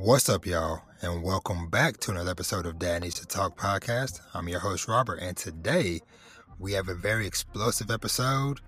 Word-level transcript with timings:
What's 0.00 0.28
up, 0.28 0.46
y'all, 0.46 0.82
and 1.02 1.24
welcome 1.24 1.68
back 1.70 1.96
to 1.98 2.12
another 2.12 2.30
episode 2.30 2.66
of 2.66 2.78
Dad 2.78 3.02
Needs 3.02 3.16
to 3.18 3.26
Talk 3.26 3.58
podcast. 3.58 4.20
I'm 4.32 4.48
your 4.48 4.60
host, 4.60 4.86
Robert, 4.86 5.16
and 5.16 5.36
today 5.36 5.98
we 6.60 6.70
have 6.74 6.88
a 6.88 6.94
very 6.94 7.26
explosive 7.26 7.90
episode 7.90 8.60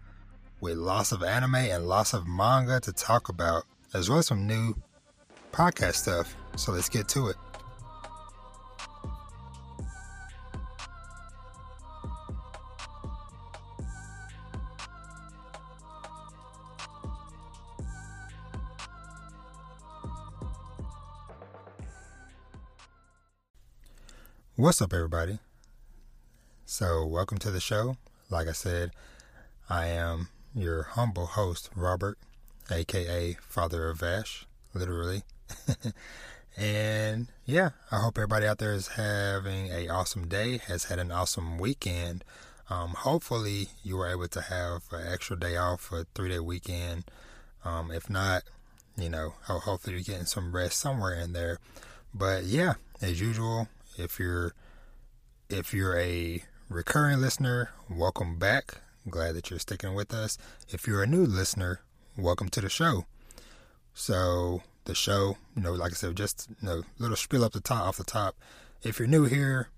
with 0.61 0.77
lots 0.77 1.13
of 1.13 1.23
anime 1.23 1.55
and 1.55 1.87
lots 1.87 2.15
of 2.15 2.27
manga 2.27 2.81
to 2.81 2.93
talk 2.93 3.29
about, 3.29 3.63
as 3.95 4.11
well 4.11 4.19
as 4.19 4.27
some 4.27 4.45
new 4.45 4.75
podcast 5.53 5.95
stuff. 5.95 6.35
So 6.57 6.73
let's 6.73 6.89
get 6.89 7.07
to 7.11 7.29
it. 7.29 7.37
What's 24.61 24.83
up, 24.83 24.93
everybody? 24.93 25.39
So, 26.67 27.07
welcome 27.07 27.39
to 27.39 27.51
the 27.51 27.61
show. 27.61 27.97
Like 28.29 28.47
I 28.47 28.53
said, 28.53 28.91
I 29.71 29.87
am 29.87 30.29
your 30.55 30.83
humble 30.83 31.25
host, 31.25 31.71
Robert, 31.75 32.19
aka 32.71 33.39
Father 33.41 33.89
of 33.89 34.01
Vash, 34.01 34.45
literally. 34.75 35.23
and 36.59 37.29
yeah, 37.47 37.71
I 37.91 38.01
hope 38.01 38.19
everybody 38.19 38.47
out 38.47 38.59
there 38.59 38.75
is 38.75 38.89
having 38.89 39.71
a 39.71 39.89
awesome 39.89 40.29
day, 40.29 40.59
has 40.59 40.85
had 40.85 40.99
an 40.99 41.11
awesome 41.11 41.57
weekend. 41.57 42.23
Um, 42.69 42.91
hopefully, 42.91 43.69
you 43.83 43.97
were 43.97 44.11
able 44.11 44.29
to 44.29 44.43
have 44.43 44.83
an 44.93 45.11
extra 45.11 45.41
day 45.41 45.57
off, 45.57 45.91
a 45.91 46.05
three 46.15 46.29
day 46.29 46.41
weekend. 46.41 47.05
Um, 47.65 47.91
if 47.91 48.11
not, 48.11 48.43
you 48.95 49.09
know, 49.09 49.33
hopefully 49.47 49.95
you're 49.97 50.05
getting 50.05 50.27
some 50.27 50.55
rest 50.55 50.79
somewhere 50.79 51.15
in 51.15 51.33
there. 51.33 51.61
But 52.13 52.45
yeah, 52.45 52.75
as 53.01 53.23
usual, 53.23 53.67
if 54.01 54.19
you're 54.19 54.55
if 55.49 55.75
you're 55.75 55.99
a 55.99 56.43
recurring 56.69 57.21
listener, 57.21 57.71
welcome 57.89 58.39
back. 58.39 58.79
Glad 59.09 59.35
that 59.35 59.51
you're 59.51 59.59
sticking 59.59 59.95
with 59.95 60.15
us. 60.15 60.39
If 60.69 60.87
you're 60.87 61.03
a 61.03 61.07
new 61.07 61.25
listener, 61.25 61.81
welcome 62.17 62.49
to 62.51 62.61
the 62.61 62.69
show. 62.69 63.05
So 63.93 64.63
the 64.85 64.95
show, 64.95 65.37
you 65.55 65.63
know, 65.63 65.73
like 65.73 65.93
I 65.93 65.95
said, 65.95 66.17
just 66.17 66.49
you 66.63 66.69
know, 66.69 66.83
little 66.99 67.17
spiel 67.17 67.45
up 67.45 67.53
the 67.53 67.61
top 67.61 67.87
off 67.87 67.97
the 67.99 68.05
top. 68.05 68.37
If 68.83 68.99
you're 68.99 69.09
new 69.09 69.25
here, 69.25 69.69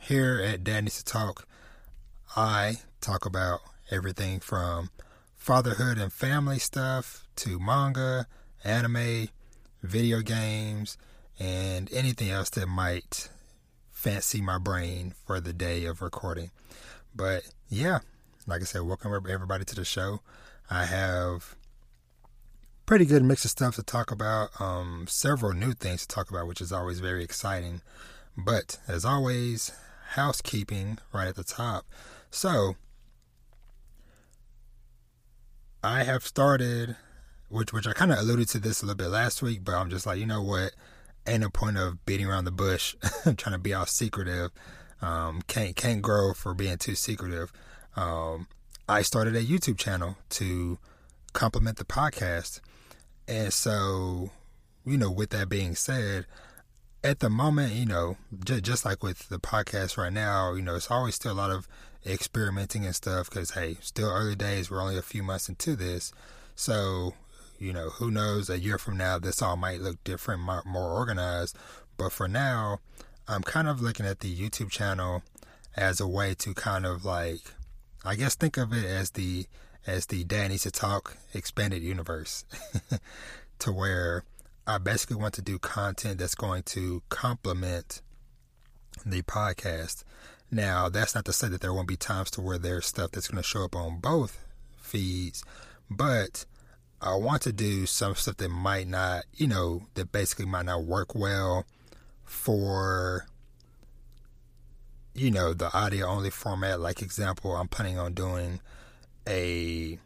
here 0.00 0.40
at 0.42 0.64
Dad 0.64 0.84
Needs 0.84 1.02
to 1.02 1.04
Talk, 1.04 1.46
I 2.36 2.76
talk 3.00 3.26
about 3.26 3.60
everything 3.90 4.40
from 4.40 4.90
fatherhood 5.36 5.98
and 5.98 6.12
family 6.12 6.58
stuff 6.58 7.26
to 7.36 7.58
manga, 7.58 8.26
anime, 8.64 9.28
video 9.82 10.20
games, 10.20 10.96
and 11.38 11.92
anything 11.92 12.30
else 12.30 12.50
that 12.50 12.66
might 12.66 13.28
fancy 13.90 14.40
my 14.40 14.58
brain 14.58 15.14
for 15.26 15.40
the 15.40 15.52
day 15.52 15.84
of 15.84 16.02
recording. 16.02 16.50
But 17.14 17.42
yeah, 17.68 18.00
like 18.46 18.60
I 18.60 18.64
said, 18.64 18.82
welcome 18.82 19.12
everybody 19.12 19.64
to 19.64 19.74
the 19.74 19.84
show. 19.84 20.20
I 20.70 20.84
have 20.84 21.56
pretty 22.84 23.04
good 23.04 23.24
mix 23.24 23.44
of 23.44 23.50
stuff 23.50 23.74
to 23.76 23.82
talk 23.82 24.10
about, 24.10 24.50
um, 24.60 25.06
several 25.08 25.52
new 25.52 25.72
things 25.72 26.06
to 26.06 26.14
talk 26.14 26.30
about, 26.30 26.46
which 26.46 26.60
is 26.60 26.72
always 26.72 27.00
very 27.00 27.24
exciting. 27.24 27.82
But 28.36 28.78
as 28.86 29.04
always, 29.04 29.72
housekeeping 30.10 30.98
right 31.12 31.28
at 31.28 31.36
the 31.36 31.44
top. 31.44 31.86
So 32.30 32.76
I 35.82 36.04
have 36.04 36.24
started, 36.24 36.96
which 37.48 37.72
which 37.72 37.86
I 37.86 37.92
kind 37.92 38.12
of 38.12 38.18
alluded 38.18 38.48
to 38.50 38.58
this 38.58 38.82
a 38.82 38.86
little 38.86 38.96
bit 38.96 39.08
last 39.08 39.42
week, 39.42 39.64
but 39.64 39.74
I'm 39.74 39.90
just 39.90 40.06
like, 40.06 40.18
you 40.18 40.26
know 40.26 40.42
what? 40.42 40.72
Ain't 41.26 41.40
no 41.40 41.50
point 41.50 41.76
of 41.76 42.04
beating 42.06 42.26
around 42.26 42.44
the 42.44 42.52
bush, 42.52 42.96
trying 43.36 43.54
to 43.54 43.58
be 43.58 43.74
all 43.74 43.86
secretive. 43.86 44.50
Um, 45.02 45.42
can't 45.46 45.76
can't 45.76 46.02
grow 46.02 46.32
for 46.32 46.54
being 46.54 46.78
too 46.78 46.94
secretive. 46.94 47.52
Um, 47.96 48.48
I 48.88 49.02
started 49.02 49.36
a 49.36 49.42
YouTube 49.42 49.78
channel 49.78 50.16
to 50.30 50.78
complement 51.32 51.76
the 51.76 51.84
podcast, 51.84 52.60
and 53.28 53.52
so 53.52 54.30
you 54.84 54.96
know, 54.96 55.10
with 55.10 55.30
that 55.30 55.48
being 55.48 55.74
said, 55.74 56.26
at 57.02 57.18
the 57.18 57.28
moment, 57.28 57.72
you 57.72 57.86
know, 57.86 58.16
j- 58.44 58.60
just 58.60 58.84
like 58.84 59.02
with 59.02 59.28
the 59.28 59.38
podcast 59.38 59.98
right 59.98 60.12
now, 60.12 60.54
you 60.54 60.62
know, 60.62 60.76
it's 60.76 60.90
always 60.90 61.16
still 61.16 61.32
a 61.32 61.34
lot 61.34 61.50
of 61.50 61.66
experimenting 62.06 62.86
and 62.86 62.94
stuff 62.94 63.28
because 63.28 63.50
hey, 63.50 63.76
still 63.80 64.10
early 64.10 64.36
days. 64.36 64.70
We're 64.70 64.80
only 64.80 64.96
a 64.96 65.02
few 65.02 65.22
months 65.22 65.48
into 65.48 65.76
this, 65.76 66.12
so 66.54 67.14
you 67.58 67.72
know, 67.72 67.90
who 67.90 68.10
knows, 68.10 68.50
a 68.50 68.58
year 68.58 68.78
from 68.78 68.96
now, 68.96 69.18
this 69.18 69.42
all 69.42 69.56
might 69.56 69.80
look 69.80 70.02
different, 70.04 70.42
more 70.42 70.92
organized. 70.92 71.56
But 71.96 72.12
for 72.12 72.28
now, 72.28 72.80
I'm 73.28 73.42
kind 73.42 73.68
of 73.68 73.80
looking 73.80 74.06
at 74.06 74.20
the 74.20 74.34
YouTube 74.34 74.70
channel 74.70 75.22
as 75.76 76.00
a 76.00 76.06
way 76.06 76.34
to 76.34 76.54
kind 76.54 76.86
of 76.86 77.04
like, 77.04 77.40
I 78.04 78.14
guess, 78.14 78.34
think 78.34 78.56
of 78.56 78.72
it 78.72 78.84
as 78.84 79.10
the 79.10 79.46
as 79.86 80.06
the 80.06 80.24
Needs 80.24 80.64
to 80.64 80.70
Talk 80.70 81.16
expanded 81.32 81.82
universe, 81.82 82.44
to 83.60 83.72
where 83.72 84.24
I 84.66 84.78
basically 84.78 85.16
want 85.16 85.34
to 85.34 85.42
do 85.42 85.58
content 85.60 86.18
that's 86.18 86.34
going 86.34 86.64
to 86.64 87.02
complement 87.08 88.02
the 89.04 89.22
podcast. 89.22 90.02
Now, 90.50 90.88
that's 90.88 91.14
not 91.14 91.24
to 91.26 91.32
say 91.32 91.48
that 91.48 91.60
there 91.60 91.72
won't 91.72 91.88
be 91.88 91.96
times 91.96 92.30
to 92.32 92.40
where 92.40 92.58
there's 92.58 92.86
stuff 92.86 93.12
that's 93.12 93.28
going 93.28 93.42
to 93.42 93.48
show 93.48 93.64
up 93.64 93.76
on 93.76 94.00
both 94.00 94.44
feeds, 94.76 95.44
but 95.90 96.46
I 97.06 97.14
want 97.14 97.42
to 97.42 97.52
do 97.52 97.86
some 97.86 98.14
stuff 98.14 98.36
that 98.38 98.48
might 98.48 98.88
not, 98.88 99.24
you 99.34 99.46
know, 99.46 99.82
that 99.94 100.12
basically 100.12 100.46
might 100.46 100.66
not 100.66 100.84
work 100.84 101.14
well 101.14 101.64
for, 102.24 103.26
you 105.14 105.30
know, 105.30 105.54
the 105.54 105.72
audio 105.72 106.06
only 106.06 106.30
format. 106.30 106.80
Like 106.80 107.02
example, 107.02 107.54
I'm 107.54 107.68
planning 107.68 107.98
on 107.98 108.12
doing 108.14 108.60
a 109.28 109.98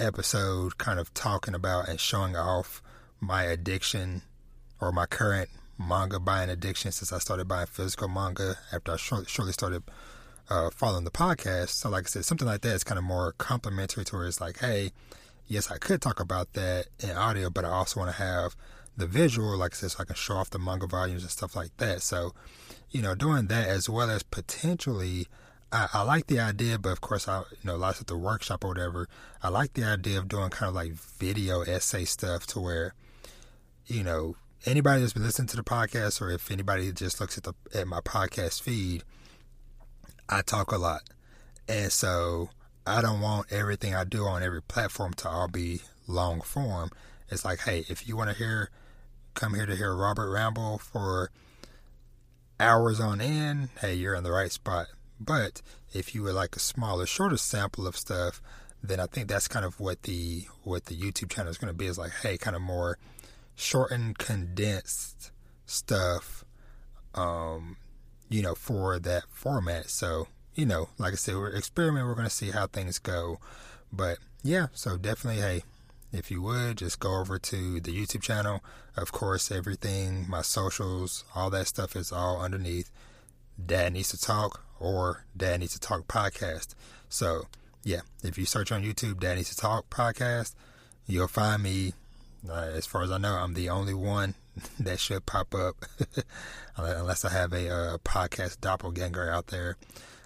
episode 0.00 0.78
kind 0.78 0.98
of 0.98 1.12
talking 1.14 1.54
about 1.54 1.88
and 1.88 2.00
showing 2.00 2.34
off 2.34 2.82
my 3.20 3.44
addiction 3.44 4.22
or 4.80 4.90
my 4.90 5.06
current 5.06 5.48
manga 5.78 6.18
buying 6.18 6.50
addiction 6.50 6.92
since 6.92 7.12
I 7.12 7.18
started 7.18 7.46
buying 7.46 7.66
physical 7.66 8.08
manga 8.08 8.56
after 8.72 8.92
I 8.92 8.96
shortly 8.96 9.52
started 9.52 9.82
uh, 10.48 10.70
following 10.70 11.04
the 11.04 11.10
podcast. 11.10 11.68
So, 11.68 11.90
like 11.90 12.04
I 12.04 12.08
said, 12.08 12.24
something 12.24 12.46
like 12.46 12.62
that 12.62 12.74
is 12.74 12.84
kind 12.84 12.98
of 12.98 13.04
more 13.04 13.32
complimentary 13.32 14.04
to 14.06 14.16
where 14.16 14.26
it's 14.26 14.40
like, 14.40 14.58
hey, 14.58 14.92
yes, 15.46 15.70
I 15.70 15.78
could 15.78 16.00
talk 16.00 16.20
about 16.20 16.52
that 16.54 16.86
in 17.00 17.10
audio, 17.10 17.50
but 17.50 17.64
I 17.64 17.68
also 17.68 18.00
want 18.00 18.14
to 18.14 18.22
have 18.22 18.56
the 18.96 19.06
visual, 19.06 19.56
like 19.56 19.74
I 19.74 19.76
said, 19.76 19.90
so 19.92 20.02
I 20.02 20.04
can 20.04 20.16
show 20.16 20.34
off 20.34 20.50
the 20.50 20.58
manga 20.58 20.86
volumes 20.86 21.22
and 21.22 21.30
stuff 21.30 21.56
like 21.56 21.76
that. 21.78 22.02
So, 22.02 22.34
you 22.90 23.02
know, 23.02 23.14
doing 23.14 23.46
that 23.46 23.68
as 23.68 23.88
well 23.88 24.10
as 24.10 24.22
potentially, 24.22 25.26
I, 25.72 25.88
I 25.92 26.02
like 26.02 26.26
the 26.26 26.40
idea, 26.40 26.78
but 26.78 26.90
of 26.90 27.00
course, 27.00 27.26
I, 27.26 27.38
you 27.38 27.64
know, 27.64 27.76
lots 27.76 28.00
of 28.00 28.06
the 28.06 28.16
workshop 28.16 28.64
or 28.64 28.68
whatever, 28.68 29.08
I 29.42 29.48
like 29.48 29.72
the 29.72 29.84
idea 29.84 30.18
of 30.18 30.28
doing 30.28 30.50
kind 30.50 30.68
of 30.68 30.74
like 30.74 30.92
video 30.92 31.62
essay 31.62 32.04
stuff 32.04 32.46
to 32.48 32.60
where, 32.60 32.94
you 33.86 34.02
know, 34.02 34.36
anybody 34.66 35.00
that's 35.00 35.14
been 35.14 35.22
listening 35.22 35.48
to 35.48 35.56
the 35.56 35.64
podcast 35.64 36.20
or 36.20 36.30
if 36.30 36.50
anybody 36.50 36.92
just 36.92 37.20
looks 37.20 37.38
at 37.38 37.44
the 37.44 37.54
at 37.74 37.86
my 37.86 38.00
podcast 38.00 38.62
feed, 38.62 39.02
I 40.28 40.42
talk 40.42 40.72
a 40.72 40.76
lot. 40.76 41.02
And 41.68 41.90
so 41.90 42.50
I 42.86 43.00
don't 43.00 43.20
want 43.20 43.52
everything 43.52 43.94
I 43.94 44.04
do 44.04 44.24
on 44.24 44.42
every 44.42 44.62
platform 44.62 45.14
to 45.14 45.28
all 45.28 45.48
be 45.48 45.82
long 46.06 46.40
form. 46.40 46.90
It's 47.30 47.44
like, 47.44 47.60
hey, 47.60 47.84
if 47.88 48.08
you 48.08 48.16
want 48.16 48.30
to 48.30 48.36
hear, 48.36 48.70
come 49.34 49.54
here 49.54 49.66
to 49.66 49.76
hear 49.76 49.94
Robert 49.94 50.30
ramble 50.30 50.78
for 50.78 51.30
hours 52.58 53.00
on 53.00 53.20
end, 53.20 53.70
hey, 53.80 53.94
you're 53.94 54.14
in 54.14 54.24
the 54.24 54.32
right 54.32 54.50
spot. 54.50 54.86
But 55.20 55.62
if 55.92 56.14
you 56.14 56.22
would 56.24 56.34
like 56.34 56.56
a 56.56 56.60
smaller, 56.60 57.06
shorter 57.06 57.36
sample 57.36 57.86
of 57.86 57.96
stuff, 57.96 58.42
then 58.82 58.98
I 58.98 59.06
think 59.06 59.28
that's 59.28 59.46
kind 59.46 59.64
of 59.64 59.78
what 59.78 60.02
the 60.02 60.46
what 60.64 60.86
the 60.86 60.96
YouTube 60.96 61.30
channel 61.30 61.50
is 61.50 61.58
going 61.58 61.72
to 61.72 61.76
be. 61.76 61.86
Is 61.86 61.98
like, 61.98 62.12
hey, 62.22 62.36
kind 62.36 62.56
of 62.56 62.62
more 62.62 62.98
shortened, 63.54 64.18
condensed 64.18 65.30
stuff, 65.66 66.44
um, 67.14 67.76
you 68.28 68.42
know, 68.42 68.56
for 68.56 68.98
that 68.98 69.22
format. 69.30 69.88
So 69.88 70.26
you 70.54 70.66
know, 70.66 70.88
like 70.98 71.12
I 71.12 71.16
said, 71.16 71.36
we're 71.36 71.54
experimenting. 71.54 72.08
We're 72.08 72.14
going 72.14 72.28
to 72.28 72.34
see 72.34 72.50
how 72.50 72.66
things 72.66 72.98
go. 72.98 73.38
But 73.92 74.18
yeah, 74.42 74.66
so 74.72 74.96
definitely, 74.96 75.40
hey, 75.42 75.62
if 76.12 76.30
you 76.30 76.42
would 76.42 76.78
just 76.78 77.00
go 77.00 77.18
over 77.18 77.38
to 77.38 77.80
the 77.80 77.92
YouTube 77.92 78.22
channel. 78.22 78.62
Of 78.96 79.12
course, 79.12 79.50
everything, 79.50 80.26
my 80.28 80.42
socials, 80.42 81.24
all 81.34 81.48
that 81.50 81.66
stuff 81.66 81.96
is 81.96 82.12
all 82.12 82.42
underneath 82.42 82.90
Dad 83.64 83.94
Needs 83.94 84.10
to 84.10 84.20
Talk 84.20 84.64
or 84.78 85.24
Dad 85.36 85.60
Needs 85.60 85.72
to 85.72 85.80
Talk 85.80 86.06
podcast. 86.06 86.74
So 87.08 87.46
yeah, 87.84 88.00
if 88.22 88.36
you 88.36 88.44
search 88.44 88.70
on 88.70 88.82
YouTube, 88.82 89.20
Dad 89.20 89.36
Needs 89.36 89.50
to 89.50 89.56
Talk 89.56 89.88
podcast, 89.88 90.54
you'll 91.06 91.28
find 91.28 91.62
me. 91.62 91.94
Uh, 92.48 92.70
as 92.74 92.86
far 92.86 93.02
as 93.02 93.10
I 93.12 93.18
know, 93.18 93.34
I'm 93.34 93.54
the 93.54 93.68
only 93.68 93.94
one 93.94 94.34
that 94.80 94.98
should 94.98 95.24
pop 95.26 95.54
up, 95.54 95.76
unless 96.76 97.24
I 97.24 97.30
have 97.30 97.52
a, 97.52 97.94
a 97.94 97.98
podcast 98.00 98.60
doppelganger 98.60 99.30
out 99.30 99.46
there. 99.46 99.76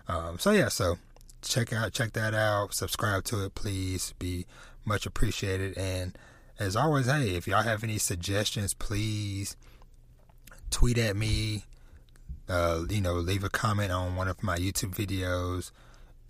Um, 0.08 0.38
so 0.38 0.50
yeah, 0.53 0.69
so 0.69 0.99
check 1.43 1.73
out 1.73 1.93
check 1.93 2.12
that 2.12 2.35
out. 2.35 2.75
Subscribe 2.75 3.25
to 3.25 3.44
it, 3.44 3.55
please. 3.55 4.14
Be 4.19 4.47
much 4.85 5.06
appreciated. 5.06 5.76
And 5.76 6.17
as 6.58 6.76
always, 6.76 7.06
hey, 7.06 7.35
if 7.35 7.47
y'all 7.47 7.62
have 7.62 7.85
any 7.85 7.99
suggestions, 7.99 8.75
please 8.75 9.56
tweet 10.70 10.99
at 10.99 11.17
me. 11.17 11.64
Uh, 12.49 12.85
you 12.88 13.00
know, 13.00 13.14
leave 13.14 13.43
a 13.43 13.49
comment 13.49 13.91
on 13.91 14.14
one 14.14 14.29
of 14.29 14.43
my 14.43 14.56
YouTube 14.56 14.94
videos. 14.94 15.73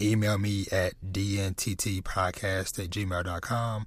Email 0.01 0.39
me 0.39 0.67
at 0.73 0.95
dnttpodcast 1.05 2.83
at 2.83 2.91
gmail.com. 2.91 3.87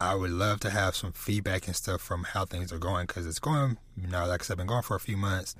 I 0.00 0.16
would 0.16 0.30
love 0.30 0.58
to 0.60 0.70
have 0.70 0.96
some 0.96 1.12
feedback 1.12 1.68
and 1.68 1.76
stuff 1.76 2.00
from 2.00 2.24
how 2.24 2.44
things 2.44 2.72
are 2.72 2.78
going 2.78 3.06
because 3.06 3.24
it's 3.24 3.38
going, 3.38 3.78
you 3.96 4.08
know, 4.08 4.26
like 4.26 4.42
I 4.42 4.44
said, 4.44 4.54
I've 4.54 4.58
been 4.58 4.66
going 4.66 4.82
for 4.82 4.96
a 4.96 5.00
few 5.00 5.16
months. 5.16 5.54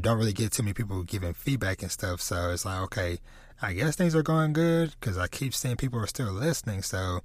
Don't 0.00 0.18
really 0.18 0.32
get 0.32 0.52
too 0.52 0.62
many 0.62 0.74
people 0.74 1.02
giving 1.02 1.34
feedback 1.34 1.82
and 1.82 1.90
stuff. 1.90 2.20
So 2.20 2.50
it's 2.50 2.64
like, 2.64 2.80
okay, 2.82 3.18
I 3.62 3.72
guess 3.72 3.96
things 3.96 4.14
are 4.14 4.22
going 4.22 4.52
good 4.52 4.94
because 4.98 5.16
I 5.16 5.28
keep 5.28 5.54
seeing 5.54 5.76
people 5.76 6.00
are 6.00 6.06
still 6.06 6.32
listening. 6.32 6.82
So 6.82 7.20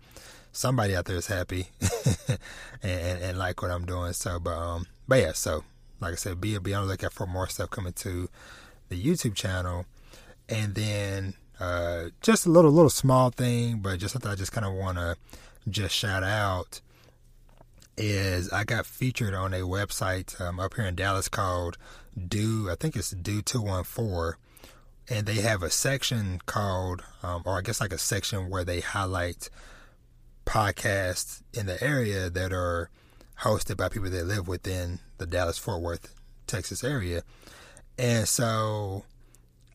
somebody 0.51 0.95
out 0.95 1.05
there 1.05 1.15
is 1.15 1.27
happy 1.27 1.69
and, 2.27 2.39
and, 2.83 3.23
and, 3.23 3.37
like 3.37 3.61
what 3.61 3.71
I'm 3.71 3.85
doing. 3.85 4.13
So, 4.13 4.39
but 4.39 4.57
um, 4.57 4.87
but 5.07 5.19
yeah. 5.19 5.33
So 5.33 5.63
like 5.99 6.13
I 6.13 6.15
said, 6.15 6.39
be 6.39 6.57
be 6.59 6.73
on 6.73 6.85
the 6.85 6.91
lookout 6.91 7.13
for 7.13 7.27
more 7.27 7.47
stuff 7.47 7.69
coming 7.69 7.93
to 7.93 8.29
the 8.89 9.03
YouTube 9.03 9.35
channel, 9.35 9.85
and 10.47 10.75
then 10.75 11.33
uh, 11.59 12.09
just 12.21 12.45
a 12.45 12.49
little 12.49 12.71
little 12.71 12.89
small 12.89 13.29
thing, 13.31 13.79
but 13.79 13.99
just 13.99 14.13
something 14.13 14.31
I 14.31 14.35
just 14.35 14.51
kind 14.51 14.65
of 14.65 14.73
want 14.73 14.97
to 14.97 15.17
just 15.67 15.95
shout 15.95 16.23
out 16.23 16.81
is 17.97 18.49
I 18.51 18.63
got 18.63 18.85
featured 18.85 19.33
on 19.33 19.53
a 19.53 19.59
website 19.59 20.39
um, 20.39 20.59
up 20.59 20.75
here 20.75 20.85
in 20.85 20.95
Dallas 20.95 21.27
called 21.27 21.77
Do 22.17 22.69
I 22.69 22.75
think 22.75 22.95
it's 22.95 23.11
Do 23.11 23.41
Two 23.41 23.61
One 23.61 23.83
Four 23.83 24.37
and 25.09 25.25
they 25.25 25.41
have 25.41 25.63
a 25.63 25.69
section 25.69 26.39
called, 26.45 27.03
um, 27.23 27.41
or 27.45 27.57
I 27.57 27.61
guess 27.61 27.81
like 27.81 27.93
a 27.93 27.97
section 27.97 28.49
where 28.49 28.63
they 28.63 28.79
highlight 28.79 29.49
podcasts 30.45 31.41
in 31.53 31.65
the 31.65 31.83
area 31.83 32.29
that 32.29 32.53
are 32.53 32.89
hosted 33.41 33.77
by 33.77 33.89
people 33.89 34.09
that 34.09 34.25
live 34.25 34.47
within 34.47 34.99
the 35.17 35.25
Dallas 35.25 35.57
Fort 35.57 35.81
Worth, 35.81 36.13
Texas 36.45 36.83
area. 36.83 37.23
And 37.97 38.27
so 38.27 39.03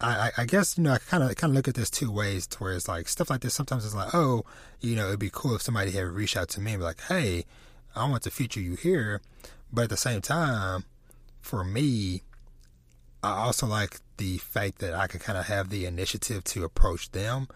I, 0.01 0.31
I 0.37 0.45
guess, 0.45 0.79
you 0.79 0.85
know, 0.85 0.93
I 0.93 0.99
kind 0.99 1.23
of 1.23 1.35
kind 1.37 1.51
of 1.51 1.57
look 1.57 1.69
at 1.69 1.75
this 1.75 1.91
two 1.91 2.11
ways 2.11 2.47
to 2.49 2.59
where 2.59 2.75
it's 2.75 2.89
like 2.89 3.09
stuff 3.09 3.31
like 3.31 3.41
this. 3.41 3.55
Sometimes 3.55 3.85
it's 3.85 3.95
like, 3.95 4.15
oh, 4.15 4.45
you 4.81 4.95
know, 4.95 5.09
it'd 5.09 5.21
be 5.21 5.31
cool 5.33 5.57
if 5.57 5.63
somebody 5.63 5.91
had 5.93 6.05
reached 6.05 6.37
out 6.37 6.49
to 6.51 6.61
me 6.61 6.73
and 6.73 6.81
be 6.81 6.85
like, 6.85 7.01
hey, 7.03 7.45
I 7.97 8.09
want 8.09 8.23
to 8.25 8.31
feature 8.31 8.61
you 8.61 8.75
here. 8.75 9.21
But 9.73 9.85
at 9.85 9.91
the 9.91 9.97
same 9.97 10.21
time, 10.21 10.85
for 11.45 11.63
me, 11.63 12.23
I 13.23 13.43
also 13.43 13.67
like 13.67 14.01
the 14.17 14.39
fact 14.39 14.79
that 14.79 14.95
I 14.95 15.07
can 15.07 15.21
kind 15.21 15.39
of 15.39 15.47
have 15.47 15.69
the 15.69 15.85
initiative 15.87 16.43
to 16.45 16.65
approach 16.65 17.13
them 17.13 17.49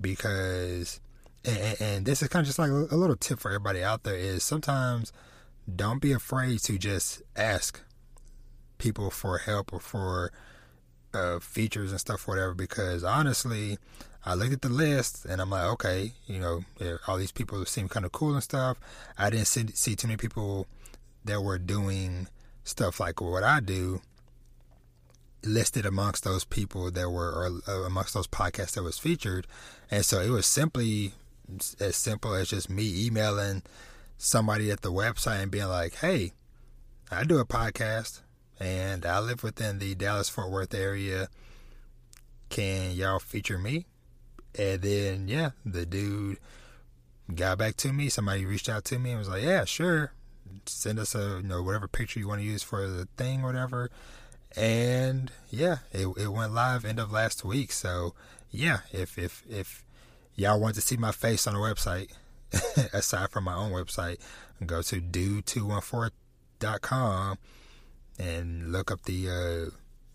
because, 0.00 1.00
and, 1.44 1.76
and 1.80 2.06
this 2.06 2.22
is 2.22 2.28
kind 2.28 2.42
of 2.42 2.46
just 2.46 2.58
like 2.58 2.70
a 2.70 2.96
little 2.96 3.16
tip 3.16 3.38
for 3.38 3.50
everybody 3.50 3.82
out 3.82 4.02
there 4.02 4.16
is 4.16 4.44
sometimes 4.44 5.12
don't 5.74 6.02
be 6.02 6.12
afraid 6.12 6.60
to 6.60 6.78
just 6.78 7.22
ask 7.34 7.80
people 8.78 9.10
for 9.10 9.38
help 9.38 9.72
or 9.72 9.80
for 9.80 10.32
uh, 11.14 11.38
features 11.38 11.90
and 11.92 12.00
stuff, 12.00 12.28
whatever. 12.28 12.54
Because 12.54 13.04
honestly, 13.04 13.78
I 14.24 14.34
looked 14.34 14.52
at 14.52 14.62
the 14.62 14.68
list 14.68 15.24
and 15.24 15.40
I'm 15.40 15.50
like, 15.50 15.64
okay, 15.64 16.12
you 16.26 16.40
know, 16.40 16.64
all 17.06 17.16
these 17.16 17.32
people 17.32 17.64
seem 17.64 17.88
kind 17.88 18.04
of 18.04 18.12
cool 18.12 18.34
and 18.34 18.42
stuff. 18.42 18.78
I 19.16 19.30
didn't 19.30 19.46
see, 19.46 19.66
see 19.74 19.96
too 19.96 20.08
many 20.08 20.18
people 20.18 20.66
that 21.24 21.40
were 21.40 21.58
doing 21.58 22.28
stuff 22.70 23.00
like 23.00 23.20
what 23.20 23.42
I 23.42 23.60
do 23.60 24.00
listed 25.42 25.86
amongst 25.86 26.24
those 26.24 26.44
people 26.44 26.90
that 26.90 27.10
were 27.10 27.30
or 27.30 27.50
uh, 27.68 27.86
amongst 27.86 28.14
those 28.14 28.26
podcasts 28.26 28.72
that 28.72 28.82
was 28.82 28.98
featured. 28.98 29.46
And 29.90 30.04
so 30.04 30.20
it 30.20 30.30
was 30.30 30.46
simply 30.46 31.12
as 31.80 31.96
simple 31.96 32.34
as 32.34 32.48
just 32.48 32.70
me 32.70 33.06
emailing 33.06 33.62
somebody 34.18 34.70
at 34.70 34.82
the 34.82 34.92
website 34.92 35.42
and 35.42 35.50
being 35.50 35.66
like 35.66 35.94
hey 35.94 36.30
i 37.10 37.24
do 37.24 37.38
a 37.38 37.44
podcast 37.44 38.20
and 38.60 39.06
i 39.06 39.18
live 39.18 39.42
within 39.42 39.78
the 39.78 39.94
dallas 39.94 40.28
fort 40.28 40.50
worth 40.50 40.74
area. 40.74 41.28
Can 42.50 42.92
y'all 42.92 43.20
feature 43.20 43.58
me? 43.58 43.86
And 44.58 44.82
then 44.82 45.28
yeah 45.28 45.50
the 45.64 45.86
dude 45.86 46.38
got 47.34 47.58
back 47.58 47.76
to 47.76 47.92
me. 47.92 48.08
Somebody 48.08 48.44
reached 48.44 48.68
out 48.68 48.84
to 48.86 48.98
me 48.98 49.10
and 49.10 49.18
was 49.18 49.28
like 49.28 49.42
yeah 49.42 49.64
sure 49.64 50.12
send 50.66 50.98
us 50.98 51.14
a 51.14 51.40
you 51.42 51.48
know 51.48 51.62
whatever 51.62 51.88
picture 51.88 52.20
you 52.20 52.28
want 52.28 52.40
to 52.40 52.46
use 52.46 52.62
for 52.62 52.86
the 52.86 53.06
thing 53.16 53.42
whatever 53.42 53.90
and 54.56 55.30
yeah, 55.50 55.78
it, 55.92 56.08
it 56.16 56.28
went 56.28 56.52
live 56.52 56.84
end 56.84 56.98
of 56.98 57.12
last 57.12 57.44
week. 57.44 57.70
So 57.72 58.14
yeah, 58.50 58.80
if 58.92 59.16
if 59.18 59.42
if 59.48 59.84
y'all 60.34 60.60
want 60.60 60.74
to 60.74 60.80
see 60.80 60.96
my 60.96 61.12
face 61.12 61.46
on 61.46 61.54
the 61.54 61.60
website, 61.60 62.10
aside 62.92 63.30
from 63.30 63.44
my 63.44 63.54
own 63.54 63.70
website, 63.72 64.18
go 64.66 64.82
to 64.82 65.00
do214.com 65.00 67.38
and 68.18 68.72
look 68.72 68.90
up 68.90 69.02
the 69.02 69.28
uh, 69.28 69.66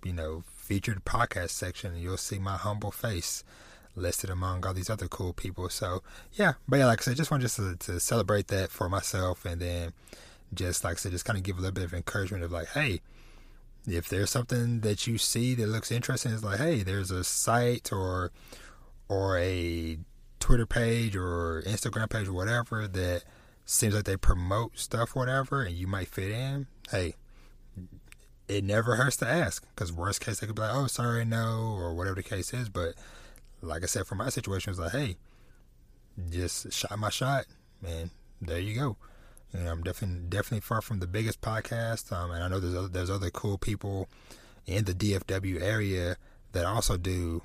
you 0.03 0.11
know 0.13 0.43
featured 0.55 1.05
podcast 1.05 1.51
section, 1.51 1.93
and 1.93 2.01
you'll 2.01 2.17
see 2.17 2.39
my 2.39 2.57
humble 2.57 2.91
face 2.91 3.45
listed 3.97 4.29
among 4.29 4.65
all 4.65 4.73
these 4.73 4.89
other 4.89 5.07
cool 5.07 5.31
people. 5.31 5.69
So 5.69 6.03
yeah, 6.33 6.55
but 6.67 6.75
yeah, 6.77 6.87
like 6.87 6.99
I 7.01 7.03
said, 7.03 7.15
just 7.15 7.31
want 7.31 7.41
just 7.41 7.55
to, 7.55 7.77
to 7.77 8.01
celebrate 8.01 8.47
that 8.47 8.69
for 8.69 8.89
myself, 8.89 9.45
and 9.45 9.61
then 9.61 9.93
just 10.53 10.83
like 10.83 10.93
I 10.93 10.97
said, 10.97 11.11
just 11.11 11.25
kind 11.25 11.37
of 11.37 11.43
give 11.43 11.57
a 11.57 11.61
little 11.61 11.73
bit 11.73 11.83
of 11.83 11.93
encouragement 11.93 12.43
of 12.43 12.51
like, 12.51 12.69
hey 12.69 13.01
if 13.87 14.09
there's 14.09 14.29
something 14.29 14.81
that 14.81 15.05
you 15.05 15.17
see 15.17 15.53
that 15.55 15.67
looks 15.67 15.91
interesting, 15.91 16.31
it's 16.31 16.43
like, 16.43 16.59
hey, 16.59 16.83
there's 16.83 17.11
a 17.11 17.23
site 17.23 17.91
or 17.91 18.31
or 19.07 19.37
a 19.37 19.97
Twitter 20.39 20.65
page 20.65 21.15
or 21.15 21.61
Instagram 21.65 22.09
page 22.09 22.27
or 22.27 22.33
whatever 22.33 22.87
that 22.87 23.23
seems 23.65 23.93
like 23.93 24.05
they 24.05 24.17
promote 24.17 24.77
stuff, 24.77 25.15
whatever, 25.15 25.63
and 25.63 25.75
you 25.75 25.87
might 25.87 26.07
fit 26.07 26.31
in. 26.31 26.67
Hey, 26.89 27.15
it 28.47 28.63
never 28.63 28.95
hurts 28.95 29.17
to 29.17 29.27
ask 29.27 29.65
because 29.69 29.91
worst 29.91 30.21
case 30.21 30.39
they 30.39 30.47
could 30.47 30.55
be 30.55 30.61
like, 30.61 30.75
oh, 30.75 30.87
sorry, 30.87 31.25
no, 31.25 31.75
or 31.77 31.93
whatever 31.93 32.15
the 32.15 32.23
case 32.23 32.53
is. 32.53 32.69
But 32.69 32.95
like 33.61 33.83
I 33.83 33.87
said, 33.87 34.07
for 34.07 34.15
my 34.15 34.29
situation, 34.29 34.71
it's 34.71 34.79
like, 34.79 34.91
hey, 34.91 35.17
just 36.29 36.71
shot 36.73 36.97
my 36.97 37.09
shot, 37.09 37.45
man. 37.81 38.11
There 38.41 38.59
you 38.59 38.75
go. 38.75 38.97
Know, 39.63 39.71
I'm 39.71 39.83
definitely 39.83 40.27
definitely 40.27 40.61
far 40.61 40.81
from 40.81 40.99
the 40.99 41.07
biggest 41.07 41.41
podcast, 41.41 42.11
um, 42.11 42.31
and 42.31 42.43
I 42.43 42.47
know 42.47 42.59
there's 42.59 42.75
other, 42.75 42.87
there's 42.87 43.09
other 43.09 43.29
cool 43.29 43.57
people 43.57 44.09
in 44.65 44.85
the 44.85 44.93
DFW 44.93 45.61
area 45.61 46.17
that 46.51 46.65
also 46.65 46.97
do 46.97 47.41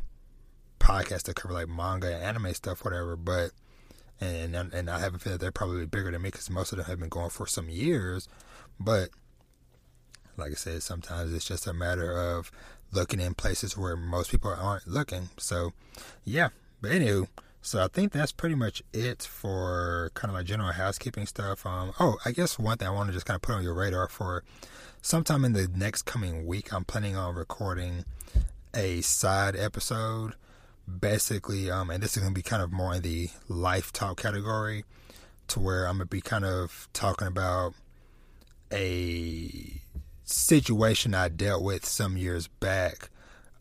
podcasts 0.79 1.25
that 1.25 1.37
cover 1.37 1.55
like 1.55 1.69
manga 1.69 2.13
and 2.13 2.23
anime 2.23 2.55
stuff, 2.55 2.85
whatever. 2.85 3.17
But 3.17 3.51
and 4.21 4.55
and 4.55 4.91
I 4.91 4.99
have 4.99 5.15
a 5.15 5.19
feeling 5.19 5.39
they're 5.39 5.53
probably 5.53 5.87
bigger 5.87 6.11
than 6.11 6.23
me 6.23 6.29
because 6.31 6.51
most 6.51 6.73
of 6.73 6.79
them 6.79 6.87
have 6.87 6.99
been 6.99 7.09
going 7.09 7.31
for 7.31 7.47
some 7.47 7.69
years. 7.69 8.29
But 8.79 9.11
like 10.37 10.53
I 10.53 10.55
said, 10.55 10.83
sometimes 10.83 11.33
it's 11.33 11.45
just 11.45 11.67
a 11.67 11.73
matter 11.73 12.19
of 12.19 12.51
looking 12.93 13.21
in 13.21 13.35
places 13.35 13.77
where 13.77 13.97
most 13.97 14.31
people 14.31 14.53
aren't 14.53 14.87
looking. 14.87 15.29
So 15.39 15.73
yeah, 16.25 16.49
but 16.81 16.91
anywho. 16.91 17.29
So 17.63 17.83
I 17.85 17.89
think 17.89 18.13
that's 18.13 18.33
pretty 18.33 18.55
much 18.55 18.83
it 18.93 19.23
for 19.23 20.11
kind 20.15 20.31
of 20.31 20.35
my 20.35 20.43
general 20.43 20.73
housekeeping 20.73 21.27
stuff. 21.27 21.67
Um, 21.67 21.93
oh, 22.01 22.17
I 22.25 22.33
guess 22.33 22.59
one 22.59 22.79
thing 22.79 22.89
I 22.89 22.91
want 22.91 23.09
to 23.09 23.13
just 23.13 23.27
kind 23.27 23.37
of 23.37 23.43
put 23.43 23.55
on 23.55 23.63
your 23.63 23.75
radar 23.75 24.09
for 24.09 24.45
sometime 25.03 25.45
in 25.45 25.53
the 25.53 25.69
next 25.69 26.03
coming 26.03 26.47
week, 26.47 26.73
I'm 26.73 26.85
planning 26.85 27.17
on 27.17 27.35
recording 27.35 28.05
a 28.75 29.01
side 29.03 29.57
episode. 29.57 30.35
Basically, 30.89 31.71
um, 31.71 31.89
and 31.91 32.03
this 32.03 32.17
is 32.17 32.23
going 32.23 32.35
to 32.35 32.39
be 32.39 32.43
kind 32.43 32.63
of 32.63 32.73
more 32.73 32.95
in 32.95 33.03
the 33.03 33.29
life 33.47 33.93
talk 33.93 34.21
category, 34.21 34.85
to 35.49 35.61
where 35.61 35.87
I'm 35.87 35.99
going 35.99 36.09
to 36.09 36.11
be 36.11 36.21
kind 36.21 36.45
of 36.45 36.89
talking 36.93 37.29
about 37.29 37.75
a 38.73 39.81
situation 40.25 41.15
I 41.15 41.29
dealt 41.29 41.63
with 41.63 41.85
some 41.85 42.17
years 42.17 42.49
back. 42.49 43.11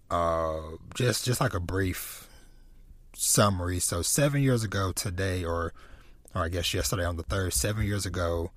Uh, 0.09 0.61
just 0.95 1.25
just 1.25 1.39
like 1.39 1.53
a 1.53 1.59
brief 1.59 2.28
summary. 3.19 3.79
So 3.79 4.01
seven 4.01 4.41
years 4.41 4.63
ago 4.63 4.91
today, 4.91 5.43
or 5.43 5.73
or 6.33 6.43
I 6.43 6.49
guess 6.49 6.73
yesterday 6.73 7.05
on 7.05 7.17
the 7.17 7.23
third, 7.23 7.53
seven 7.53 7.85
years 7.85 8.05
ago, 8.05 8.51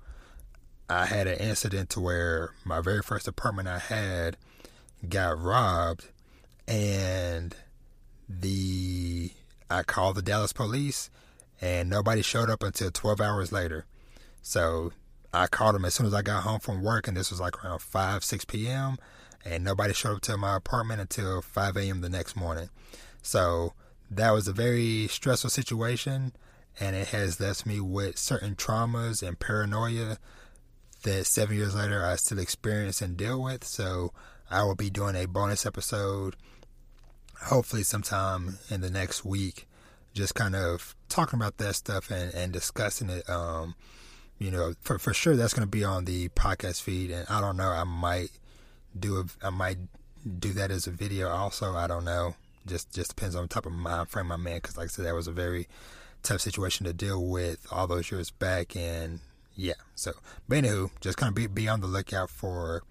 I 0.89 1.05
had 1.05 1.27
an 1.27 1.39
incident 1.39 1.89
to 1.91 1.99
where 1.99 2.51
my 2.63 2.81
very 2.81 3.01
first 3.01 3.27
apartment 3.27 3.67
I 3.67 3.79
had 3.79 4.37
got 5.07 5.39
robbed, 5.39 6.09
and 6.67 7.55
the 8.29 9.31
I 9.69 9.83
called 9.83 10.15
the 10.15 10.21
Dallas 10.21 10.53
police, 10.53 11.09
and 11.61 11.89
nobody 11.89 12.21
showed 12.21 12.49
up 12.49 12.63
until 12.63 12.91
12 12.91 13.19
hours 13.19 13.51
later. 13.51 13.85
So 14.41 14.93
I 15.33 15.47
called 15.47 15.75
them 15.75 15.85
as 15.85 15.95
soon 15.95 16.05
as 16.05 16.13
I 16.13 16.21
got 16.21 16.43
home 16.43 16.59
from 16.59 16.83
work, 16.83 17.07
and 17.07 17.17
this 17.17 17.31
was 17.31 17.39
like 17.39 17.63
around 17.63 17.79
5, 17.79 18.23
6 18.23 18.45
p.m., 18.45 18.97
and 19.43 19.63
nobody 19.63 19.93
showed 19.93 20.15
up 20.15 20.21
to 20.21 20.37
my 20.37 20.55
apartment 20.55 21.01
until 21.01 21.41
5 21.41 21.75
a.m. 21.75 22.01
the 22.01 22.09
next 22.09 22.35
morning. 22.35 22.69
So 23.21 23.73
that 24.17 24.31
was 24.31 24.47
a 24.47 24.53
very 24.53 25.07
stressful 25.07 25.49
situation 25.49 26.33
and 26.79 26.95
it 26.95 27.09
has 27.09 27.39
left 27.39 27.65
me 27.65 27.79
with 27.79 28.17
certain 28.17 28.55
traumas 28.55 29.25
and 29.25 29.39
paranoia 29.39 30.17
that 31.03 31.25
seven 31.25 31.57
years 31.57 31.75
later 31.75 32.03
I 32.03 32.15
still 32.15 32.39
experience 32.39 33.01
and 33.01 33.15
deal 33.15 33.41
with. 33.41 33.63
So 33.63 34.11
I 34.49 34.63
will 34.63 34.75
be 34.75 34.89
doing 34.89 35.15
a 35.15 35.27
bonus 35.27 35.65
episode, 35.65 36.35
hopefully 37.45 37.83
sometime 37.83 38.57
in 38.69 38.81
the 38.81 38.89
next 38.89 39.23
week, 39.23 39.67
just 40.13 40.35
kind 40.35 40.55
of 40.55 40.95
talking 41.09 41.39
about 41.39 41.57
that 41.57 41.75
stuff 41.75 42.09
and, 42.09 42.33
and 42.33 42.51
discussing 42.51 43.09
it. 43.09 43.29
Um, 43.29 43.75
you 44.39 44.51
know, 44.51 44.73
for 44.81 44.97
for 44.97 45.13
sure 45.13 45.35
that's 45.35 45.53
going 45.53 45.65
to 45.65 45.71
be 45.71 45.83
on 45.83 46.05
the 46.05 46.29
podcast 46.29 46.81
feed, 46.81 47.11
and 47.11 47.27
I 47.29 47.39
don't 47.39 47.55
know, 47.55 47.69
I 47.69 47.83
might 47.83 48.29
do 48.97 49.19
a, 49.19 49.45
I 49.45 49.49
might 49.49 49.77
do 50.39 50.53
that 50.53 50.71
as 50.71 50.87
a 50.87 50.91
video 50.91 51.29
also. 51.29 51.75
I 51.75 51.87
don't 51.87 52.05
know. 52.05 52.35
Just 52.65 52.93
just 52.93 53.15
depends 53.15 53.35
on 53.35 53.43
the 53.43 53.47
type 53.47 53.65
of 53.65 53.71
mind 53.71 54.09
frame 54.09 54.31
I'm 54.31 54.45
in, 54.47 54.55
because 54.55 54.77
like 54.77 54.85
I 54.85 54.87
said, 54.87 55.05
that 55.05 55.15
was 55.15 55.27
a 55.27 55.31
very 55.31 55.67
tough 56.21 56.41
situation 56.41 56.85
to 56.85 56.93
deal 56.93 57.23
with 57.23 57.67
all 57.71 57.87
those 57.87 58.11
years 58.11 58.31
back, 58.31 58.75
and 58.75 59.19
yeah. 59.55 59.73
So, 59.95 60.13
but 60.47 60.63
anywho, 60.63 60.91
just 61.01 61.17
kind 61.17 61.29
of 61.29 61.35
be 61.35 61.47
be 61.47 61.67
on 61.67 61.81
the 61.81 61.87
lookout 61.87 62.29
for 62.29 62.83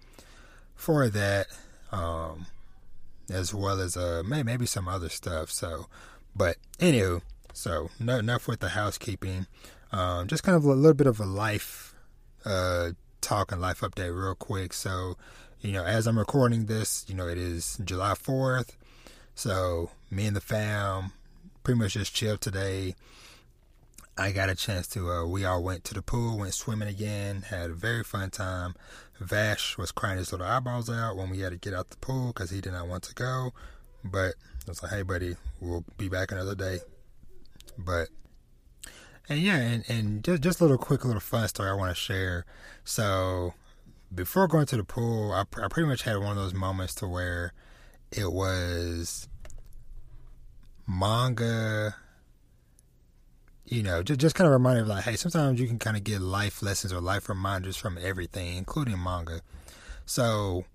for 0.75 1.09
that, 1.09 1.47
um, 1.91 2.47
as 3.29 3.53
well 3.53 3.79
as 3.79 3.97
uh 3.97 4.23
maybe 4.25 4.43
maybe 4.43 4.65
some 4.65 4.87
other 4.87 5.09
stuff. 5.09 5.51
So, 5.51 5.87
but 6.35 6.57
anywho, 6.79 7.21
so 7.53 7.89
no, 7.99 8.17
enough 8.17 8.47
with 8.47 8.59
the 8.59 8.69
housekeeping. 8.69 9.47
Um, 9.91 10.27
just 10.27 10.43
kind 10.43 10.55
of 10.55 10.65
a 10.65 10.73
little 10.73 10.95
bit 10.95 11.07
of 11.07 11.19
a 11.19 11.25
life 11.25 11.93
uh 12.45 12.91
talk 13.23 13.51
and 13.51 13.61
life 13.61 13.81
update 13.81 14.15
real 14.15 14.35
quick. 14.35 14.73
So, 14.73 15.17
you 15.61 15.71
know, 15.71 15.83
as 15.83 16.05
I'm 16.05 16.19
recording 16.19 16.65
this, 16.65 17.05
you 17.07 17.15
know, 17.15 17.27
it 17.27 17.37
is 17.37 17.79
July 17.83 18.13
4th. 18.13 18.75
So, 19.35 19.89
me 20.11 20.27
and 20.27 20.35
the 20.35 20.41
fam 20.41 21.11
pretty 21.63 21.79
much 21.79 21.93
just 21.93 22.13
chilled 22.13 22.41
today. 22.41 22.95
I 24.17 24.31
got 24.31 24.49
a 24.49 24.55
chance 24.55 24.87
to, 24.89 25.09
uh, 25.09 25.25
we 25.25 25.43
all 25.43 25.63
went 25.63 25.83
to 25.85 25.95
the 25.95 26.03
pool, 26.03 26.37
went 26.37 26.53
swimming 26.53 26.87
again, 26.87 27.43
had 27.43 27.71
a 27.71 27.73
very 27.73 28.03
fun 28.03 28.29
time. 28.29 28.75
Vash 29.19 29.77
was 29.77 29.91
crying 29.91 30.17
his 30.17 30.31
little 30.31 30.45
eyeballs 30.45 30.89
out 30.89 31.15
when 31.15 31.29
we 31.29 31.39
had 31.39 31.51
to 31.51 31.57
get 31.57 31.73
out 31.73 31.89
the 31.89 31.97
pool 31.97 32.27
because 32.27 32.51
he 32.51 32.61
did 32.61 32.73
not 32.73 32.87
want 32.87 33.03
to 33.03 33.15
go. 33.15 33.53
But 34.03 34.35
I 34.67 34.69
was 34.69 34.83
like, 34.83 34.91
hey, 34.91 35.01
buddy, 35.01 35.35
we'll 35.59 35.83
be 35.97 36.09
back 36.09 36.31
another 36.31 36.53
day. 36.53 36.79
But, 37.77 38.09
and 39.29 39.39
yeah, 39.39 39.57
and, 39.57 39.83
and 39.89 40.23
just, 40.23 40.43
just 40.43 40.59
a 40.59 40.63
little 40.63 40.77
quick 40.77 41.05
little 41.05 41.19
fun 41.19 41.47
story 41.47 41.69
I 41.69 41.73
want 41.73 41.89
to 41.89 41.95
share. 41.95 42.45
So, 42.83 43.55
before 44.13 44.47
going 44.47 44.67
to 44.67 44.77
the 44.77 44.83
pool, 44.83 45.31
I, 45.31 45.41
I 45.41 45.67
pretty 45.69 45.87
much 45.87 46.03
had 46.03 46.17
one 46.17 46.31
of 46.31 46.35
those 46.35 46.53
moments 46.53 46.93
to 46.95 47.07
where 47.07 47.53
it 48.17 48.31
was 48.31 49.27
manga 50.87 51.95
you 53.65 53.81
know, 53.81 54.03
just, 54.03 54.19
just 54.19 54.35
kind 54.35 54.45
of 54.45 54.51
reminder 54.51 54.81
of 54.81 54.87
like, 54.87 55.03
hey, 55.03 55.15
sometimes 55.15 55.59
you 55.59 55.67
can 55.67 55.79
kind 55.79 55.95
of 55.95 56.03
get 56.03 56.21
life 56.21 56.61
lessons 56.61 56.91
or 56.91 56.99
life 57.01 57.29
reminders 57.29 57.77
from 57.77 57.97
everything, 57.99 58.57
including 58.57 59.01
manga. 59.01 59.41
So 60.05 60.65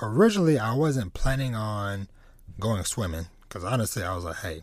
originally, 0.00 0.58
I 0.58 0.74
wasn't 0.74 1.14
planning 1.14 1.54
on 1.54 2.08
going 2.58 2.82
swimming 2.84 3.26
because 3.42 3.64
honestly, 3.64 4.02
I 4.02 4.14
was 4.14 4.24
like, 4.24 4.38
hey, 4.38 4.62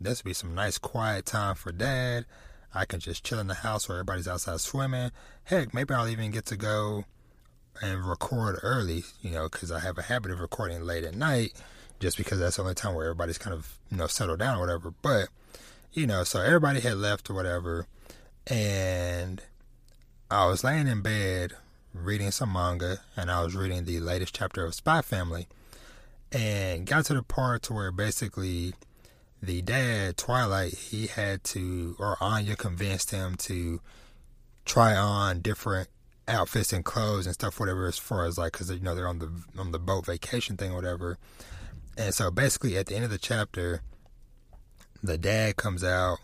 this 0.00 0.22
would 0.22 0.28
be 0.28 0.34
some 0.34 0.54
nice 0.54 0.78
quiet 0.78 1.26
time 1.26 1.54
for 1.54 1.72
dad. 1.72 2.26
I 2.74 2.84
can 2.84 3.00
just 3.00 3.24
chill 3.24 3.38
in 3.38 3.48
the 3.48 3.54
house 3.54 3.88
where 3.88 3.98
everybody's 3.98 4.28
outside 4.28 4.60
swimming. 4.60 5.10
Heck, 5.44 5.74
maybe 5.74 5.94
I'll 5.94 6.08
even 6.08 6.30
get 6.30 6.46
to 6.46 6.56
go 6.56 7.04
and 7.82 8.06
record 8.06 8.58
early, 8.62 9.04
you 9.20 9.30
know, 9.30 9.48
because 9.48 9.72
I 9.72 9.80
have 9.80 9.98
a 9.98 10.02
habit 10.02 10.30
of 10.30 10.40
recording 10.40 10.82
late 10.84 11.04
at 11.04 11.14
night 11.14 11.52
just 12.02 12.18
because 12.18 12.38
that's 12.40 12.56
the 12.56 12.62
only 12.62 12.74
time 12.74 12.94
where 12.94 13.06
everybody's 13.06 13.38
kind 13.38 13.54
of, 13.54 13.78
you 13.90 13.96
know, 13.96 14.08
settled 14.08 14.40
down 14.40 14.58
or 14.58 14.60
whatever. 14.60 14.92
But 15.00 15.28
you 15.92 16.06
know, 16.06 16.24
so 16.24 16.40
everybody 16.40 16.80
had 16.80 16.96
left 16.96 17.30
or 17.30 17.34
whatever, 17.34 17.86
and 18.46 19.42
I 20.30 20.46
was 20.46 20.64
laying 20.64 20.88
in 20.88 21.00
bed 21.02 21.52
reading 21.94 22.30
some 22.30 22.52
manga, 22.52 22.98
and 23.16 23.30
I 23.30 23.42
was 23.42 23.54
reading 23.54 23.84
the 23.84 24.00
latest 24.00 24.34
chapter 24.34 24.64
of 24.64 24.74
Spy 24.74 25.02
Family, 25.02 25.46
and 26.32 26.86
got 26.86 27.04
to 27.06 27.14
the 27.14 27.22
part 27.22 27.62
to 27.64 27.74
where 27.74 27.92
basically 27.92 28.72
the 29.42 29.62
dad 29.62 30.16
Twilight 30.16 30.74
he 30.74 31.06
had 31.06 31.44
to, 31.44 31.96
or 31.98 32.16
Anya 32.20 32.56
convinced 32.56 33.10
him 33.10 33.36
to 33.36 33.80
try 34.64 34.96
on 34.96 35.40
different 35.40 35.88
outfits 36.26 36.72
and 36.72 36.84
clothes 36.84 37.26
and 37.26 37.34
stuff, 37.34 37.60
whatever, 37.60 37.86
as 37.86 37.98
far 37.98 38.24
as 38.24 38.38
like, 38.38 38.52
because 38.52 38.70
you 38.70 38.80
know 38.80 38.94
they're 38.94 39.08
on 39.08 39.18
the 39.18 39.30
on 39.58 39.72
the 39.72 39.78
boat 39.78 40.06
vacation 40.06 40.56
thing, 40.56 40.72
or 40.72 40.76
whatever. 40.76 41.18
And 41.96 42.14
so 42.14 42.30
basically, 42.30 42.76
at 42.78 42.86
the 42.86 42.94
end 42.94 43.04
of 43.04 43.10
the 43.10 43.18
chapter, 43.18 43.82
the 45.02 45.18
dad 45.18 45.56
comes 45.56 45.84
out 45.84 46.18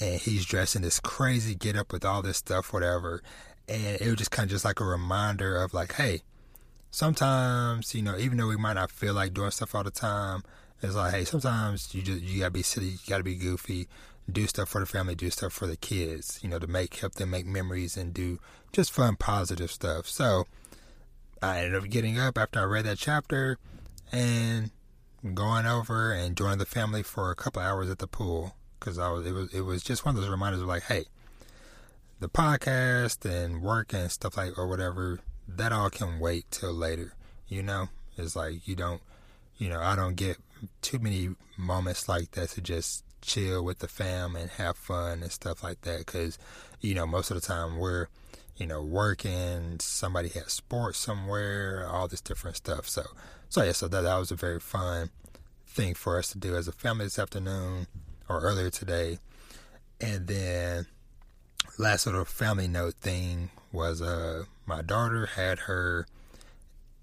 and 0.00 0.20
he's 0.20 0.44
dressed 0.44 0.76
in 0.76 0.82
this 0.82 1.00
crazy 1.00 1.54
get 1.54 1.76
up 1.76 1.92
with 1.92 2.04
all 2.04 2.22
this 2.22 2.36
stuff, 2.36 2.72
whatever. 2.72 3.22
And 3.68 4.00
it 4.00 4.06
was 4.06 4.16
just 4.16 4.30
kind 4.30 4.46
of 4.46 4.50
just 4.50 4.64
like 4.64 4.80
a 4.80 4.84
reminder 4.84 5.56
of 5.56 5.74
like, 5.74 5.94
hey, 5.94 6.22
sometimes, 6.90 7.94
you 7.94 8.02
know, 8.02 8.16
even 8.16 8.38
though 8.38 8.46
we 8.46 8.56
might 8.56 8.74
not 8.74 8.90
feel 8.90 9.14
like 9.14 9.34
doing 9.34 9.50
stuff 9.50 9.74
all 9.74 9.84
the 9.84 9.90
time, 9.90 10.42
it's 10.82 10.94
like, 10.94 11.12
hey, 11.12 11.24
sometimes 11.24 11.94
you 11.94 12.02
just 12.02 12.22
you 12.22 12.40
gotta 12.40 12.50
be 12.50 12.62
silly, 12.62 12.88
you 12.88 12.98
gotta 13.08 13.24
be 13.24 13.34
goofy, 13.34 13.88
do 14.30 14.46
stuff 14.46 14.68
for 14.68 14.80
the 14.80 14.86
family, 14.86 15.14
do 15.14 15.30
stuff 15.30 15.52
for 15.52 15.66
the 15.66 15.76
kids, 15.76 16.38
you 16.42 16.48
know, 16.48 16.58
to 16.58 16.66
make 16.66 16.94
help 16.96 17.14
them 17.14 17.30
make 17.30 17.46
memories 17.46 17.96
and 17.96 18.14
do 18.14 18.38
just 18.72 18.92
fun, 18.92 19.16
positive 19.16 19.72
stuff. 19.72 20.06
So 20.06 20.46
I 21.42 21.58
ended 21.58 21.82
up 21.82 21.90
getting 21.90 22.18
up 22.18 22.38
after 22.38 22.60
I 22.60 22.64
read 22.64 22.84
that 22.84 22.98
chapter 22.98 23.58
and 24.12 24.70
going 25.34 25.66
over 25.66 26.12
and 26.12 26.36
joining 26.36 26.58
the 26.58 26.66
family 26.66 27.02
for 27.02 27.30
a 27.30 27.36
couple 27.36 27.60
hours 27.60 27.90
at 27.90 27.98
the 27.98 28.06
pool 28.06 28.54
because 28.78 28.98
I 28.98 29.10
was 29.10 29.26
it 29.26 29.32
was 29.32 29.54
it 29.54 29.60
was 29.62 29.82
just 29.82 30.04
one 30.04 30.14
of 30.14 30.20
those 30.20 30.30
reminders 30.30 30.62
of 30.62 30.68
like, 30.68 30.84
hey, 30.84 31.04
the 32.20 32.28
podcast 32.28 33.24
and 33.24 33.62
work 33.62 33.92
and 33.92 34.10
stuff 34.10 34.36
like 34.36 34.56
or 34.58 34.68
whatever 34.68 35.20
that 35.46 35.72
all 35.72 35.90
can 35.90 36.18
wait 36.20 36.46
till 36.50 36.72
later. 36.72 37.14
You 37.48 37.62
know, 37.62 37.88
it's 38.16 38.36
like 38.36 38.66
you 38.66 38.76
don't, 38.76 39.00
you 39.56 39.68
know, 39.68 39.80
I 39.80 39.96
don't 39.96 40.14
get 40.14 40.36
too 40.82 40.98
many 40.98 41.30
moments 41.56 42.08
like 42.08 42.32
that 42.32 42.50
to 42.50 42.60
just 42.60 43.04
chill 43.20 43.64
with 43.64 43.80
the 43.80 43.88
fam 43.88 44.36
and 44.36 44.50
have 44.50 44.76
fun 44.76 45.22
and 45.22 45.32
stuff 45.32 45.62
like 45.62 45.80
that 45.82 45.98
because 45.98 46.38
you 46.80 46.94
know 46.94 47.06
most 47.06 47.30
of 47.30 47.34
the 47.34 47.46
time 47.46 47.78
we're 47.78 48.06
you 48.56 48.66
know 48.66 48.80
working 48.80 49.76
somebody 49.80 50.28
has 50.28 50.52
sports 50.52 50.98
somewhere 50.98 51.86
all 51.90 52.06
this 52.06 52.20
different 52.20 52.56
stuff 52.56 52.88
so 52.88 53.02
so 53.48 53.62
yeah, 53.62 53.72
so 53.72 53.88
that, 53.88 54.02
that 54.02 54.18
was 54.18 54.30
a 54.30 54.36
very 54.36 54.60
fun 54.60 55.10
thing 55.66 55.94
for 55.94 56.18
us 56.18 56.28
to 56.32 56.38
do 56.38 56.56
as 56.56 56.68
a 56.68 56.72
family 56.72 57.06
this 57.06 57.18
afternoon 57.18 57.86
or 58.28 58.40
earlier 58.40 58.70
today. 58.70 59.18
And 60.00 60.26
then 60.26 60.86
last 61.78 62.06
little 62.06 62.24
family 62.24 62.68
note 62.68 62.94
thing 62.94 63.50
was 63.72 64.00
uh 64.00 64.44
my 64.66 64.82
daughter 64.82 65.26
had 65.26 65.60
her 65.60 66.06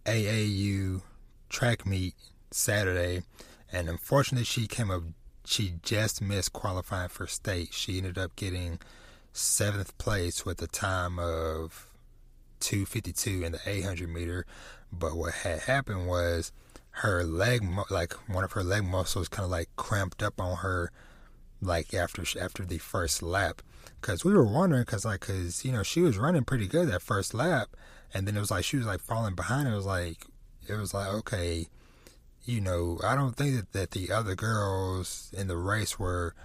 AAU 0.06 1.02
track 1.50 1.86
meet 1.86 2.16
Saturday 2.52 3.22
and 3.72 3.88
unfortunately 3.88 4.44
she 4.44 4.68
came 4.68 4.90
up 4.92 5.04
she 5.46 5.76
just 5.84 6.22
missed 6.22 6.54
qualifying 6.54 7.10
for 7.10 7.28
state. 7.28 7.74
She 7.74 7.98
ended 7.98 8.18
up 8.18 8.36
getting 8.36 8.80
seventh 9.32 9.98
place 9.98 10.46
with 10.46 10.62
a 10.62 10.68
time 10.68 11.20
of 11.20 11.88
252 12.62 13.44
in 13.44 13.52
the 13.54 13.60
800 13.66 14.10
meter 14.10 14.46
but 14.92 15.16
what 15.16 15.34
had 15.34 15.60
happened 15.62 16.08
was 16.08 16.52
her 16.92 17.24
leg, 17.24 17.62
like 17.90 18.14
one 18.30 18.44
of 18.44 18.54
her 18.54 18.64
leg 18.64 18.86
muscles, 18.86 19.28
kind 19.28 19.46
of 19.46 19.52
like 19.52 19.70
cramped 19.76 20.24
up 20.24 20.40
on 20.40 20.58
her, 20.58 20.92
like 21.62 21.94
after 21.94 22.24
after 22.40 22.66
the 22.66 22.78
first 22.78 23.22
lap. 23.22 23.62
Cause 24.02 24.24
we 24.24 24.34
were 24.34 24.46
wondering, 24.46 24.86
cause 24.86 25.06
like, 25.06 25.22
cause 25.22 25.66
you 25.66 25.72
know 25.72 25.84
she 25.84 26.02
was 26.02 26.18
running 26.18 26.44
pretty 26.44 26.68
good 26.68 26.88
that 26.90 27.02
first 27.02 27.34
lap, 27.34 27.70
and 28.14 28.28
then 28.28 28.38
it 28.38 28.40
was 28.40 28.52
like 28.52 28.64
she 28.64 28.78
was 28.78 28.86
like 28.86 29.02
falling 29.02 29.36
behind. 29.36 29.68
It 29.68 29.76
was 29.76 29.86
like, 29.86 30.26
it 30.68 30.76
was 30.76 30.94
like 30.94 31.08
okay, 31.08 31.68
you 32.46 32.62
know, 32.62 33.00
I 33.04 33.16
don't 33.16 33.36
think 33.36 33.56
that, 33.56 33.72
that 33.74 33.92
the 33.92 34.12
other 34.12 34.36
girls 34.36 35.32
in 35.36 35.48
the 35.48 35.58
race 35.58 36.00
were 36.00 36.36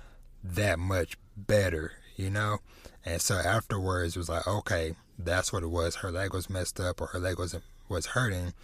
that 0.42 0.78
much 0.78 1.16
better, 1.36 1.92
you 2.16 2.30
know. 2.30 2.58
And 3.04 3.20
so 3.20 3.36
afterwards, 3.36 4.16
it 4.16 4.18
was 4.18 4.28
like, 4.28 4.46
okay, 4.46 4.94
that's 5.18 5.52
what 5.52 5.62
it 5.62 5.70
was. 5.70 5.96
Her 5.96 6.10
leg 6.10 6.32
was 6.32 6.50
messed 6.50 6.80
up, 6.80 7.00
or 7.00 7.08
her 7.08 7.18
leg 7.18 7.38
wasn't 7.38 7.64
was 7.90 8.06
hurting. 8.06 8.54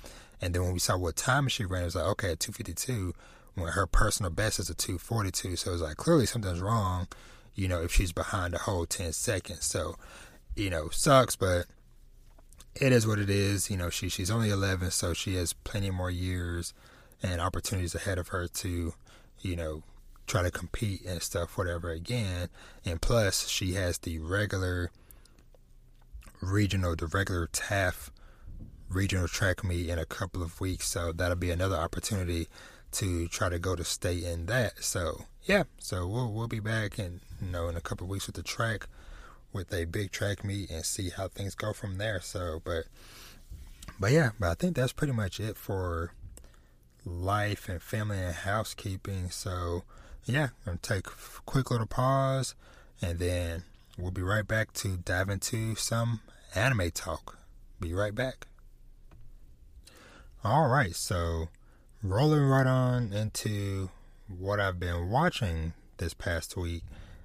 And 0.40 0.54
then 0.54 0.62
when 0.62 0.72
we 0.72 0.78
saw 0.78 0.96
what 0.96 1.16
time 1.16 1.48
she 1.48 1.64
ran, 1.64 1.82
it 1.82 1.86
was 1.86 1.96
like, 1.96 2.06
okay, 2.06 2.32
at 2.32 2.40
252, 2.40 3.14
when 3.54 3.72
her 3.72 3.86
personal 3.86 4.30
best 4.30 4.58
is 4.58 4.70
a 4.70 4.74
242. 4.74 5.56
So 5.56 5.70
it 5.70 5.72
was 5.72 5.82
like, 5.82 5.96
clearly 5.96 6.26
something's 6.26 6.60
wrong, 6.60 7.08
you 7.54 7.68
know, 7.68 7.82
if 7.82 7.92
she's 7.92 8.12
behind 8.12 8.54
a 8.54 8.58
whole 8.58 8.86
10 8.86 9.12
seconds. 9.12 9.64
So, 9.64 9.96
you 10.54 10.70
know, 10.70 10.88
sucks, 10.90 11.36
but 11.36 11.66
it 12.74 12.92
is 12.92 13.06
what 13.06 13.18
it 13.18 13.30
is. 13.30 13.70
You 13.70 13.76
know, 13.76 13.90
she 13.90 14.08
she's 14.08 14.30
only 14.30 14.50
11, 14.50 14.90
so 14.90 15.14
she 15.14 15.36
has 15.36 15.52
plenty 15.52 15.90
more 15.90 16.10
years 16.10 16.74
and 17.22 17.40
opportunities 17.40 17.94
ahead 17.94 18.18
of 18.18 18.28
her 18.28 18.46
to, 18.46 18.94
you 19.40 19.56
know, 19.56 19.82
try 20.26 20.42
to 20.42 20.50
compete 20.50 21.04
and 21.06 21.22
stuff, 21.22 21.56
whatever 21.56 21.90
again. 21.90 22.48
And 22.84 23.00
plus, 23.00 23.48
she 23.48 23.72
has 23.74 23.98
the 23.98 24.18
regular 24.18 24.90
regional, 26.42 26.94
the 26.94 27.06
regular 27.06 27.46
TAF 27.46 28.10
regional 28.88 29.28
track 29.28 29.64
meet 29.64 29.88
in 29.88 29.98
a 29.98 30.04
couple 30.04 30.42
of 30.42 30.60
weeks. 30.60 30.88
So 30.88 31.12
that'll 31.12 31.36
be 31.36 31.50
another 31.50 31.76
opportunity 31.76 32.48
to 32.92 33.28
try 33.28 33.48
to 33.48 33.58
go 33.58 33.76
to 33.76 33.84
state 33.84 34.22
in 34.22 34.46
that. 34.46 34.82
So 34.82 35.24
yeah, 35.44 35.64
so 35.78 36.06
we'll 36.06 36.32
we'll 36.32 36.48
be 36.48 36.60
back 36.60 36.98
in 36.98 37.20
you 37.40 37.50
know 37.50 37.68
in 37.68 37.76
a 37.76 37.80
couple 37.80 38.04
of 38.04 38.10
weeks 38.10 38.26
with 38.26 38.36
the 38.36 38.42
track 38.42 38.86
with 39.52 39.72
a 39.72 39.84
big 39.84 40.10
track 40.10 40.44
meet 40.44 40.70
and 40.70 40.84
see 40.84 41.10
how 41.10 41.28
things 41.28 41.54
go 41.54 41.72
from 41.72 41.98
there. 41.98 42.20
So 42.20 42.60
but 42.64 42.84
but 43.98 44.12
yeah, 44.12 44.30
but 44.38 44.50
I 44.50 44.54
think 44.54 44.76
that's 44.76 44.92
pretty 44.92 45.12
much 45.12 45.40
it 45.40 45.56
for 45.56 46.12
life 47.04 47.68
and 47.68 47.80
family 47.80 48.18
and 48.18 48.34
housekeeping. 48.34 49.30
So 49.30 49.82
yeah, 50.24 50.48
I'm 50.66 50.76
gonna 50.76 50.78
take 50.82 51.06
a 51.06 51.42
quick 51.44 51.70
little 51.70 51.86
pause 51.86 52.54
and 53.00 53.18
then 53.18 53.64
we'll 53.98 54.10
be 54.10 54.22
right 54.22 54.46
back 54.46 54.72
to 54.74 54.96
dive 54.96 55.28
into 55.28 55.74
some 55.74 56.20
anime 56.54 56.90
talk. 56.90 57.38
Be 57.80 57.92
right 57.92 58.14
back. 58.14 58.46
All 60.48 60.68
right, 60.68 60.94
so 60.94 61.48
rolling 62.04 62.44
right 62.44 62.68
on 62.68 63.12
into 63.12 63.90
what 64.28 64.60
I've 64.60 64.78
been 64.78 65.10
watching 65.10 65.72
this 65.96 66.14
past 66.14 66.56
week. 66.56 66.84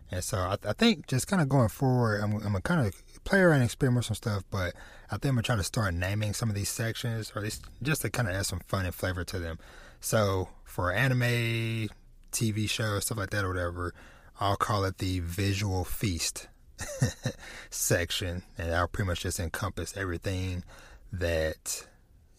And 0.10 0.24
so 0.24 0.40
I, 0.40 0.58
I 0.68 0.74
think 0.74 1.06
just 1.06 1.28
kind 1.28 1.40
of 1.40 1.48
going 1.48 1.70
forward, 1.70 2.22
I'm, 2.24 2.34
I'm 2.38 2.40
going 2.40 2.54
to 2.56 2.62
kind 2.62 2.88
of 2.88 3.24
play 3.24 3.38
around 3.38 3.58
and 3.58 3.66
experiment 3.66 3.98
with 3.98 4.06
some 4.08 4.16
stuff, 4.16 4.44
but 4.50 4.74
I 5.12 5.18
think 5.18 5.26
I'm 5.26 5.36
going 5.36 5.44
to 5.44 5.46
try 5.46 5.56
to 5.56 5.64
start 5.64 5.94
naming 5.94 6.34
some 6.34 6.50
of 6.50 6.56
these 6.56 6.70
sections, 6.70 7.32
or 7.36 7.40
at 7.40 7.44
least 7.44 7.64
just 7.84 8.02
to 8.02 8.10
kind 8.10 8.28
of 8.28 8.34
add 8.34 8.48
some 8.48 8.62
fun 8.68 8.88
and 8.88 8.96
flavor 8.96 9.24
to 9.24 9.38
them. 9.38 9.60
So 10.00 10.50
for 10.64 10.92
anime, 10.92 11.88
TV 12.32 12.68
shows, 12.68 13.06
stuff 13.06 13.20
like 13.20 13.30
that, 13.30 13.46
or 13.46 13.50
whatever, 13.50 13.94
I'll 14.40 14.56
call 14.56 14.84
it 14.84 14.98
the 14.98 15.20
visual 15.20 15.84
feast 15.84 16.48
section, 17.70 18.42
and 18.58 18.74
I'll 18.74 18.88
pretty 18.88 19.10
much 19.10 19.22
just 19.22 19.40
encompass 19.40 19.96
everything 19.96 20.64
that 21.14 21.86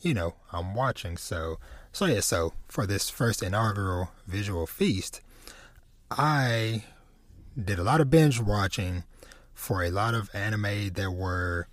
you 0.03 0.15
know 0.15 0.35
I'm 0.53 0.75
watching. 0.75 1.17
So, 1.17 1.59
so 1.93 2.07
yeah. 2.07 2.21
So 2.21 2.53
for 2.69 2.87
this 2.87 3.09
first 3.09 3.43
inaugural 3.43 4.11
visual 4.27 4.67
feast, 4.67 5.21
I 6.11 6.85
did 7.63 7.79
a 7.79 7.83
lot 7.83 8.01
of 8.01 8.11
binge 8.11 8.41
watching 8.41 9.05
for 9.55 9.83
a 9.83 9.91
lot 9.91 10.15
of 10.15 10.31
anime 10.35 10.91
that 10.95 11.13
were 11.13 11.69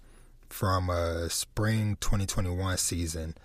from 0.50 0.90
a 0.90 1.30
spring 1.30 1.98
2021 2.00 2.78
season. 2.78 3.36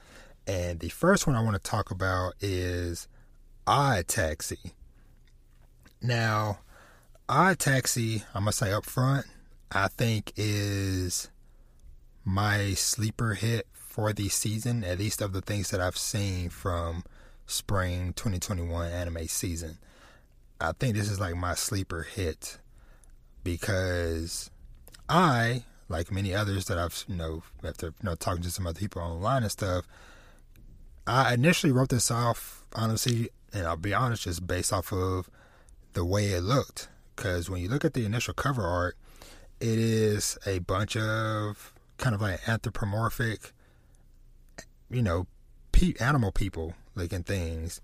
And 0.46 0.80
the 0.80 0.88
first 0.88 1.26
one 1.26 1.36
I 1.36 1.42
want 1.42 1.54
to 1.54 1.70
talk 1.70 1.90
about 1.90 2.34
is 2.40 3.08
Odd 3.66 4.08
Taxi. 4.08 4.74
Now, 6.02 6.58
Odd 7.28 7.58
Taxi, 7.58 8.24
I'm 8.34 8.44
going 8.44 8.52
to 8.52 8.58
say 8.58 8.72
up 8.72 8.84
front, 8.84 9.26
I 9.72 9.88
think 9.88 10.32
is 10.36 11.30
my 12.24 12.74
sleeper 12.74 13.34
hit 13.34 13.66
for 13.94 14.12
the 14.12 14.28
season, 14.28 14.82
at 14.82 14.98
least 14.98 15.22
of 15.22 15.32
the 15.32 15.40
things 15.40 15.70
that 15.70 15.80
I've 15.80 15.96
seen 15.96 16.48
from 16.48 17.04
spring 17.46 18.12
2021 18.14 18.90
anime 18.90 19.28
season. 19.28 19.78
I 20.60 20.72
think 20.72 20.96
this 20.96 21.08
is 21.08 21.20
like 21.20 21.36
my 21.36 21.54
sleeper 21.54 22.02
hit 22.02 22.58
because 23.44 24.50
I, 25.08 25.62
like 25.88 26.10
many 26.10 26.34
others 26.34 26.64
that 26.64 26.76
I've 26.76 27.04
you 27.06 27.14
know 27.14 27.44
after 27.62 27.86
you 27.86 27.92
know 28.02 28.16
talking 28.16 28.42
to 28.42 28.50
some 28.50 28.66
other 28.66 28.80
people 28.80 29.00
online 29.00 29.44
and 29.44 29.52
stuff, 29.52 29.86
I 31.06 31.32
initially 31.32 31.72
wrote 31.72 31.90
this 31.90 32.10
off 32.10 32.64
honestly, 32.72 33.28
and 33.52 33.64
I'll 33.64 33.76
be 33.76 33.94
honest, 33.94 34.24
just 34.24 34.44
based 34.44 34.72
off 34.72 34.92
of 34.92 35.30
the 35.92 36.04
way 36.04 36.32
it 36.32 36.42
looked. 36.42 36.88
Because 37.14 37.48
when 37.48 37.62
you 37.62 37.68
look 37.68 37.84
at 37.84 37.94
the 37.94 38.04
initial 38.04 38.34
cover 38.34 38.66
art, 38.66 38.96
it 39.60 39.78
is 39.78 40.36
a 40.46 40.58
bunch 40.58 40.96
of 40.96 41.72
kind 41.96 42.12
of 42.12 42.20
like 42.20 42.48
anthropomorphic, 42.48 43.52
you 44.90 45.02
know, 45.02 45.26
pe- 45.72 45.94
animal 46.00 46.32
people 46.32 46.74
looking 46.94 47.22
things, 47.22 47.80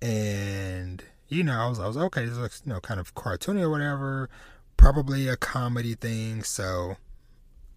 and 0.00 1.02
you 1.28 1.42
know, 1.42 1.58
I 1.58 1.68
was, 1.68 1.80
I 1.80 1.86
was 1.86 1.96
okay. 1.96 2.26
This 2.26 2.36
looks, 2.36 2.62
you 2.66 2.72
know, 2.72 2.80
kind 2.80 3.00
of 3.00 3.14
cartoony 3.14 3.62
or 3.62 3.70
whatever. 3.70 4.28
Probably 4.76 5.28
a 5.28 5.36
comedy 5.36 5.94
thing. 5.94 6.42
So, 6.42 6.96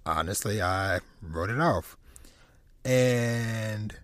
honestly, 0.06 0.62
I 0.62 1.00
wrote 1.22 1.50
it 1.50 1.60
off. 1.60 1.96
And 2.84 3.96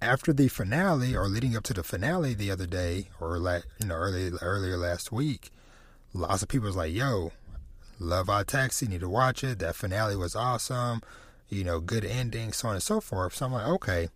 after 0.00 0.32
the 0.32 0.46
finale, 0.48 1.16
or 1.16 1.26
leading 1.26 1.56
up 1.56 1.64
to 1.64 1.74
the 1.74 1.82
finale 1.82 2.34
the 2.34 2.50
other 2.50 2.66
day, 2.66 3.08
or 3.20 3.38
la- 3.38 3.62
you 3.80 3.88
know, 3.88 3.96
early 3.96 4.30
earlier 4.40 4.76
last 4.76 5.10
week, 5.10 5.50
lots 6.12 6.42
of 6.42 6.48
people 6.48 6.66
was 6.66 6.76
like, 6.76 6.92
"Yo, 6.92 7.32
love 7.98 8.30
Odd 8.30 8.46
Taxi. 8.46 8.86
Need 8.86 9.00
to 9.00 9.08
watch 9.08 9.42
it. 9.42 9.58
That 9.58 9.74
finale 9.74 10.16
was 10.16 10.36
awesome. 10.36 11.02
You 11.48 11.64
know, 11.64 11.80
good 11.80 12.04
ending, 12.04 12.52
so 12.52 12.68
on 12.68 12.74
and 12.74 12.82
so 12.82 13.00
forth." 13.00 13.34
So 13.34 13.46
I'm 13.46 13.52
like, 13.52 13.66
okay 13.66 14.08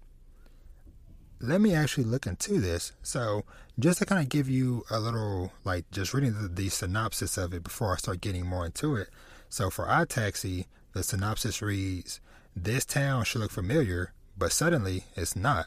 let 1.41 1.61
me 1.61 1.75
actually 1.75 2.05
look 2.05 2.27
into 2.27 2.61
this. 2.61 2.93
So, 3.03 3.45
just 3.79 3.99
to 3.99 4.07
kind 4.07 4.23
of 4.23 4.29
give 4.29 4.49
you 4.49 4.85
a 4.91 5.01
little, 5.01 5.53
like, 5.65 5.91
just 5.91 6.13
reading 6.13 6.35
the, 6.35 6.49
the 6.49 6.69
synopsis 6.69 7.39
of 7.39 7.55
it 7.55 7.65
before 7.65 7.95
I 7.95 7.97
start 7.97 8.21
getting 8.21 8.47
more 8.47 8.67
into 8.67 8.97
it. 8.97 9.09
So, 9.49 9.71
for 9.71 9.89
Odd 9.89 10.09
Taxi, 10.11 10.67
the 10.93 11.03
synopsis 11.03 11.63
reads 11.63 12.21
This 12.55 12.85
town 12.85 13.25
should 13.25 13.41
look 13.41 13.51
familiar, 13.51 14.13
but 14.37 14.53
suddenly 14.53 15.05
it's 15.17 15.35
not. 15.35 15.67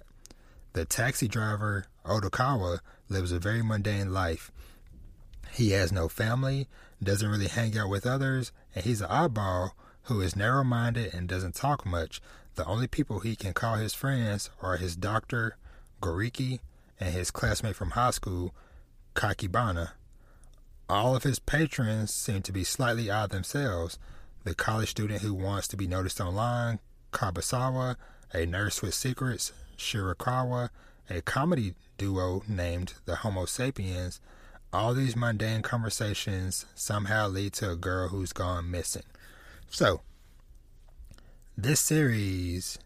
The 0.74 0.86
taxi 0.86 1.28
driver, 1.28 1.86
Odokawa, 2.06 2.80
lives 3.10 3.32
a 3.32 3.40
very 3.40 3.64
mundane 3.64 4.14
life. 4.14 4.52
He 5.52 5.72
has 5.72 5.92
no 5.92 6.08
family, 6.08 6.68
doesn't 7.02 7.30
really 7.30 7.48
hang 7.48 7.78
out 7.78 7.90
with 7.90 8.08
others, 8.08 8.52
and 8.74 8.84
he's 8.84 9.02
an 9.02 9.10
oddball 9.10 9.72
who 10.04 10.22
is 10.22 10.36
narrow 10.36 10.64
minded 10.64 11.14
and 11.14 11.28
doesn't 11.28 11.56
talk 11.56 11.86
much. 11.86 12.22
The 12.56 12.66
only 12.66 12.88
people 12.88 13.20
he 13.20 13.36
can 13.36 13.54
call 13.54 13.76
his 13.76 13.94
friends 13.94 14.50
are 14.62 14.78
his 14.78 14.96
doctor, 14.96 15.58
Goriki 16.02 16.60
and 17.00 17.14
his 17.14 17.32
classmate 17.32 17.76
from 17.76 17.92
high 17.92 18.12
school, 18.12 18.54
Kakibana. 19.16 19.92
All 20.90 21.16
of 21.16 21.24
his 21.24 21.40
patrons 21.40 22.14
seem 22.14 22.42
to 22.44 22.52
be 22.52 22.64
slightly 22.64 23.10
odd 23.10 23.32
themselves. 23.32 23.98
The 24.44 24.54
college 24.54 24.90
student 24.90 25.22
who 25.22 25.34
wants 25.34 25.68
to 25.70 25.78
be 25.78 25.88
noticed 25.88 26.20
online, 26.20 26.80
Kabasawa, 27.12 27.96
a 28.34 28.46
nurse 28.46 28.82
with 28.82 28.94
secrets, 28.94 29.54
Shirakawa, 29.78 30.70
a 31.10 31.22
comedy 31.22 31.76
duo 31.98 32.44
named 32.48 32.94
the 33.06 33.18
Homo 33.18 33.46
sapiens. 33.46 34.20
All 34.74 34.94
these 34.94 35.16
mundane 35.16 35.62
conversations 35.62 36.66
somehow 36.76 37.28
lead 37.28 37.54
to 37.54 37.72
a 37.72 37.76
girl 37.76 38.10
who's 38.10 38.34
gone 38.34 38.70
missing. 38.70 39.04
So, 39.74 40.02
this 41.58 41.80
series, 41.80 42.78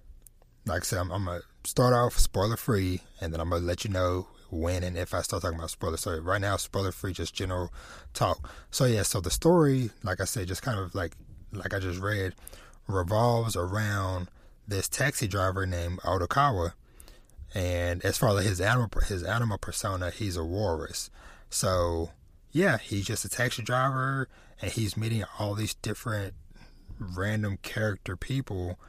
like 0.66 0.84
I 0.84 0.86
said, 0.86 1.00
I'm, 1.00 1.12
I'm 1.12 1.28
a 1.28 1.42
start 1.66 1.94
off 1.94 2.18
spoiler 2.18 2.56
free, 2.56 3.02
and 3.20 3.34
then 3.34 3.42
I'm 3.42 3.50
gonna 3.50 3.66
let 3.66 3.84
you 3.84 3.90
know 3.90 4.30
when 4.52 4.84
and 4.84 4.98
if 4.98 5.14
I 5.14 5.22
start 5.22 5.42
talking 5.42 5.58
about 5.58 5.70
spoilers. 5.70 6.00
So 6.00 6.18
right 6.20 6.40
now, 6.40 6.56
spoiler 6.56 6.94
free, 6.94 7.12
just 7.12 7.36
general 7.36 7.74
talk. 8.14 8.50
So 8.72 8.86
yeah, 8.86 9.04
so 9.04 9.20
the 9.20 9.30
story, 9.30 9.90
like 10.02 10.22
I 10.22 10.24
said, 10.24 10.48
just 10.48 10.62
kind 10.62 10.80
of 10.80 10.96
like 10.96 11.18
like 11.52 11.74
I 11.74 11.80
just 11.80 12.00
read, 12.00 12.36
revolves 12.88 13.58
around 13.58 14.30
this 14.66 14.88
taxi 14.88 15.28
driver 15.28 15.66
named 15.66 16.00
Odokawa, 16.06 16.72
and 17.54 18.02
as 18.06 18.18
far 18.18 18.38
as 18.38 18.46
his 18.46 18.62
animal 18.62 18.90
his 19.06 19.24
animal 19.24 19.58
persona, 19.58 20.10
he's 20.10 20.38
a 20.38 20.46
walrus. 20.46 21.10
So 21.50 22.12
yeah, 22.54 22.78
he's 22.78 23.06
just 23.06 23.26
a 23.26 23.30
taxi 23.30 23.62
driver, 23.62 24.30
and 24.62 24.72
he's 24.72 24.96
meeting 24.96 25.26
all 25.38 25.54
these 25.54 25.74
different 25.74 26.34
random 27.00 27.58
character 27.62 28.16
people 28.16 28.80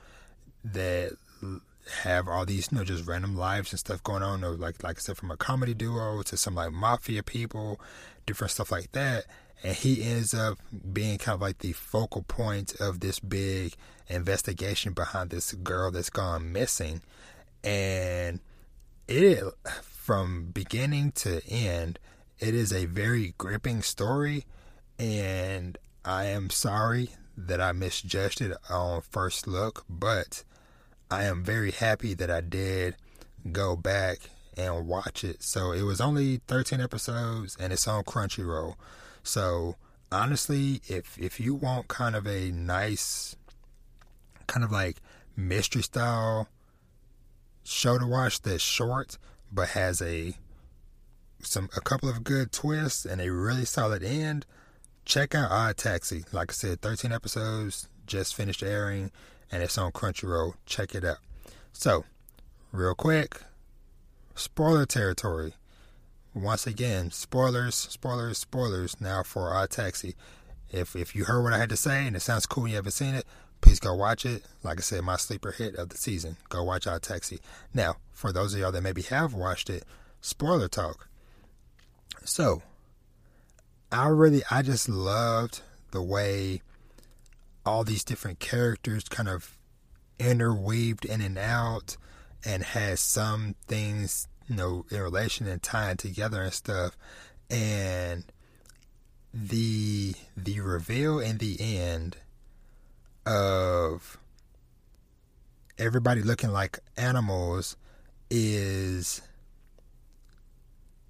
that 0.65 1.13
have 2.03 2.29
all 2.29 2.45
these, 2.45 2.69
you 2.71 2.79
know, 2.79 2.85
just 2.85 3.07
random 3.07 3.37
lives 3.37 3.73
and 3.73 3.79
stuff 3.79 4.03
going 4.03 4.23
on, 4.23 4.45
or 4.45 4.51
like 4.51 4.83
like 4.83 4.99
I 4.99 5.01
said, 5.01 5.17
from 5.17 5.31
a 5.31 5.37
comedy 5.37 5.75
duo 5.75 6.23
to 6.23 6.37
some 6.37 6.55
like 6.55 6.73
mafia 6.73 7.23
people, 7.23 7.81
different 8.27 8.51
stuff 8.51 8.71
like 8.71 8.93
that. 8.93 9.25
And 9.63 9.75
he 9.75 10.05
ends 10.05 10.35
up 10.35 10.59
being 10.93 11.19
kind 11.19 11.35
of 11.35 11.41
like 11.41 11.59
the 11.59 11.73
focal 11.73 12.23
point 12.23 12.75
of 12.81 13.01
this 13.01 13.19
big 13.19 13.75
investigation 14.07 14.93
behind 14.93 15.31
this 15.31 15.53
girl 15.53 15.91
that's 15.91 16.11
gone 16.11 16.53
missing. 16.53 17.03
And 17.65 18.41
it, 19.09 19.43
from 19.83 20.51
beginning 20.53 21.13
to 21.13 21.41
end, 21.49 21.99
it 22.39 22.55
is 22.55 22.73
a 22.73 22.87
very 22.87 23.35
gripping 23.37 23.83
story. 23.83 24.45
And 24.97 25.77
I 26.05 26.27
am 26.27 26.51
sorry 26.51 27.11
that 27.47 27.61
I 27.61 27.73
misjudged 27.73 28.41
it 28.41 28.57
on 28.69 29.03
first 29.03 29.47
look, 29.47 29.85
but 29.89 30.43
I 31.11 31.25
am 31.25 31.45
very 31.45 31.71
happy 31.71 32.15
that 32.15 32.31
I 32.31 32.41
did 32.41 32.97
go 33.53 33.77
back 33.77 34.19
and 34.57 34.87
watch 34.87 35.23
it. 35.23 35.43
So 35.43 35.73
it 35.73 35.83
was 35.83 36.01
only 36.01 36.41
13 36.49 36.81
episodes 36.81 37.57
and 37.59 37.73
it's 37.73 37.87
on 37.87 38.03
Crunchyroll. 38.05 38.75
So 39.23 39.77
honestly, 40.11 40.81
if 40.89 41.17
if 41.19 41.39
you 41.39 41.55
want 41.55 41.89
kind 41.89 42.17
of 42.17 42.27
a 42.27 42.51
nice 42.51 43.37
kind 44.47 44.65
of 44.65 44.73
like 44.73 44.97
mystery 45.37 45.83
style 45.83 46.49
show 47.63 47.99
to 47.99 48.07
watch 48.07 48.41
that's 48.43 48.63
short 48.63 49.19
but 49.53 49.69
has 49.69 50.03
a 50.03 50.35
some 51.43 51.69
a 51.77 51.81
couple 51.81 52.09
of 52.09 52.25
good 52.25 52.51
twists 52.51 53.05
and 53.05 53.21
a 53.21 53.31
really 53.31 53.65
solid 53.65 54.03
end, 54.03 54.45
check 55.09 55.35
out 55.35 55.51
Odd 55.51 55.77
Taxi. 55.79 56.25
Like 56.33 56.53
I 56.53 56.55
said, 56.55 56.83
13 56.83 57.11
episodes 57.13 57.89
just 58.07 58.35
finished 58.35 58.63
airing 58.63 59.11
and 59.51 59.63
it's 59.63 59.79
on 59.79 59.91
Crunchyroll. 59.91 60.55
Check 60.67 60.95
it 60.95 61.05
out. 61.05 61.17
So, 61.73 62.05
real 62.71 62.95
quick, 62.95 63.41
spoiler 64.35 64.85
territory. 64.85 65.55
Once 66.35 66.67
again, 66.67 67.11
spoilers, 67.11 67.75
spoilers, 67.75 68.39
spoilers. 68.39 69.01
Now 69.01 69.23
for 69.23 69.55
Odd 69.55 69.71
Taxi. 69.71 70.15
If 70.71 70.95
if 70.95 71.17
you 71.17 71.25
heard 71.25 71.43
what 71.43 71.55
I 71.55 71.59
had 71.59 71.71
to 71.71 71.77
say 71.77 72.07
and 72.07 72.15
it 72.15 72.21
sounds 72.21 72.45
cool 72.45 72.65
and 72.65 72.73
you 72.73 72.77
haven't 72.77 72.93
seen 72.93 73.15
it, 73.15 73.25
please 73.63 73.81
go 73.81 73.95
watch 73.95 74.27
it. 74.27 74.45
Like 74.63 74.79
I 74.79 74.83
said, 74.83 75.03
my 75.03 75.17
sleeper 75.17 75.53
hit 75.53 75.75
of 75.77 75.89
the 75.89 75.97
season. 75.97 76.37
Go 76.51 76.63
watch 76.63 76.87
Odd 76.87 77.03
Taxi. 77.03 77.41
Now, 77.73 77.97
for 78.13 78.31
those 78.31 78.53
of 78.53 78.61
y'all 78.61 78.73
that 78.73 78.83
maybe 78.83 79.03
have 79.03 79.33
watched 79.33 79.71
it, 79.71 79.85
spoiler 80.21 80.69
talk. 80.69 81.09
So, 82.25 82.63
I 83.91 84.09
really, 84.09 84.43
I 84.51 84.63
just 84.63 84.89
loved 84.89 85.63
the 85.93 86.03
way 86.03 86.63
all 87.65 87.85
these 87.85 88.05
different 88.05 88.39
characters 88.39 89.05
kind 89.05 89.29
of 89.29 89.57
interweaved 90.19 91.05
in 91.05 91.21
and 91.21 91.39
out 91.39 91.97
and 92.45 92.63
had 92.63 92.99
some 92.99 93.55
things, 93.67 94.29
you 94.49 94.57
know, 94.57 94.85
in 94.91 95.01
relation 95.01 95.47
and 95.47 95.63
tying 95.63 95.97
together 95.97 96.43
and 96.43 96.53
stuff. 96.53 96.97
And 97.51 98.25
the 99.33 100.15
the 100.37 100.61
reveal 100.61 101.19
in 101.19 101.39
the 101.39 101.57
end 101.61 102.17
of 103.27 104.19
everybody 105.79 106.23
looking 106.23 106.51
like 106.51 106.79
animals 106.97 107.77
is 108.31 109.23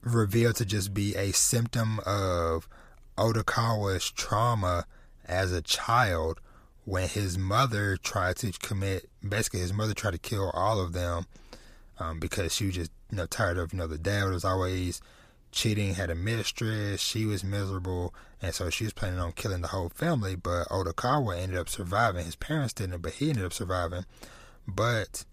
revealed 0.02 0.56
to 0.56 0.64
just 0.64 0.94
be 0.94 1.14
a 1.16 1.32
symptom 1.32 2.00
of 2.06 2.68
Odokawa's 3.16 4.10
trauma 4.10 4.86
as 5.24 5.52
a 5.52 5.62
child 5.62 6.40
when 6.84 7.08
his 7.08 7.36
mother 7.36 7.96
tried 7.96 8.36
to 8.36 8.52
commit 8.52 9.10
basically 9.26 9.60
his 9.60 9.72
mother 9.72 9.92
tried 9.92 10.12
to 10.12 10.18
kill 10.18 10.50
all 10.54 10.80
of 10.80 10.92
them 10.92 11.26
um, 11.98 12.18
because 12.18 12.54
she 12.54 12.66
was 12.66 12.74
just 12.74 12.90
you 13.10 13.16
know 13.16 13.26
tired 13.26 13.58
of 13.58 13.72
you 13.72 13.78
know 13.78 13.86
the 13.86 13.98
dad 13.98 14.24
was 14.24 14.44
always 14.44 15.02
cheating 15.52 15.94
had 15.94 16.08
a 16.08 16.14
mistress 16.14 17.00
she 17.00 17.26
was 17.26 17.44
miserable 17.44 18.14
and 18.40 18.54
so 18.54 18.70
she 18.70 18.84
was 18.84 18.92
planning 18.92 19.18
on 19.18 19.32
killing 19.32 19.60
the 19.62 19.68
whole 19.68 19.88
family 19.88 20.36
but 20.36 20.68
Odokawa 20.68 21.38
ended 21.38 21.58
up 21.58 21.68
surviving. 21.68 22.24
His 22.24 22.36
parents 22.36 22.72
didn't 22.72 23.02
but 23.02 23.14
he 23.14 23.30
ended 23.30 23.44
up 23.44 23.52
surviving. 23.52 24.04
But 24.66 25.24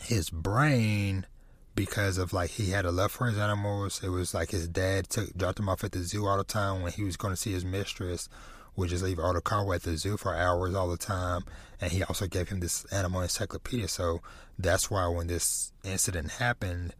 his 0.00 0.30
brain 0.30 1.26
because 1.74 2.18
of 2.18 2.32
like 2.32 2.50
he 2.50 2.70
had 2.70 2.84
a 2.84 2.90
love 2.90 3.12
for 3.12 3.26
his 3.26 3.38
animals. 3.38 4.02
It 4.02 4.10
was 4.10 4.34
like 4.34 4.50
his 4.50 4.68
dad 4.68 5.08
took 5.08 5.36
dropped 5.36 5.58
him 5.58 5.68
off 5.68 5.84
at 5.84 5.92
the 5.92 6.02
zoo 6.02 6.26
all 6.26 6.38
the 6.38 6.44
time 6.44 6.82
when 6.82 6.92
he 6.92 7.02
was 7.02 7.16
going 7.16 7.32
to 7.32 7.40
see 7.40 7.52
his 7.52 7.64
mistress, 7.64 8.28
would 8.76 8.90
just 8.90 9.04
leave 9.04 9.18
Odokawa 9.18 9.76
at 9.76 9.82
the 9.82 9.96
zoo 9.96 10.16
for 10.16 10.34
hours 10.34 10.74
all 10.74 10.88
the 10.88 10.96
time. 10.96 11.44
And 11.80 11.92
he 11.92 12.02
also 12.04 12.26
gave 12.26 12.48
him 12.48 12.60
this 12.60 12.84
animal 12.92 13.22
encyclopedia. 13.22 13.88
So 13.88 14.20
that's 14.58 14.90
why 14.90 15.06
when 15.08 15.26
this 15.26 15.72
incident 15.84 16.32
happened, 16.32 16.94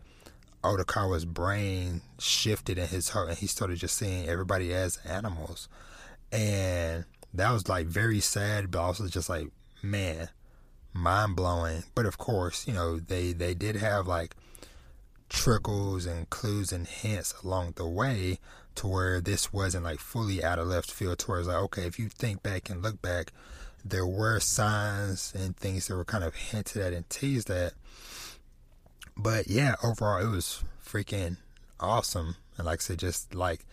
Odokawa's 0.63 1.25
brain 1.25 2.03
shifted 2.19 2.79
in 2.79 2.89
his 2.89 3.11
heart 3.11 3.31
and 3.31 3.39
he 3.39 3.47
started 3.47 3.79
just 3.79 3.97
seeing 3.97 4.29
everybody 4.29 4.73
as 4.73 4.99
animals. 5.05 5.69
And 6.31 7.05
that 7.35 7.51
was 7.53 7.69
like 7.69 7.87
very 7.87 8.21
sad, 8.21 8.71
but 8.71 8.81
also 8.81 9.07
just 9.09 9.29
like, 9.29 9.49
man, 9.83 10.29
mind 10.93 11.37
blowing. 11.37 11.85
But 11.95 12.07
of 12.07 12.19
course, 12.19 12.67
you 12.67 12.75
know, 12.75 12.99
they, 12.99 13.33
they 13.33 13.55
did 13.55 13.77
have 13.77 14.07
like 14.07 14.35
trickles 15.33 16.05
and 16.05 16.29
clues 16.29 16.73
and 16.73 16.87
hints 16.87 17.35
along 17.43 17.73
the 17.77 17.87
way 17.87 18.39
to 18.75 18.87
where 18.87 19.21
this 19.21 19.53
wasn't 19.53 19.85
like 19.85 19.99
fully 19.99 20.45
out 20.45 20.59
of 20.59 20.67
left 20.67 20.91
field 20.91 21.19
towards 21.19 21.49
like, 21.49 21.57
okay, 21.57 21.87
if 21.87 21.99
you 21.99 22.09
think 22.09 22.43
back 22.43 22.69
and 22.69 22.83
look 22.83 23.01
back, 23.01 23.33
there 23.85 24.07
were 24.07 24.39
signs 24.39 25.33
and 25.35 25.57
things 25.57 25.89
that 25.89 25.97
were 25.97 26.05
kind 26.05 26.23
of 26.23 26.35
hinted 26.35 26.83
at 26.83 26.93
and 26.93 27.09
teased 27.09 27.51
at. 27.51 27.73
But 29.17 29.49
yeah, 29.49 29.75
overall 29.83 30.25
it 30.25 30.31
was 30.31 30.63
freaking 30.87 31.39
awesome. 31.81 32.37
And 32.57 32.67
like 32.67 32.81
I 32.81 32.83
said, 32.83 32.99
just 32.99 33.35
like 33.35 33.65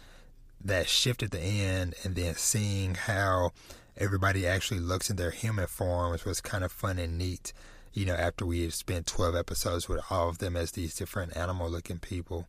that 0.64 0.88
shift 0.88 1.22
at 1.22 1.32
the 1.32 1.42
end 1.42 1.96
and 2.04 2.16
then 2.16 2.36
seeing 2.36 2.96
how 2.96 3.52
everybody 3.98 4.48
actually 4.48 4.80
looks 4.80 5.10
in 5.10 5.18
their 5.18 5.32
human 5.32 5.68
forms 5.68 6.26
was 6.26 6.42
kind 6.42 6.64
of 6.64 6.72
fun 6.72 6.98
and 6.98 7.18
neat 7.18 7.54
you 7.94 8.06
know, 8.06 8.16
after 8.16 8.46
we 8.46 8.64
had 8.64 8.74
spent 8.74 9.08
12 9.08 9.36
episodes 9.36 9.90
with 9.90 10.02
all 10.10 10.30
of 10.30 10.38
them 10.40 10.56
as 10.56 10.72
these 10.72 10.96
different 10.96 11.36
animal 11.36 11.70
looking 11.70 12.00
people. 12.00 12.48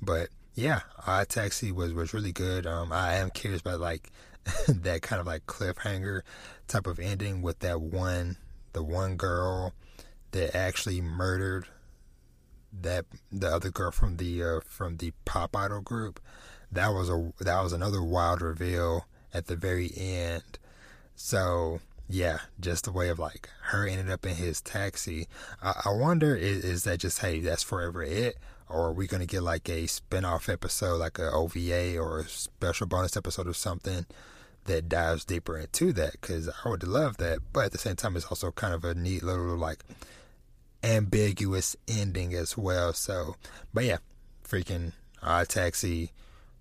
But 0.00 0.28
yeah, 0.54 0.80
Odd 1.06 1.28
Taxi 1.28 1.72
was, 1.72 1.92
was 1.92 2.14
really 2.14 2.32
good. 2.32 2.66
Um, 2.66 2.92
I 2.92 3.14
am 3.14 3.30
curious 3.30 3.60
about 3.60 3.80
like 3.80 4.10
that 4.68 5.02
kind 5.02 5.20
of 5.20 5.26
like 5.26 5.46
cliffhanger 5.46 6.22
type 6.68 6.86
of 6.86 6.98
ending 6.98 7.42
with 7.42 7.60
that 7.60 7.80
one, 7.80 8.36
the 8.72 8.82
one 8.82 9.16
girl 9.16 9.72
that 10.32 10.54
actually 10.56 11.00
murdered 11.00 11.66
that 12.82 13.04
the 13.30 13.48
other 13.48 13.70
girl 13.70 13.90
from 13.90 14.16
the 14.16 14.42
uh, 14.42 14.60
from 14.66 14.96
the 14.96 15.12
pop 15.24 15.56
idol 15.56 15.80
group. 15.80 16.20
That 16.72 16.88
was 16.88 17.08
a 17.08 17.32
that 17.40 17.60
was 17.62 17.72
another 17.72 18.02
wild 18.02 18.42
reveal 18.42 19.06
at 19.32 19.46
the 19.46 19.56
very 19.56 19.90
end. 19.96 20.58
So 21.14 21.80
yeah, 22.08 22.38
just 22.60 22.86
a 22.86 22.92
way 22.92 23.08
of 23.08 23.18
like 23.18 23.48
her 23.62 23.86
ended 23.86 24.10
up 24.10 24.26
in 24.26 24.34
his 24.34 24.60
taxi. 24.60 25.26
I, 25.62 25.82
I 25.86 25.92
wonder 25.92 26.34
is, 26.34 26.64
is 26.64 26.84
that 26.84 26.98
just 26.98 27.20
hey 27.20 27.40
that's 27.40 27.62
forever 27.62 28.02
it, 28.02 28.36
or 28.68 28.88
are 28.88 28.92
we 28.92 29.06
gonna 29.06 29.26
get 29.26 29.42
like 29.42 29.68
a 29.68 29.86
spin-off 29.86 30.48
episode, 30.48 30.96
like 30.96 31.18
a 31.18 31.30
OVA 31.30 31.98
or 31.98 32.20
a 32.20 32.24
special 32.24 32.86
bonus 32.86 33.16
episode 33.16 33.48
or 33.48 33.54
something 33.54 34.06
that 34.64 34.88
dives 34.88 35.24
deeper 35.24 35.58
into 35.58 35.92
that? 35.94 36.12
Because 36.12 36.48
I 36.64 36.68
would 36.68 36.86
love 36.86 37.16
that, 37.18 37.38
but 37.52 37.66
at 37.66 37.72
the 37.72 37.78
same 37.78 37.96
time, 37.96 38.16
it's 38.16 38.26
also 38.26 38.50
kind 38.52 38.74
of 38.74 38.84
a 38.84 38.94
neat 38.94 39.22
little 39.22 39.56
like 39.56 39.84
ambiguous 40.82 41.74
ending 41.88 42.34
as 42.34 42.56
well. 42.56 42.92
So, 42.92 43.36
but 43.72 43.84
yeah, 43.84 43.98
freaking 44.46 44.92
Odd 45.22 45.48
Taxi 45.48 46.12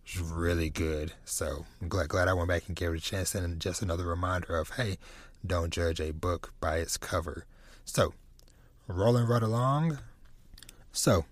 was 0.06 0.19
really 0.19 0.69
good. 0.69 1.13
So 1.25 1.65
I'm 1.82 1.89
glad 1.89 2.08
glad 2.08 2.27
I 2.27 2.34
went 2.34 2.49
back 2.49 2.63
and 2.67 2.75
gave 2.75 2.91
it 2.93 2.97
a 2.97 3.01
chance. 3.01 3.36
And 3.36 3.60
just 3.60 3.82
another 3.82 4.06
reminder 4.06 4.58
of 4.58 4.71
hey, 4.71 4.97
don't 5.45 5.71
judge 5.71 5.99
a 5.99 6.12
book 6.12 6.53
by 6.60 6.77
its 6.77 6.97
cover. 6.97 7.45
So, 7.86 8.13
rolling 8.88 9.25
right 9.25 9.43
along. 9.43 9.99
So, 10.91 11.25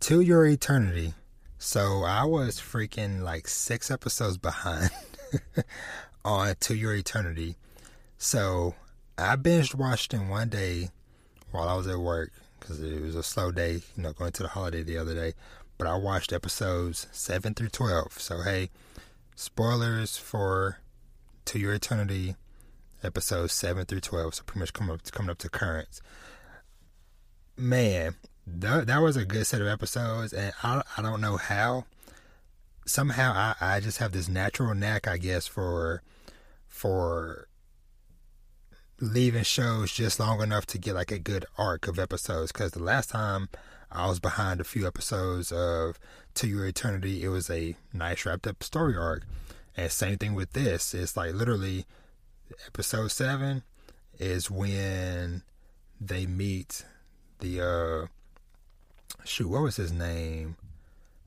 To 0.00 0.20
Your 0.20 0.46
Eternity. 0.46 1.14
So, 1.58 2.02
I 2.04 2.24
was 2.24 2.58
freaking 2.58 3.22
like 3.22 3.46
six 3.46 3.90
episodes 3.90 4.36
behind 4.36 4.90
on 6.24 6.54
To 6.60 6.74
Your 6.74 6.94
Eternity. 6.94 7.56
So, 8.18 8.74
I 9.16 9.36
binged 9.36 9.74
watched 9.74 10.12
in 10.12 10.28
one 10.28 10.48
day 10.48 10.90
while 11.50 11.68
I 11.68 11.74
was 11.74 11.86
at 11.86 11.98
work 11.98 12.32
because 12.58 12.82
it 12.82 13.00
was 13.00 13.14
a 13.14 13.22
slow 13.22 13.52
day, 13.52 13.82
you 13.96 14.02
know, 14.02 14.12
going 14.12 14.32
to 14.32 14.42
the 14.42 14.48
holiday 14.48 14.82
the 14.82 14.98
other 14.98 15.14
day. 15.14 15.34
But 15.78 15.86
I 15.86 15.96
watched 15.96 16.32
episodes 16.32 17.06
7 17.12 17.54
through 17.54 17.68
12. 17.68 18.18
So, 18.18 18.42
hey, 18.42 18.70
spoilers 19.34 20.16
for 20.16 20.78
To 21.46 21.58
Your 21.58 21.74
Eternity 21.74 22.36
episodes 23.02 23.52
seven 23.52 23.84
through 23.84 24.00
twelve. 24.00 24.34
So 24.34 24.42
pretty 24.44 24.60
much 24.60 24.72
coming 24.72 24.94
up 24.94 25.10
coming 25.10 25.30
up 25.30 25.38
to 25.38 25.48
currents. 25.48 26.00
Man, 27.56 28.16
that 28.46 28.86
that 28.86 29.02
was 29.02 29.16
a 29.16 29.24
good 29.24 29.46
set 29.46 29.60
of 29.60 29.66
episodes, 29.66 30.32
and 30.32 30.52
I 30.62 30.82
I 30.96 31.02
don't 31.02 31.20
know 31.20 31.36
how. 31.36 31.84
Somehow 32.84 33.32
I 33.32 33.54
I 33.76 33.80
just 33.80 33.98
have 33.98 34.12
this 34.12 34.28
natural 34.28 34.74
knack, 34.74 35.06
I 35.06 35.16
guess, 35.16 35.46
for 35.46 36.02
for 36.66 37.46
leaving 39.00 39.42
shows 39.42 39.92
just 39.92 40.20
long 40.20 40.40
enough 40.40 40.64
to 40.66 40.78
get 40.78 40.94
like 40.94 41.10
a 41.10 41.18
good 41.18 41.44
arc 41.58 41.88
of 41.88 41.98
episodes. 41.98 42.52
Because 42.52 42.72
the 42.72 42.82
last 42.82 43.10
time 43.10 43.48
I 43.90 44.08
was 44.08 44.20
behind 44.20 44.60
a 44.60 44.64
few 44.64 44.86
episodes 44.86 45.52
of 45.52 45.98
To 46.34 46.46
Your 46.46 46.66
Eternity, 46.66 47.22
it 47.22 47.28
was 47.28 47.50
a 47.50 47.76
nice 47.92 48.24
wrapped 48.24 48.46
up 48.46 48.62
story 48.62 48.96
arc. 48.96 49.24
And 49.76 49.90
same 49.90 50.18
thing 50.18 50.34
with 50.34 50.52
this. 50.52 50.94
It's 50.94 51.16
like 51.16 51.34
literally 51.34 51.86
episode 52.66 53.10
seven 53.10 53.62
is 54.18 54.50
when 54.50 55.42
they 56.00 56.26
meet 56.26 56.84
the 57.40 57.60
uh 57.60 58.06
shoot, 59.24 59.48
what 59.48 59.62
was 59.62 59.76
his 59.76 59.92
name? 59.92 60.56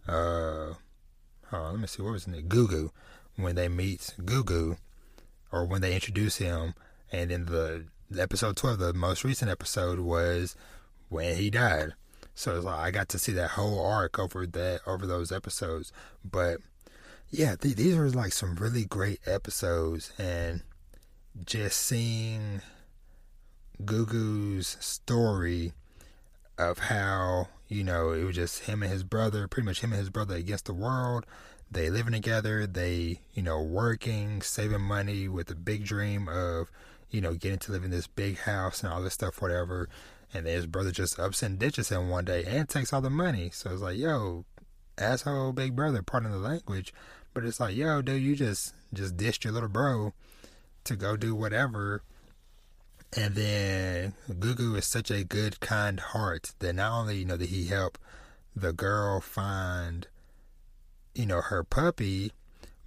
Uh 0.08 0.74
oh, 1.52 1.70
let 1.72 1.80
me 1.80 1.88
see, 1.88 2.02
what 2.02 2.14
was 2.14 2.26
his 2.26 2.34
name? 2.34 2.48
Gugu. 2.48 2.92
When 3.38 3.56
they 3.56 3.68
meet 3.68 4.14
Gugu, 4.22 4.78
or 5.52 5.66
when 5.66 5.82
they 5.82 5.94
introduce 5.94 6.38
him, 6.38 6.74
and 7.12 7.30
the, 7.30 7.86
the 8.10 8.22
episode 8.22 8.56
twelve, 8.56 8.80
the 8.80 8.94
most 8.94 9.24
recent 9.24 9.52
episode 9.52 10.00
was 10.00 10.56
when 11.10 11.36
he 11.36 11.50
died. 11.50 11.94
So 12.34 12.56
it's 12.56 12.66
like 12.66 12.80
I 12.80 12.92
got 12.92 13.10
to 13.10 13.20
see 13.20 13.32
that 13.34 13.52
whole 13.52 13.86
arc 13.86 14.20
over 14.20 14.46
that 14.48 14.82
over 14.86 15.06
those 15.06 15.32
episodes. 15.32 15.92
But 16.24 16.58
yeah, 17.30 17.56
th- 17.56 17.76
these 17.76 17.96
are 17.98 18.10
like 18.10 18.34
some 18.34 18.56
really 18.56 18.86
great 18.86 19.20
episodes, 19.26 20.14
and 20.18 20.64
just 21.44 21.80
seeing 21.80 22.62
Gugu's 23.84 24.78
story 24.80 25.74
of 26.58 26.80
how, 26.80 27.50
you 27.68 27.84
know, 27.84 28.12
it 28.12 28.24
was 28.24 28.36
just 28.36 28.64
him 28.64 28.82
and 28.84 28.92
his 28.92 29.04
brother, 29.04 29.48
pretty 29.48 29.66
much 29.66 29.82
him 29.82 29.92
and 29.92 30.00
his 30.00 30.10
brother 30.10 30.36
against 30.36 30.66
the 30.66 30.74
world. 30.74 31.26
They 31.70 31.90
living 31.90 32.14
together, 32.14 32.66
they, 32.68 33.20
you 33.34 33.42
know, 33.42 33.62
working, 33.62 34.42
saving 34.42 34.82
money 34.82 35.28
with 35.28 35.50
a 35.50 35.56
big 35.56 35.84
dream 35.84 36.30
of, 36.30 36.72
you 37.10 37.22
know, 37.22 37.34
getting 37.34 37.60
to 37.60 37.72
live 37.72 37.84
in 37.84 37.92
this 37.92 38.08
big 38.08 38.40
house 38.40 38.84
and 38.84 38.94
all 38.94 39.02
this 39.02 39.16
stuff, 39.16 39.42
whatever. 39.42 39.90
And 40.34 40.46
then 40.46 40.54
his 40.54 40.68
brother 40.68 40.92
just 40.92 41.20
ups 41.20 41.44
and 41.44 41.60
ditches 41.60 41.90
him 41.90 42.10
one 42.10 42.26
day 42.26 42.46
and 42.46 42.70
takes 42.70 42.94
all 42.94 43.02
the 43.02 43.10
money. 43.10 43.50
So 43.52 43.72
it's 43.72 43.82
like, 43.82 43.98
yo, 43.98 44.46
asshole 44.98 45.54
big 45.54 45.76
brother, 45.76 46.02
pardon 46.02 46.32
the 46.32 46.38
language. 46.38 46.94
But 47.34 47.46
it's 47.46 47.60
like, 47.60 47.76
yo, 47.76 48.02
dude, 48.02 48.22
you 48.22 48.36
just 48.36 48.74
just 48.94 49.18
dished 49.18 49.44
your 49.44 49.54
little 49.54 49.68
bro 49.68 50.14
to 50.86 50.96
go 50.96 51.18
do 51.18 51.36
whatever. 51.36 52.02
And 53.18 53.36
then 53.36 54.14
Gugu 54.30 54.78
is 54.78 54.86
such 54.86 55.12
a 55.12 55.24
good, 55.24 55.60
kind 55.60 56.00
heart 56.00 56.54
that 56.60 56.74
not 56.74 57.00
only, 57.00 57.20
you 57.20 57.26
know, 57.26 57.38
did 57.38 57.50
he 57.50 57.68
help 57.68 57.98
the 58.56 58.74
girl 58.74 59.22
find, 59.22 60.08
you 61.14 61.26
know, 61.26 61.42
her 61.42 61.64
puppy, 61.64 62.32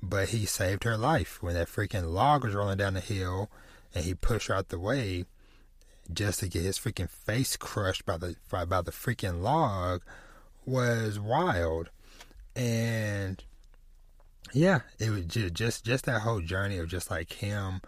but 0.03 0.31
he 0.31 0.47
saved 0.47 0.85
her 0.85 0.97
life 0.97 1.43
when 1.43 1.55
that 1.55 1.69
freaking 1.69 2.13
log 2.13 2.45
was 2.45 2.55
rolling 2.55 2.79
down 2.79 2.95
the 2.95 3.01
hill, 3.01 3.51
and 3.95 4.05
he 4.05 4.15
pushed 4.15 4.49
her 4.49 4.55
out 4.55 4.69
the 4.69 4.79
way 4.79 5.25
just 6.13 6.41
to 6.41 6.49
get 6.49 6.63
his 6.63 6.79
freaking 6.79 7.09
face 7.09 7.57
crushed 7.57 8.07
by 8.07 8.17
the 8.17 8.37
by, 8.51 8.65
by 8.65 8.83
the 8.83 8.93
freaking 8.93 9.43
log 9.43 10.03
was 10.65 11.19
wild, 11.19 11.91
and 12.55 13.45
yeah, 14.53 14.81
it 14.99 15.11
was 15.11 15.25
just, 15.27 15.55
just 15.55 15.85
just 15.85 16.05
that 16.07 16.21
whole 16.21 16.41
journey 16.41 16.79
of 16.79 16.89
just 16.89 17.11
like 17.11 17.33
him, 17.35 17.81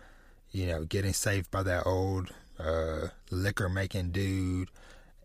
you 0.51 0.67
know, 0.67 0.85
getting 0.85 1.13
saved 1.13 1.51
by 1.51 1.63
that 1.63 1.87
old 1.87 2.33
uh, 2.59 3.09
liquor 3.31 3.69
making 3.69 4.11
dude, 4.11 4.71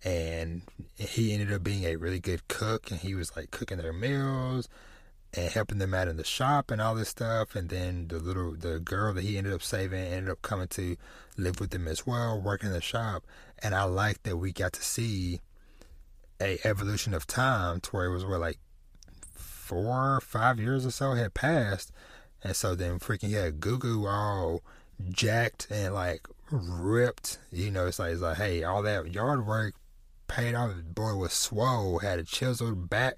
and 0.03 0.61
he 0.95 1.33
ended 1.33 1.51
up 1.51 1.63
being 1.63 1.83
a 1.85 1.95
really 1.95 2.19
good 2.19 2.47
cook, 2.47 2.91
and 2.91 2.99
he 2.99 3.15
was 3.15 3.35
like 3.35 3.51
cooking 3.51 3.77
their 3.77 3.93
meals 3.93 4.69
and 5.33 5.51
helping 5.51 5.79
them 5.79 5.93
out 5.93 6.07
in 6.07 6.17
the 6.17 6.23
shop 6.23 6.71
and 6.71 6.81
all 6.81 6.95
this 6.95 7.09
stuff. 7.09 7.55
And 7.55 7.69
then 7.69 8.07
the 8.07 8.19
little 8.19 8.53
the 8.53 8.79
girl 8.79 9.13
that 9.13 9.23
he 9.23 9.37
ended 9.37 9.53
up 9.53 9.61
saving 9.61 9.99
ended 9.99 10.29
up 10.29 10.41
coming 10.41 10.67
to 10.69 10.95
live 11.37 11.59
with 11.59 11.73
him 11.73 11.87
as 11.87 12.07
well, 12.07 12.39
working 12.39 12.67
in 12.67 12.73
the 12.73 12.81
shop. 12.81 13.25
And 13.61 13.75
I 13.75 13.83
like 13.83 14.23
that 14.23 14.37
we 14.37 14.51
got 14.51 14.73
to 14.73 14.81
see 14.81 15.41
a 16.41 16.59
evolution 16.63 17.13
of 17.13 17.27
time 17.27 17.79
to 17.81 17.89
where 17.91 18.05
it 18.05 18.13
was 18.13 18.25
where 18.25 18.37
like 18.37 18.59
four, 19.65 20.21
five 20.21 20.59
years 20.59 20.85
or 20.85 20.91
so 20.91 21.13
had 21.13 21.33
passed. 21.33 21.91
And 22.43 22.55
so 22.55 22.75
then 22.75 22.99
freaking 22.99 23.29
yeah, 23.29 23.49
Gugu 23.49 24.07
all 24.07 24.61
jacked 25.09 25.67
and 25.71 25.93
like 25.93 26.27
ripped. 26.51 27.39
You 27.51 27.71
know, 27.71 27.87
it's 27.87 27.99
like 27.99 28.13
it's 28.13 28.21
like, 28.21 28.37
hey, 28.37 28.63
all 28.63 28.83
that 28.83 29.11
yard 29.11 29.45
work 29.45 29.73
paid 30.27 30.55
off. 30.55 30.75
The 30.75 30.83
boy 30.83 31.15
was 31.15 31.33
swole, 31.33 31.99
had 31.99 32.19
a 32.19 32.23
chiseled 32.23 32.89
back, 32.89 33.17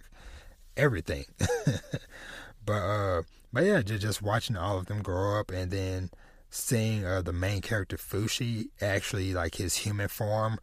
everything. 0.75 1.25
but 2.65 2.73
uh, 2.73 3.21
but 3.51 3.65
yeah, 3.65 3.81
just 3.81 4.01
just 4.01 4.21
watching 4.21 4.55
all 4.55 4.77
of 4.77 4.86
them 4.86 5.01
grow 5.01 5.39
up 5.39 5.51
and 5.51 5.71
then 5.71 6.10
seeing 6.49 7.05
uh, 7.05 7.21
the 7.21 7.33
main 7.33 7.62
character 7.62 7.97
Fushi 7.97 8.69
actually 8.81 9.33
like 9.33 9.55
his 9.55 9.77
human 9.77 10.07
form 10.07 10.60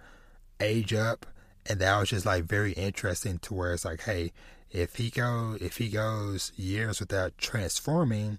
age 0.60 0.94
up, 0.94 1.26
and 1.66 1.80
that 1.80 1.98
was 1.98 2.10
just 2.10 2.26
like 2.26 2.44
very 2.44 2.72
interesting 2.72 3.38
to 3.40 3.54
where 3.54 3.74
it's 3.74 3.84
like, 3.84 4.02
hey, 4.02 4.32
if 4.74 4.96
he 4.96 5.08
go 5.08 5.56
if 5.60 5.76
he 5.76 5.88
goes 5.88 6.52
years 6.56 6.98
without 6.98 7.38
transforming, 7.38 8.38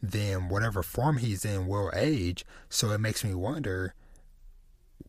then 0.00 0.48
whatever 0.48 0.82
form 0.82 1.18
he's 1.18 1.44
in 1.44 1.66
will 1.66 1.90
age. 1.94 2.46
So 2.68 2.92
it 2.92 3.00
makes 3.00 3.24
me 3.24 3.34
wonder, 3.34 3.92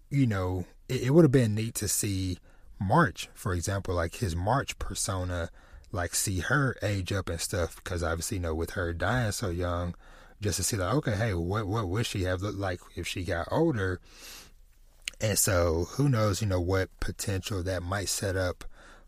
you 0.09 0.25
know, 0.25 0.65
it, 0.89 1.03
it 1.03 1.09
would 1.11 1.23
have 1.23 1.31
been 1.31 1.53
neat 1.53 1.75
to 1.75 1.87
see 1.87 2.39
March, 2.79 3.29
for 3.35 3.53
example, 3.53 3.93
like 3.93 4.15
his 4.15 4.35
March 4.35 4.77
persona, 4.79 5.51
like 5.91 6.15
see 6.15 6.39
her 6.39 6.75
age 6.81 7.13
up 7.13 7.29
and 7.29 7.39
stuff, 7.39 7.75
because 7.75 8.01
obviously, 8.01 8.37
you 8.37 8.43
know, 8.43 8.55
with 8.55 8.71
her 8.71 8.91
dying 8.91 9.31
so 9.31 9.49
young, 9.49 9.93
just 10.41 10.57
to 10.57 10.63
see 10.63 10.77
like, 10.77 10.95
okay, 10.95 11.15
hey, 11.15 11.35
what 11.35 11.67
what 11.67 11.87
would 11.87 12.07
she 12.07 12.23
have 12.23 12.41
looked 12.41 12.57
like 12.57 12.79
if 12.95 13.07
she 13.07 13.23
got 13.23 13.47
older? 13.51 13.99
And 15.21 15.37
so 15.37 15.85
who 15.91 16.09
knows, 16.09 16.41
you 16.41 16.47
know, 16.47 16.59
what 16.59 16.89
potential 16.99 17.61
that 17.61 17.83
might 17.83 18.09
set 18.09 18.35
up 18.35 18.65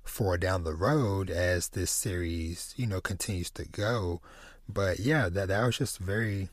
for 0.07 0.37
down 0.37 0.63
the 0.63 0.75
road 0.75 1.29
as 1.29 1.69
this 1.69 1.91
series, 1.91 2.73
you 2.77 2.87
know, 2.87 3.01
continues 3.01 3.49
to 3.51 3.65
go. 3.65 4.21
But 4.67 4.99
yeah, 4.99 5.29
that 5.29 5.47
that 5.49 5.65
was 5.65 5.77
just 5.77 5.99
very 5.99 6.49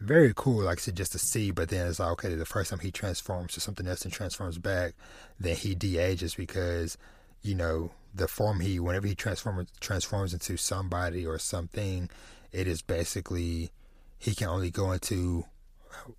very 0.00 0.32
cool, 0.36 0.64
like 0.64 0.78
I 0.78 0.80
said, 0.80 0.96
just 0.96 1.12
to 1.12 1.18
see. 1.18 1.50
But 1.50 1.68
then 1.68 1.86
it's 1.86 1.98
like, 1.98 2.12
okay, 2.12 2.34
the 2.34 2.44
first 2.46 2.70
time 2.70 2.78
he 2.78 2.90
transforms 2.90 3.54
to 3.54 3.60
something 3.60 3.86
else 3.86 4.04
and 4.04 4.12
transforms 4.12 4.58
back, 4.58 4.94
then 5.40 5.56
he 5.56 5.74
de-ages 5.74 6.34
because, 6.34 6.96
you 7.42 7.54
know, 7.54 7.90
the 8.14 8.28
form 8.28 8.60
he, 8.60 8.80
whenever 8.80 9.06
he 9.06 9.14
transforms 9.14 9.70
transforms 9.80 10.32
into 10.32 10.56
somebody 10.56 11.26
or 11.26 11.38
something, 11.38 12.08
it 12.52 12.66
is 12.66 12.82
basically 12.82 13.70
he 14.18 14.34
can 14.34 14.48
only 14.48 14.70
go 14.70 14.92
into 14.92 15.44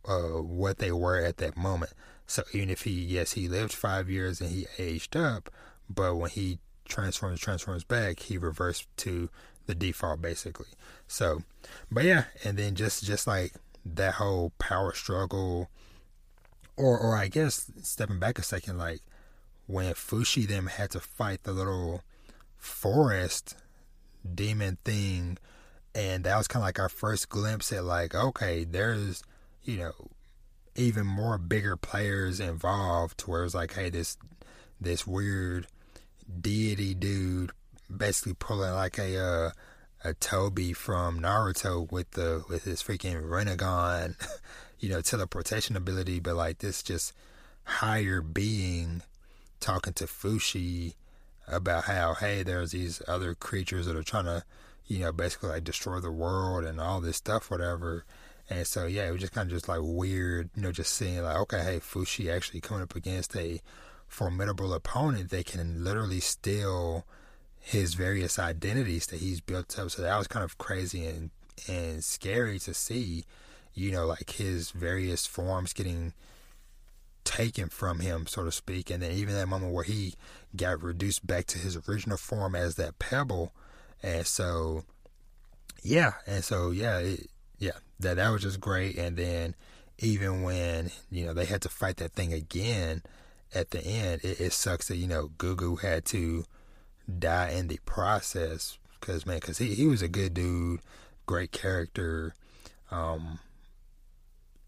uh, 0.07 0.41
what 0.41 0.77
they 0.77 0.91
were 0.91 1.19
at 1.19 1.37
that 1.37 1.57
moment. 1.57 1.91
So 2.27 2.43
even 2.53 2.69
if 2.69 2.83
he, 2.83 2.91
yes, 2.91 3.33
he 3.33 3.47
lived 3.47 3.73
five 3.73 4.09
years 4.09 4.39
and 4.39 4.51
he 4.51 4.67
aged 4.77 5.15
up, 5.15 5.49
but 5.89 6.15
when 6.15 6.29
he 6.29 6.59
transforms 6.87 7.39
transforms 7.39 7.83
back, 7.83 8.19
he 8.19 8.37
reverts 8.37 8.85
to 8.97 9.29
the 9.65 9.75
default 9.75 10.21
basically. 10.21 10.67
So, 11.07 11.43
but 11.91 12.03
yeah, 12.03 12.25
and 12.43 12.57
then 12.57 12.75
just 12.75 13.03
just 13.03 13.27
like 13.27 13.53
that 13.85 14.15
whole 14.15 14.51
power 14.59 14.93
struggle, 14.93 15.69
or 16.75 16.97
or 16.99 17.15
I 17.15 17.27
guess 17.27 17.71
stepping 17.81 18.19
back 18.19 18.39
a 18.39 18.43
second, 18.43 18.77
like 18.77 19.01
when 19.67 19.93
Fushi 19.93 20.47
them 20.47 20.67
had 20.67 20.91
to 20.91 20.99
fight 20.99 21.43
the 21.43 21.53
little 21.53 22.01
forest 22.57 23.55
demon 24.35 24.77
thing, 24.83 25.37
and 25.95 26.23
that 26.23 26.37
was 26.37 26.47
kind 26.47 26.63
of 26.63 26.67
like 26.67 26.79
our 26.79 26.89
first 26.89 27.29
glimpse 27.29 27.71
at 27.71 27.83
like 27.83 28.13
okay, 28.13 28.63
there's 28.63 29.23
you 29.63 29.77
know 29.77 29.93
even 30.75 31.05
more 31.05 31.37
bigger 31.37 31.75
players 31.75 32.39
involved, 32.39 33.19
to 33.19 33.29
where 33.29 33.43
it's 33.43 33.55
like 33.55 33.73
hey 33.73 33.89
this 33.89 34.17
this 34.81 35.05
weird 35.05 35.67
deity 36.41 36.93
dude 36.93 37.51
basically 37.95 38.33
pulling 38.33 38.73
like 38.73 38.97
a 38.97 39.17
uh, 39.17 39.51
a 40.03 40.13
Tobi 40.13 40.75
from 40.75 41.19
Naruto 41.19 41.91
with 41.91 42.11
the 42.11 42.43
with 42.49 42.63
his 42.63 42.81
freaking 42.81 43.21
Rinnegan, 43.23 44.15
you 44.79 44.89
know, 44.89 45.01
teleportation 45.01 45.75
ability, 45.75 46.19
but 46.19 46.35
like 46.35 46.59
this 46.59 46.81
just 46.83 47.13
higher 47.63 48.21
being 48.21 49.01
talking 49.59 49.93
to 49.93 50.05
Fushi 50.05 50.95
about 51.47 51.85
how 51.85 52.13
hey, 52.13 52.43
there's 52.43 52.71
these 52.71 53.01
other 53.07 53.35
creatures 53.35 53.85
that 53.87 53.95
are 53.95 54.03
trying 54.03 54.25
to, 54.25 54.43
you 54.87 54.99
know, 54.99 55.11
basically 55.11 55.49
like 55.49 55.63
destroy 55.63 55.99
the 55.99 56.11
world 56.11 56.63
and 56.63 56.79
all 56.79 57.01
this 57.01 57.17
stuff, 57.17 57.51
whatever. 57.51 58.05
And 58.49 58.65
so 58.65 58.87
yeah, 58.87 59.07
it 59.07 59.11
was 59.11 59.21
just 59.21 59.33
kind 59.33 59.47
of 59.47 59.55
just 59.55 59.67
like 59.67 59.81
weird, 59.81 60.49
you 60.55 60.61
know, 60.61 60.71
just 60.71 60.95
seeing 60.95 61.21
like 61.21 61.37
okay, 61.37 61.63
hey, 61.63 61.79
Fushi 61.79 62.33
actually 62.33 62.61
coming 62.61 62.83
up 62.83 62.95
against 62.95 63.35
a 63.35 63.59
formidable 64.09 64.73
opponent 64.73 65.29
that 65.29 65.45
can 65.45 65.83
literally 65.83 66.19
steal 66.19 67.05
his 67.59 67.93
various 67.93 68.39
identities 68.39 69.07
that 69.07 69.19
he's 69.19 69.41
built 69.41 69.77
up. 69.79 69.91
So 69.91 70.01
that 70.01 70.17
was 70.17 70.27
kind 70.27 70.43
of 70.43 70.57
crazy 70.57 71.05
and 71.05 71.29
and 71.67 72.03
scary 72.03 72.57
to 72.59 72.73
see, 72.73 73.25
you 73.73 73.91
know, 73.91 74.05
like 74.05 74.31
his 74.31 74.71
various 74.71 75.25
forms 75.25 75.73
getting 75.73 76.13
taken 77.25 77.69
from 77.69 77.99
him, 77.99 78.25
so 78.25 78.43
to 78.43 78.51
speak, 78.51 78.89
and 78.89 79.03
then 79.03 79.11
even 79.11 79.35
that 79.35 79.47
moment 79.47 79.73
where 79.73 79.83
he 79.83 80.15
got 80.55 80.81
reduced 80.81 81.27
back 81.27 81.45
to 81.47 81.59
his 81.59 81.77
original 81.87 82.17
form 82.17 82.55
as 82.55 82.75
that 82.75 82.97
pebble, 82.97 83.53
and 84.01 84.25
so 84.25 84.83
yeah, 85.83 86.13
and 86.25 86.43
so 86.43 86.71
yeah, 86.71 86.99
it, 86.99 87.27
yeah, 87.59 87.77
that 87.99 88.15
that 88.15 88.29
was 88.29 88.41
just 88.41 88.59
great, 88.59 88.97
and 88.97 89.17
then 89.17 89.55
even 89.99 90.43
when 90.43 90.91
you 91.11 91.25
know 91.25 91.33
they 91.33 91.45
had 91.45 91.61
to 91.61 91.69
fight 91.69 91.97
that 91.97 92.13
thing 92.13 92.33
again 92.33 93.03
at 93.53 93.71
the 93.71 93.83
end, 93.85 94.21
it, 94.23 94.39
it 94.39 94.53
sucks 94.53 94.87
that 94.87 94.97
you 94.97 95.07
know 95.07 95.31
Gugu 95.37 95.81
had 95.81 96.05
to 96.05 96.45
die 97.17 97.49
in 97.49 97.67
the 97.67 97.79
process 97.85 98.77
because 98.99 99.25
man, 99.25 99.37
because 99.37 99.57
he 99.57 99.73
he 99.73 99.87
was 99.87 100.01
a 100.01 100.07
good 100.07 100.33
dude, 100.33 100.81
great 101.25 101.51
character, 101.51 102.33
um, 102.91 103.39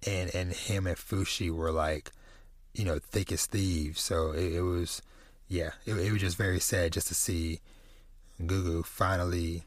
and 0.05 0.33
and 0.33 0.53
him 0.53 0.87
and 0.87 0.97
Fushi 0.97 1.51
were 1.51 1.71
like, 1.71 2.11
you 2.73 2.85
know, 2.85 2.99
thick 2.99 3.31
as 3.31 3.45
thieves. 3.45 4.01
So 4.01 4.31
it, 4.31 4.53
it 4.53 4.61
was, 4.61 5.01
yeah, 5.47 5.71
it, 5.85 5.93
it 5.93 6.11
was 6.11 6.21
just 6.21 6.37
very 6.37 6.59
sad 6.59 6.93
just 6.93 7.07
to 7.07 7.15
see 7.15 7.59
Gugu 8.41 8.85
finally, 8.85 9.63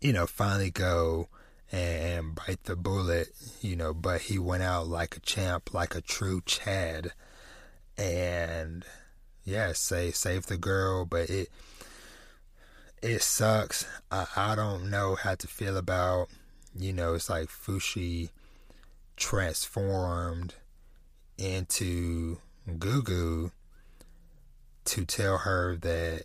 you 0.00 0.12
know, 0.12 0.26
finally 0.26 0.70
go 0.70 1.28
and 1.70 2.34
bite 2.34 2.64
the 2.64 2.76
bullet, 2.76 3.28
you 3.60 3.76
know, 3.76 3.92
but 3.92 4.22
he 4.22 4.38
went 4.38 4.62
out 4.62 4.88
like 4.88 5.16
a 5.16 5.20
champ, 5.20 5.74
like 5.74 5.94
a 5.94 6.00
true 6.00 6.42
Chad 6.46 7.12
and 7.98 8.84
yeah, 9.44 9.72
say 9.72 10.10
save 10.12 10.46
the 10.46 10.56
girl, 10.56 11.04
but 11.04 11.28
it 11.28 11.50
it 13.02 13.22
sucks. 13.22 13.86
I, 14.10 14.26
I 14.36 14.54
don't 14.54 14.90
know 14.90 15.14
how 15.14 15.34
to 15.34 15.46
feel 15.46 15.76
about 15.76 16.28
you 16.78 16.92
know, 16.92 17.14
it's 17.14 17.28
like 17.28 17.48
Fushi 17.48 18.30
transformed 19.16 20.54
into 21.36 22.38
Gugu 22.68 23.50
to 24.84 25.04
tell 25.04 25.38
her 25.38 25.76
that 25.76 26.24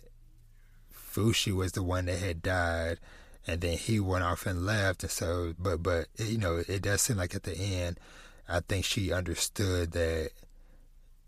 Fushi 0.92 1.54
was 1.54 1.72
the 1.72 1.82
one 1.82 2.06
that 2.06 2.18
had 2.18 2.42
died 2.42 2.98
and 3.46 3.60
then 3.60 3.76
he 3.76 4.00
went 4.00 4.24
off 4.24 4.46
and 4.46 4.64
left 4.64 5.02
and 5.02 5.12
so 5.12 5.54
but 5.58 5.82
but 5.82 6.06
you 6.16 6.38
know 6.38 6.62
it 6.66 6.82
does 6.82 7.02
seem 7.02 7.18
like 7.18 7.34
at 7.34 7.42
the 7.42 7.56
end 7.56 8.00
I 8.48 8.60
think 8.60 8.84
she 8.84 9.12
understood 9.12 9.92
that 9.92 10.30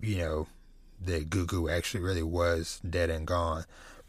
you 0.01 0.19
know, 0.19 0.47
that 1.05 1.31
Gugu 1.31 1.71
actually 1.71 2.03
really 2.03 2.23
was 2.23 2.81
dead 2.89 3.11
and 3.11 3.27
gone. 3.27 3.65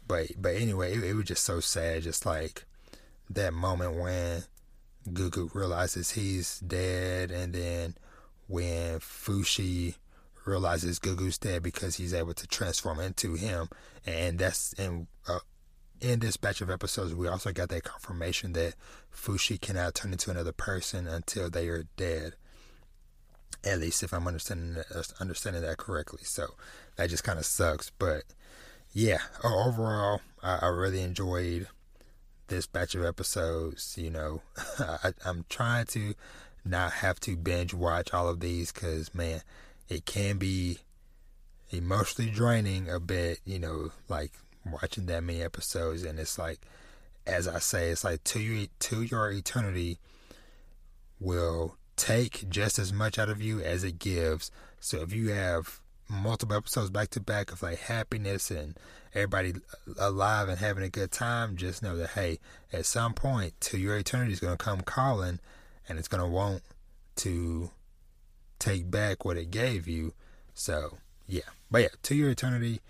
But 0.06 0.28
but 0.40 0.54
anyway, 0.54 0.94
it, 0.94 1.04
it 1.04 1.14
was 1.14 1.26
just 1.26 1.44
so 1.44 1.60
sad, 1.60 2.02
just 2.02 2.24
like 2.24 2.64
that 3.30 3.52
moment 3.52 4.00
when 4.00 4.44
Gugu 5.08 5.54
realizes 5.54 6.12
he's 6.12 6.60
dead, 6.60 7.30
and 7.30 7.52
then 7.52 7.94
when 8.46 9.00
Fushi 9.00 9.96
realizes 10.46 10.98
Gugu's 10.98 11.38
dead 11.38 11.62
because 11.62 11.96
he's 11.96 12.14
able 12.14 12.34
to 12.34 12.46
transform 12.46 13.00
into 13.00 13.34
him, 13.34 13.68
and 14.06 14.38
that's 14.38 14.72
and 14.74 15.06
uh, 15.28 15.40
in 16.00 16.20
this 16.20 16.36
batch 16.36 16.60
of 16.60 16.70
episodes, 16.70 17.14
we 17.14 17.28
also 17.28 17.52
got 17.52 17.68
that 17.68 17.84
confirmation 17.84 18.52
that 18.54 18.74
Fushi 19.14 19.60
cannot 19.60 19.94
turn 19.94 20.12
into 20.12 20.30
another 20.30 20.52
person 20.52 21.06
until 21.06 21.50
they 21.50 21.68
are 21.68 21.84
dead. 21.96 22.34
At 23.64 23.80
least 23.80 24.02
if 24.02 24.12
I'm 24.12 24.26
understanding 24.26 24.82
uh, 24.94 25.02
understanding 25.20 25.62
that 25.62 25.78
correctly. 25.78 26.20
So 26.22 26.54
that 26.96 27.10
just 27.10 27.24
kind 27.24 27.38
of 27.38 27.46
sucks. 27.46 27.90
But 27.98 28.22
yeah, 28.92 29.18
overall, 29.44 30.20
I, 30.42 30.58
I, 30.62 30.66
really 30.68 31.02
enjoyed 31.02 31.68
this 32.48 32.66
batch 32.66 32.94
of 32.94 33.04
episodes. 33.04 33.96
You 33.98 34.10
know, 34.10 34.42
I, 34.78 35.12
I'm 35.24 35.44
trying 35.48 35.86
to 35.86 36.14
not 36.64 36.92
have 36.92 37.18
to 37.20 37.36
binge 37.36 37.74
watch 37.74 38.12
all 38.12 38.28
of 38.28 38.40
these 38.40 38.72
because 38.72 39.14
man, 39.14 39.42
it 39.88 40.04
can 40.06 40.38
be 40.38 40.78
emotionally 41.70 42.30
draining 42.30 42.88
a 42.88 43.00
bit. 43.00 43.40
You 43.44 43.58
know, 43.58 43.92
like 44.08 44.32
watching 44.70 45.06
that 45.06 45.24
many 45.24 45.42
episodes, 45.42 46.04
and 46.04 46.18
it's 46.18 46.38
like, 46.38 46.60
as 47.26 47.48
I 47.48 47.58
say, 47.58 47.90
it's 47.90 48.04
like 48.04 48.22
to 48.24 48.40
your 48.40 48.66
to 48.80 49.02
your 49.02 49.30
eternity 49.30 49.98
will 51.20 51.76
take 51.98 52.48
just 52.48 52.78
as 52.78 52.92
much 52.92 53.18
out 53.18 53.28
of 53.28 53.42
you 53.42 53.60
as 53.60 53.84
it 53.84 53.98
gives. 53.98 54.50
So 54.80 55.02
if 55.02 55.12
you 55.12 55.30
have 55.30 55.80
multiple 56.08 56.56
episodes 56.56 56.88
back 56.88 57.10
to 57.10 57.20
back 57.20 57.52
of 57.52 57.62
like 57.62 57.78
happiness 57.78 58.50
and 58.50 58.78
everybody 59.14 59.54
alive 59.98 60.48
and 60.48 60.58
having 60.58 60.84
a 60.84 60.88
good 60.88 61.10
time, 61.10 61.56
just 61.56 61.82
know 61.82 61.96
that 61.96 62.10
hey, 62.10 62.38
at 62.72 62.86
some 62.86 63.12
point, 63.12 63.60
to 63.60 63.78
your 63.78 63.96
eternity 63.98 64.32
is 64.32 64.40
going 64.40 64.56
to 64.56 64.64
come 64.64 64.80
calling, 64.80 65.40
and 65.88 65.98
it's 65.98 66.08
going 66.08 66.22
to 66.22 66.28
want 66.28 66.62
to 67.16 67.70
take 68.58 68.90
back 68.90 69.24
what 69.24 69.36
it 69.36 69.50
gave 69.50 69.86
you. 69.86 70.14
So 70.54 70.98
yeah, 71.26 71.42
but 71.70 71.82
yeah, 71.82 71.88
to 72.04 72.14
your 72.14 72.30
eternity, 72.30 72.80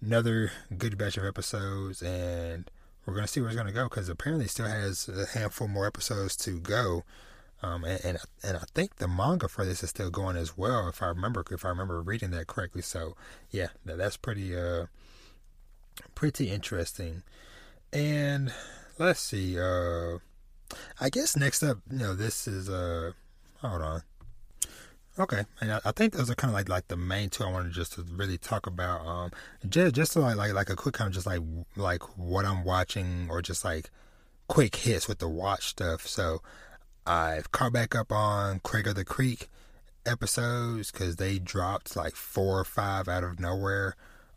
another 0.00 0.50
good 0.76 0.96
batch 0.98 1.16
of 1.16 1.24
episodes, 1.24 2.02
and 2.02 2.70
we're 3.04 3.14
gonna 3.14 3.28
see 3.28 3.40
where 3.40 3.50
it's 3.50 3.56
gonna 3.56 3.72
go 3.72 3.84
because 3.84 4.08
apparently 4.08 4.46
it 4.46 4.50
still 4.50 4.66
has 4.66 5.08
a 5.08 5.38
handful 5.38 5.68
more 5.68 5.86
episodes 5.86 6.36
to 6.38 6.58
go. 6.58 7.04
Um, 7.62 7.84
and, 7.84 8.04
and, 8.04 8.18
and 8.42 8.56
I 8.58 8.64
think 8.74 8.96
the 8.96 9.08
manga 9.08 9.48
for 9.48 9.64
this 9.64 9.82
is 9.82 9.90
still 9.90 10.10
going 10.10 10.36
as 10.36 10.56
well, 10.56 10.88
if 10.88 11.02
I 11.02 11.06
remember 11.06 11.44
if 11.50 11.64
I 11.64 11.68
remember 11.68 12.00
reading 12.02 12.30
that 12.32 12.46
correctly. 12.46 12.82
So 12.82 13.16
yeah, 13.50 13.68
that, 13.84 13.98
that's 13.98 14.16
pretty 14.16 14.56
uh 14.56 14.86
pretty 16.14 16.50
interesting. 16.50 17.22
And 17.92 18.52
let's 18.98 19.20
see, 19.20 19.58
uh 19.58 20.18
I 21.00 21.08
guess 21.10 21.36
next 21.36 21.62
up, 21.62 21.78
you 21.90 21.98
know, 21.98 22.14
this 22.14 22.46
is 22.46 22.68
uh 22.68 23.12
hold 23.60 23.82
on. 23.82 24.02
Okay, 25.18 25.46
and 25.62 25.72
I, 25.72 25.80
I 25.82 25.92
think 25.92 26.12
those 26.12 26.28
are 26.30 26.34
kind 26.34 26.50
of 26.50 26.54
like 26.54 26.68
like 26.68 26.88
the 26.88 26.96
main 26.96 27.30
two 27.30 27.44
I 27.44 27.50
wanted 27.50 27.72
just 27.72 27.94
to 27.94 28.02
really 28.02 28.36
talk 28.36 28.66
about. 28.66 29.06
Um, 29.06 29.30
just 29.66 29.94
just 29.94 30.12
to 30.12 30.20
like 30.20 30.36
like 30.36 30.52
like 30.52 30.68
a 30.68 30.76
quick 30.76 30.94
kind 30.94 31.08
of 31.08 31.14
just 31.14 31.26
like 31.26 31.40
like 31.74 32.02
what 32.18 32.44
I'm 32.44 32.64
watching 32.64 33.28
or 33.30 33.40
just 33.40 33.64
like 33.64 33.88
quick 34.46 34.76
hits 34.76 35.08
with 35.08 35.18
the 35.18 35.28
watch 35.28 35.68
stuff. 35.68 36.06
So 36.06 36.42
I've 37.06 37.52
caught 37.52 37.72
back 37.72 37.94
up 37.94 38.10
on 38.10 38.58
Craig 38.60 38.88
of 38.88 38.96
the 38.96 39.04
Creek 39.04 39.48
episodes 40.04 40.90
because 40.90 41.16
they 41.16 41.38
dropped 41.38 41.94
like 41.94 42.14
four 42.14 42.58
or 42.58 42.64
five 42.64 43.06
out 43.08 43.22
of 43.22 43.38
nowhere 43.38 43.94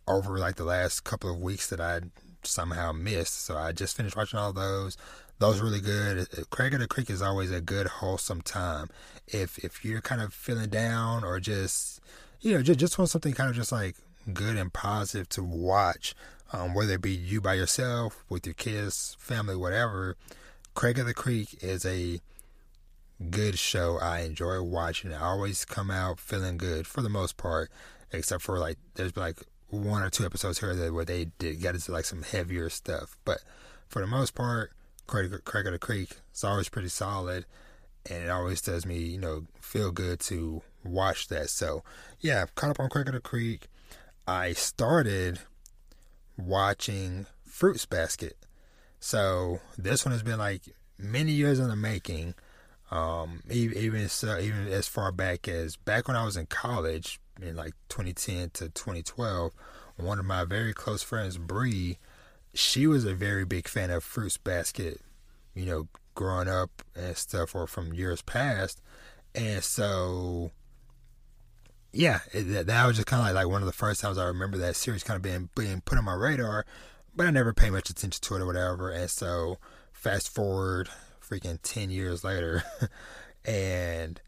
over 0.08 0.38
like 0.38 0.55
the 0.55 0.63
last 0.63 1.03
couple 1.03 1.32
of 1.32 1.39
weeks 1.39 1.67
that 1.69 1.82
I 1.82 2.01
somehow 2.43 2.91
missed. 2.91 3.45
So 3.45 3.58
I 3.58 3.71
just 3.71 3.97
finished 3.97 4.15
watching 4.15 4.39
all 4.39 4.53
those. 4.53 4.97
Those 5.39 5.62
really 5.62 5.79
good. 5.79 6.27
Craig 6.49 6.73
of 6.73 6.82
the 6.82 6.88
Creek 6.88 7.10
is 7.10 7.21
always 7.21 7.51
a 7.51 7.62
good 7.62 7.88
wholesome 7.88 8.41
time. 8.41 8.89
If 9.27 9.58
if 9.60 9.86
you're 9.86 10.01
kind 10.01 10.21
of 10.21 10.34
feeling 10.34 10.69
down 10.69 11.23
or 11.23 11.39
just 11.39 12.01
you 12.41 12.53
know 12.53 12.62
just 12.62 12.79
just 12.79 12.97
want 12.97 13.10
something 13.10 13.34
kind 13.34 13.49
of 13.49 13.55
just 13.55 13.71
like 13.71 13.95
good 14.34 14.58
and 14.58 14.71
positive 14.71 15.29
to 15.29 15.43
watch, 15.43 16.13
um, 16.51 16.73
whether 16.73 16.93
it 16.93 17.01
be 17.01 17.12
you 17.12 17.39
by 17.39 17.53
yourself, 17.53 18.23
with 18.29 18.45
your 18.45 18.53
kids, 18.53 19.15
family, 19.19 19.55
whatever. 19.55 20.17
Craig 20.75 20.99
of 20.99 21.05
the 21.05 21.13
Creek 21.13 21.58
is 21.62 21.86
a 21.86 22.19
good 23.29 23.60
show. 23.60 23.97
I 24.01 24.21
enjoy 24.21 24.62
watching. 24.62 25.13
I 25.13 25.21
always 25.21 25.65
come 25.65 25.91
out 25.91 26.19
feeling 26.19 26.58
good 26.58 26.88
for 26.88 27.01
the 27.01 27.10
most 27.10 27.38
part, 27.38 27.69
except 28.12 28.43
for 28.43 28.60
like 28.60 28.77
there's 28.95 29.15
like 29.17 29.38
one 29.69 30.01
or 30.01 30.10
two 30.10 30.25
episodes 30.25 30.60
here 30.60 30.73
that 30.75 30.93
where 30.93 31.05
they 31.05 31.25
did 31.38 31.62
get 31.62 31.75
into 31.75 31.91
like 31.91 32.05
some 32.05 32.23
heavier 32.23 32.69
stuff. 32.69 33.17
But 33.25 33.39
for 33.88 34.01
the 34.01 34.08
most 34.08 34.36
part, 34.36 34.71
Craig 35.08 35.34
of 35.34 35.71
the 35.71 35.79
Creek 35.79 36.17
is 36.34 36.43
always 36.43 36.69
pretty 36.69 36.89
solid, 36.89 37.45
and 38.10 38.23
it 38.23 38.29
always 38.29 38.62
does 38.62 38.86
me 38.86 38.97
you 38.97 39.19
know 39.19 39.45
feel 39.60 39.91
good 39.91 40.19
to 40.21 40.62
watch 40.84 41.27
that. 41.27 41.49
So 41.49 41.84
yeah, 42.19 42.45
caught 42.55 42.71
up 42.71 42.79
on 42.79 42.89
Craig 42.89 43.08
of 43.08 43.13
the 43.13 43.19
Creek. 43.19 43.67
I 44.27 44.53
started 44.53 45.39
watching 46.38 47.25
Fruits 47.43 47.86
Basket. 47.86 48.38
So 48.99 49.60
this 49.77 50.05
one 50.05 50.12
has 50.12 50.23
been 50.23 50.39
like 50.39 50.62
many 50.97 51.32
years 51.32 51.60
in 51.60 51.69
the 51.69 51.75
making. 51.75 52.36
Um, 52.91 53.43
even 53.52 53.78
even 53.78 54.02
as 54.02 54.88
far 54.88 55.12
back 55.12 55.47
as 55.47 55.75
back 55.75 56.08
when 56.08 56.17
I 56.17 56.25
was 56.25 56.38
in 56.38 56.47
college 56.47 57.19
in 57.41 57.56
like 57.56 57.73
2010 57.89 58.49
to 58.52 58.69
2012, 58.69 59.52
one 59.97 60.19
of 60.19 60.25
my 60.25 60.43
very 60.43 60.73
close 60.73 61.04
friends, 61.04 61.38
Bree, 61.38 61.97
she 62.54 62.88
was 62.88 63.06
a 63.06 63.13
very 63.13 63.45
big 63.45 63.67
fan 63.67 63.91
of 63.91 64.04
Fruits 64.04 64.38
Basket, 64.38 65.02
you 65.54 65.65
know, 65.65 65.88
growing 66.15 66.47
up 66.47 66.82
and 66.95 67.15
stuff, 67.15 67.54
or 67.54 67.67
from 67.67 67.93
years 67.93 68.23
past, 68.23 68.82
and 69.36 69.63
so 69.63 70.52
yeah, 71.91 72.19
it, 72.34 72.65
that 72.67 72.86
was 72.86 72.95
just 72.97 73.08
kind 73.08 73.21
of 73.21 73.28
like, 73.28 73.45
like 73.45 73.52
one 73.52 73.62
of 73.62 73.67
the 73.67 73.71
first 73.71 74.02
times 74.02 74.17
I 74.17 74.25
remember 74.25 74.58
that 74.58 74.75
series 74.75 75.04
kind 75.04 75.15
of 75.15 75.21
being 75.21 75.49
being 75.56 75.82
put 75.82 75.97
on 75.97 76.06
my 76.06 76.13
radar, 76.13 76.65
but 77.15 77.28
I 77.28 77.32
never 77.32 77.54
paid 77.54 77.71
much 77.71 77.89
attention 77.89 78.21
to 78.21 78.36
it 78.36 78.41
or 78.41 78.45
whatever, 78.47 78.89
and 78.89 79.10
so 79.10 79.58
fast 79.91 80.34
forward 80.34 80.89
freaking 81.30 81.60
10 81.62 81.92
years 81.92 82.24
later. 82.24 82.63
and 83.46 84.20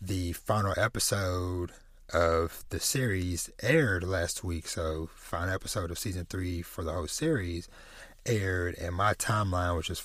the 0.00 0.32
final 0.32 0.74
episode 0.76 1.72
of 2.12 2.64
the 2.68 2.80
series 2.80 3.50
aired 3.62 4.04
last 4.04 4.44
week. 4.44 4.68
So, 4.68 5.08
final 5.14 5.54
episode 5.54 5.90
of 5.90 5.98
season 5.98 6.26
three 6.28 6.62
for 6.62 6.84
the 6.84 6.92
whole 6.92 7.06
series 7.06 7.68
aired, 8.26 8.76
and 8.76 8.94
my 8.94 9.14
timeline 9.14 9.76
was 9.76 9.86
just 9.86 10.02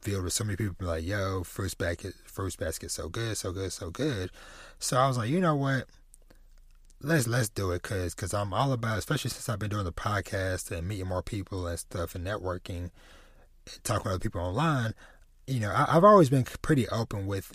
filled 0.00 0.24
with 0.24 0.32
so 0.32 0.44
many 0.44 0.56
people 0.56 0.86
like, 0.86 1.04
"Yo, 1.04 1.44
Fruits 1.44 1.74
Basket, 1.74 2.14
Fruits 2.24 2.56
Basket, 2.56 2.90
so 2.90 3.08
good, 3.08 3.36
so 3.36 3.52
good, 3.52 3.72
so 3.72 3.90
good." 3.90 4.30
So 4.78 4.96
I 4.96 5.06
was 5.06 5.18
like, 5.18 5.30
you 5.30 5.40
know 5.40 5.54
what? 5.54 5.86
Let's 7.00 7.26
let's 7.26 7.48
do 7.48 7.72
it, 7.72 7.82
cause 7.82 8.14
cause 8.14 8.32
I'm 8.32 8.54
all 8.54 8.72
about, 8.72 8.98
especially 8.98 9.30
since 9.30 9.48
I've 9.48 9.58
been 9.58 9.70
doing 9.70 9.84
the 9.84 9.92
podcast 9.92 10.70
and 10.70 10.88
meeting 10.88 11.08
more 11.08 11.22
people 11.22 11.66
and 11.66 11.78
stuff 11.78 12.14
and 12.14 12.26
networking, 12.26 12.90
and 13.66 13.84
talking 13.84 14.04
to 14.04 14.10
other 14.10 14.18
people 14.18 14.40
online 14.40 14.94
you 15.46 15.60
know, 15.60 15.72
I, 15.74 15.92
have 15.92 16.04
always 16.04 16.30
been 16.30 16.44
pretty 16.62 16.88
open 16.88 17.26
with 17.26 17.52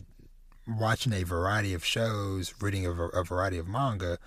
watching 0.68 1.14
a 1.14 1.24
variety 1.24 1.74
of 1.74 1.86
shows, 1.86 2.54
reading 2.62 2.86
a, 2.86 2.92
a 2.92 3.24
variety 3.24 3.58
of 3.58 3.68
manga, 3.68 4.18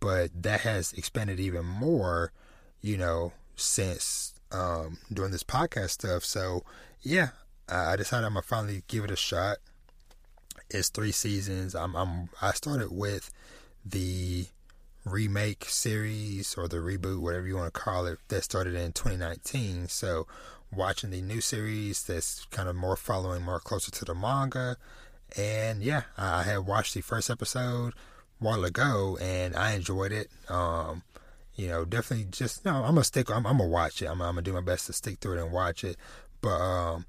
but 0.00 0.30
that 0.42 0.60
has 0.60 0.92
expanded 0.92 1.38
even 1.38 1.64
more, 1.64 2.32
you 2.80 2.96
know, 2.96 3.32
since 3.56 4.34
um, 4.50 4.98
doing 5.12 5.30
this 5.30 5.44
podcast 5.44 5.90
stuff. 5.90 6.24
So, 6.24 6.64
yeah, 7.02 7.28
I 7.68 7.96
decided 7.96 8.26
I'm 8.26 8.32
gonna 8.34 8.42
finally 8.42 8.82
give 8.88 9.04
it 9.04 9.10
a 9.10 9.16
shot. 9.16 9.58
It's 10.70 10.88
three 10.88 11.12
seasons. 11.12 11.74
I'm, 11.74 11.94
I'm 11.94 12.28
I 12.42 12.52
started 12.52 12.90
with 12.90 13.30
the 13.84 14.46
remake 15.04 15.66
series 15.66 16.54
or 16.56 16.66
the 16.68 16.78
reboot, 16.78 17.20
whatever 17.20 17.46
you 17.46 17.56
want 17.56 17.72
to 17.72 17.80
call 17.80 18.06
it, 18.06 18.18
that 18.28 18.42
started 18.42 18.74
in 18.74 18.92
2019. 18.92 19.88
So 19.88 20.26
watching 20.76 21.10
the 21.10 21.22
new 21.22 21.40
series 21.40 22.02
that's 22.04 22.44
kind 22.46 22.68
of 22.68 22.76
more 22.76 22.96
following 22.96 23.42
more 23.42 23.60
closer 23.60 23.90
to 23.90 24.04
the 24.04 24.14
manga. 24.14 24.76
And 25.36 25.82
yeah, 25.82 26.02
I 26.16 26.42
had 26.42 26.58
watched 26.58 26.94
the 26.94 27.00
first 27.00 27.30
episode 27.30 27.94
while 28.38 28.64
ago 28.64 29.18
and 29.20 29.56
I 29.56 29.74
enjoyed 29.74 30.12
it. 30.12 30.28
Um, 30.48 31.02
you 31.54 31.68
know, 31.68 31.84
definitely 31.84 32.26
just, 32.30 32.64
no, 32.64 32.76
I'm 32.76 32.94
gonna 32.94 33.04
stick, 33.04 33.30
I'm, 33.30 33.46
I'm 33.46 33.58
gonna 33.58 33.68
watch 33.68 34.02
it. 34.02 34.06
I'm, 34.06 34.20
I'm, 34.20 34.34
gonna 34.34 34.42
do 34.42 34.52
my 34.52 34.60
best 34.60 34.86
to 34.86 34.92
stick 34.92 35.18
through 35.18 35.38
it 35.38 35.42
and 35.42 35.52
watch 35.52 35.84
it. 35.84 35.96
But, 36.40 36.60
um, 36.60 37.06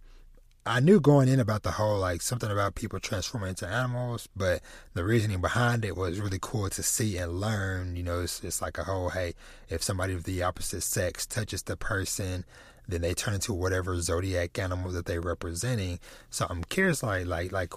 I 0.68 0.80
knew 0.80 1.00
going 1.00 1.30
in 1.30 1.40
about 1.40 1.62
the 1.62 1.72
whole 1.72 2.00
like 2.00 2.24
something 2.24 2.50
about 2.50 2.74
people 2.74 3.00
transforming 3.00 3.50
into 3.50 3.68
animals, 3.68 4.28
but 4.36 4.62
the 4.96 5.04
reasoning 5.04 5.40
behind 5.40 5.86
it 5.86 5.96
was 5.96 6.20
really 6.20 6.40
cool 6.42 6.70
to 6.72 6.82
see 6.82 7.18
and 7.18 7.40
learn. 7.40 7.96
You 7.96 8.02
know, 8.02 8.22
it's, 8.22 8.44
it's 8.44 8.64
like 8.64 8.80
a 8.80 8.84
whole 8.84 9.10
hey, 9.10 9.36
if 9.70 9.84
somebody 9.84 10.16
of 10.16 10.24
the 10.24 10.42
opposite 10.42 10.82
sex 10.82 11.28
touches 11.28 11.62
the 11.62 11.78
person, 11.78 12.46
then 12.88 13.02
they 13.02 13.14
turn 13.14 13.34
into 13.34 13.54
whatever 13.54 14.00
zodiac 14.02 14.58
animal 14.60 14.92
that 14.92 15.06
they're 15.06 15.22
representing. 15.22 16.00
So 16.30 16.46
I'm 16.50 16.64
curious, 16.64 17.04
like 17.04 17.26
like 17.26 17.52
like 17.52 17.74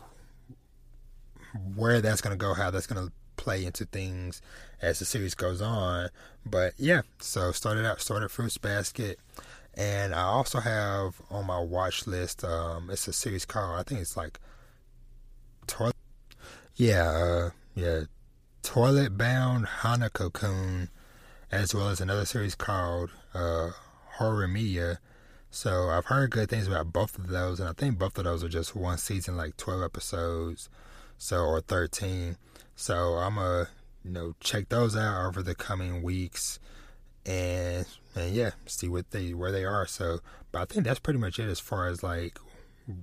where 1.75 2.01
that's 2.01 2.21
gonna 2.21 2.37
go, 2.37 2.55
how 2.55 2.71
that's 2.71 2.87
gonna 2.87 3.13
play 3.37 3.65
into 3.65 3.85
things 3.87 4.43
as 4.83 4.99
the 4.99 5.05
series 5.05 5.35
goes 5.35 5.63
on. 5.63 6.11
But 6.45 6.75
yeah, 6.77 7.03
so 7.21 7.53
started 7.53 7.87
out 7.87 8.01
started 8.01 8.31
Fruits 8.31 8.59
Basket, 8.59 9.19
and 9.75 10.15
I 10.15 10.23
also 10.23 10.61
have 10.61 11.21
on 11.31 11.47
my 11.47 11.61
watch 11.61 12.07
list. 12.07 12.45
Um, 12.45 12.91
it's 12.91 13.09
a 13.09 13.13
series 13.13 13.45
called 13.45 13.79
I 13.79 13.83
think 13.83 14.01
it's 14.01 14.17
like 14.17 14.39
toilet. 15.67 15.95
Yeah, 16.77 17.11
uh, 17.11 17.51
yeah, 17.75 18.03
Toilet 18.63 19.17
Bound 19.17 19.67
Hanako-kun, 19.67 20.91
as 21.51 21.75
well 21.75 21.89
as 21.89 22.01
another 22.01 22.25
series 22.25 22.55
called 22.55 23.11
uh, 23.35 23.71
Horimiya. 24.19 24.99
So 25.51 25.89
I've 25.89 26.07
heard 26.07 26.31
good 26.31 26.51
things 26.51 26.67
about 26.67 26.93
both 26.93 27.19
of 27.19 27.29
those, 27.29 27.59
and 27.59 27.69
I 27.69 27.73
think 27.73 27.99
both 27.99 28.19
of 28.19 28.25
those 28.25 28.45
are 28.45 28.49
just 28.49 28.77
one 28.77 28.99
season, 28.99 29.37
like 29.37 29.57
twelve 29.57 29.83
episodes, 29.83 30.69
so 31.17 31.39
or 31.39 31.61
thirteen. 31.61 32.37
So 32.77 33.15
I'm 33.15 33.37
gonna 33.37 33.69
you 34.05 34.11
know 34.11 34.35
check 34.41 34.69
those 34.69 34.97
out 34.97 35.27
over 35.27 35.43
the 35.43 35.55
coming 35.55 36.03
weeks, 36.03 36.59
and 37.25 37.87
and 38.15 38.35
yeah, 38.35 38.51
see 38.67 38.89
what 38.89 39.11
they 39.11 39.33
where 39.33 39.53
they 39.53 39.65
are. 39.65 39.87
So, 39.87 40.21
but 40.53 40.63
I 40.63 40.65
think 40.67 40.85
that's 40.85 41.01
pretty 41.01 41.19
much 41.19 41.39
it 41.39 41.49
as 41.49 41.61
far 41.61 41.89
as 41.89 42.03
like 42.03 42.39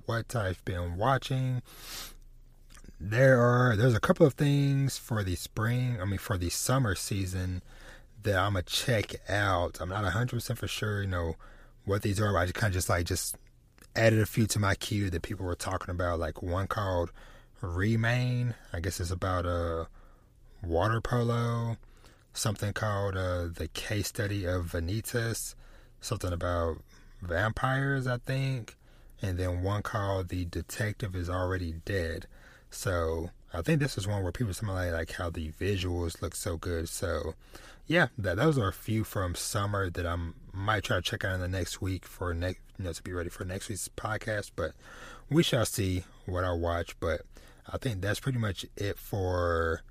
what 0.06 0.34
I've 0.36 0.64
been 0.64 0.96
watching. 0.96 1.62
There 3.00 3.40
are 3.40 3.76
there's 3.76 3.94
a 3.94 4.00
couple 4.00 4.24
of 4.24 4.34
things 4.34 4.98
for 4.98 5.22
the 5.22 5.34
spring, 5.34 5.98
I 6.00 6.04
mean 6.04 6.18
for 6.18 6.38
the 6.38 6.50
summer 6.50 6.94
season 6.94 7.62
that 8.26 8.38
I'm 8.38 8.52
gonna 8.52 8.62
check 8.62 9.16
out. 9.28 9.78
I'm 9.80 9.88
not 9.88 10.04
100% 10.04 10.58
for 10.58 10.68
sure, 10.68 11.02
you 11.02 11.08
know, 11.08 11.36
what 11.84 12.02
these 12.02 12.20
are, 12.20 12.32
but 12.32 12.38
I 12.38 12.44
just 12.44 12.54
kind 12.54 12.70
of 12.70 12.74
just 12.74 12.88
like 12.88 13.06
just 13.06 13.36
added 13.94 14.20
a 14.20 14.26
few 14.26 14.46
to 14.48 14.58
my 14.58 14.74
queue 14.74 15.08
that 15.10 15.22
people 15.22 15.46
were 15.46 15.54
talking 15.54 15.90
about, 15.90 16.18
like 16.18 16.42
one 16.42 16.66
called 16.66 17.10
Remain. 17.62 18.54
I 18.72 18.80
guess 18.80 19.00
it's 19.00 19.10
about 19.10 19.46
a 19.46 19.50
uh, 19.50 19.84
water 20.62 21.00
polo. 21.00 21.76
Something 22.34 22.74
called 22.74 23.16
uh, 23.16 23.48
the 23.48 23.68
case 23.72 24.08
study 24.08 24.44
of 24.44 24.66
Vanitas. 24.66 25.54
Something 26.00 26.32
about 26.32 26.82
vampires, 27.22 28.06
I 28.06 28.18
think. 28.18 28.76
And 29.22 29.38
then 29.38 29.62
one 29.62 29.82
called 29.82 30.28
the 30.28 30.44
detective 30.44 31.16
is 31.16 31.30
already 31.30 31.76
dead. 31.84 32.26
So 32.68 33.30
I 33.54 33.62
think 33.62 33.80
this 33.80 33.96
is 33.96 34.06
one 34.06 34.22
where 34.22 34.32
people 34.32 34.52
something 34.52 34.74
like, 34.74 34.92
like 34.92 35.12
how 35.12 35.30
the 35.30 35.50
visuals 35.52 36.20
look 36.20 36.34
so 36.34 36.58
good. 36.58 36.88
So 36.90 37.34
yeah, 37.86 38.08
that 38.18 38.36
those 38.36 38.58
are 38.58 38.68
a 38.68 38.72
few 38.72 39.04
from 39.04 39.34
summer 39.34 39.90
that 39.90 40.06
I 40.06 40.16
might 40.52 40.84
try 40.84 40.96
to 40.96 41.02
check 41.02 41.24
out 41.24 41.34
in 41.34 41.40
the 41.40 41.48
next 41.48 41.80
week 41.80 42.04
for 42.04 42.34
next 42.34 42.60
you 42.78 42.84
know 42.84 42.92
to 42.92 43.02
be 43.02 43.12
ready 43.12 43.30
for 43.30 43.44
next 43.44 43.68
week's 43.68 43.88
podcast. 43.88 44.52
But 44.56 44.72
we 45.30 45.42
shall 45.42 45.66
see 45.66 46.04
what 46.24 46.44
I 46.44 46.52
watch. 46.52 46.98
But 46.98 47.22
I 47.70 47.78
think 47.78 48.00
that's 48.00 48.20
pretty 48.20 48.38
much 48.38 48.66
it 48.76 48.98
for 48.98 49.82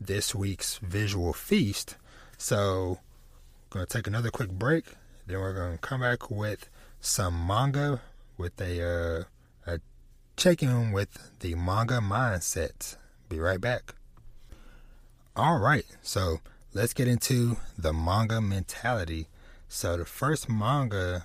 this 0.00 0.34
week's 0.34 0.78
visual 0.78 1.32
feast. 1.32 1.96
So 2.38 2.98
gonna 3.70 3.86
take 3.86 4.06
another 4.06 4.30
quick 4.30 4.50
break. 4.50 4.86
Then 5.26 5.38
we're 5.38 5.54
gonna 5.54 5.78
come 5.78 6.00
back 6.00 6.30
with 6.30 6.68
some 7.00 7.46
manga 7.46 8.00
with 8.36 8.60
a 8.60 8.82
uh, 8.82 9.24
a 9.70 9.80
check 10.36 10.62
in 10.62 10.90
with 10.90 11.38
the 11.38 11.54
manga 11.54 11.98
mindset. 11.98 12.96
Be 13.28 13.38
right 13.38 13.60
back. 13.60 13.94
All 15.36 15.58
right, 15.58 15.84
so 16.02 16.40
let's 16.74 16.92
get 16.92 17.06
into 17.06 17.56
the 17.78 17.92
manga 17.92 18.40
mentality. 18.40 19.28
So 19.68 19.96
the 19.96 20.04
first 20.04 20.48
manga 20.48 21.24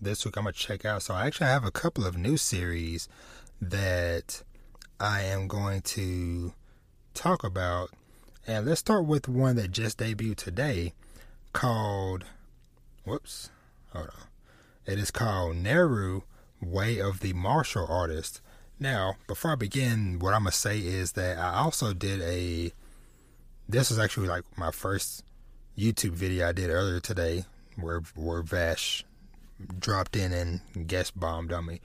this 0.00 0.24
week 0.24 0.36
I'm 0.36 0.44
gonna 0.44 0.52
check 0.52 0.84
out. 0.84 1.02
So 1.02 1.14
I 1.14 1.26
actually 1.26 1.46
have 1.46 1.64
a 1.64 1.70
couple 1.70 2.04
of 2.04 2.18
new 2.18 2.36
series 2.36 3.08
that 3.60 4.42
I 4.98 5.22
am 5.22 5.46
going 5.46 5.82
to 5.82 6.52
talk 7.14 7.44
about. 7.44 7.90
And 8.46 8.66
let's 8.66 8.80
start 8.80 9.04
with 9.04 9.28
one 9.28 9.54
that 9.56 9.70
just 9.70 9.98
debuted 9.98 10.36
today 10.36 10.94
called 11.52 12.24
whoops, 13.04 13.50
hold 13.92 14.08
on. 14.08 14.26
It 14.84 14.98
is 14.98 15.12
called 15.12 15.56
Neru 15.56 16.22
Way 16.60 17.00
of 17.00 17.20
the 17.20 17.34
Martial 17.34 17.86
Artist. 17.88 18.40
Now, 18.80 19.14
before 19.28 19.52
I 19.52 19.56
begin, 19.56 20.18
what 20.18 20.34
I'm 20.34 20.42
gonna 20.42 20.52
say 20.52 20.80
is 20.80 21.12
that 21.12 21.38
I 21.38 21.58
also 21.58 21.92
did 21.92 22.20
a 22.20 22.72
this 23.68 23.90
was 23.90 23.98
actually 23.98 24.28
like 24.28 24.44
my 24.56 24.70
first 24.70 25.24
YouTube 25.76 26.12
video 26.12 26.48
I 26.48 26.52
did 26.52 26.70
earlier 26.70 27.00
today, 27.00 27.44
where 27.76 28.00
where 28.14 28.42
Vash 28.42 29.04
dropped 29.78 30.16
in 30.16 30.32
and 30.32 30.88
guest 30.88 31.18
bombed 31.18 31.52
on 31.52 31.66
me. 31.66 31.80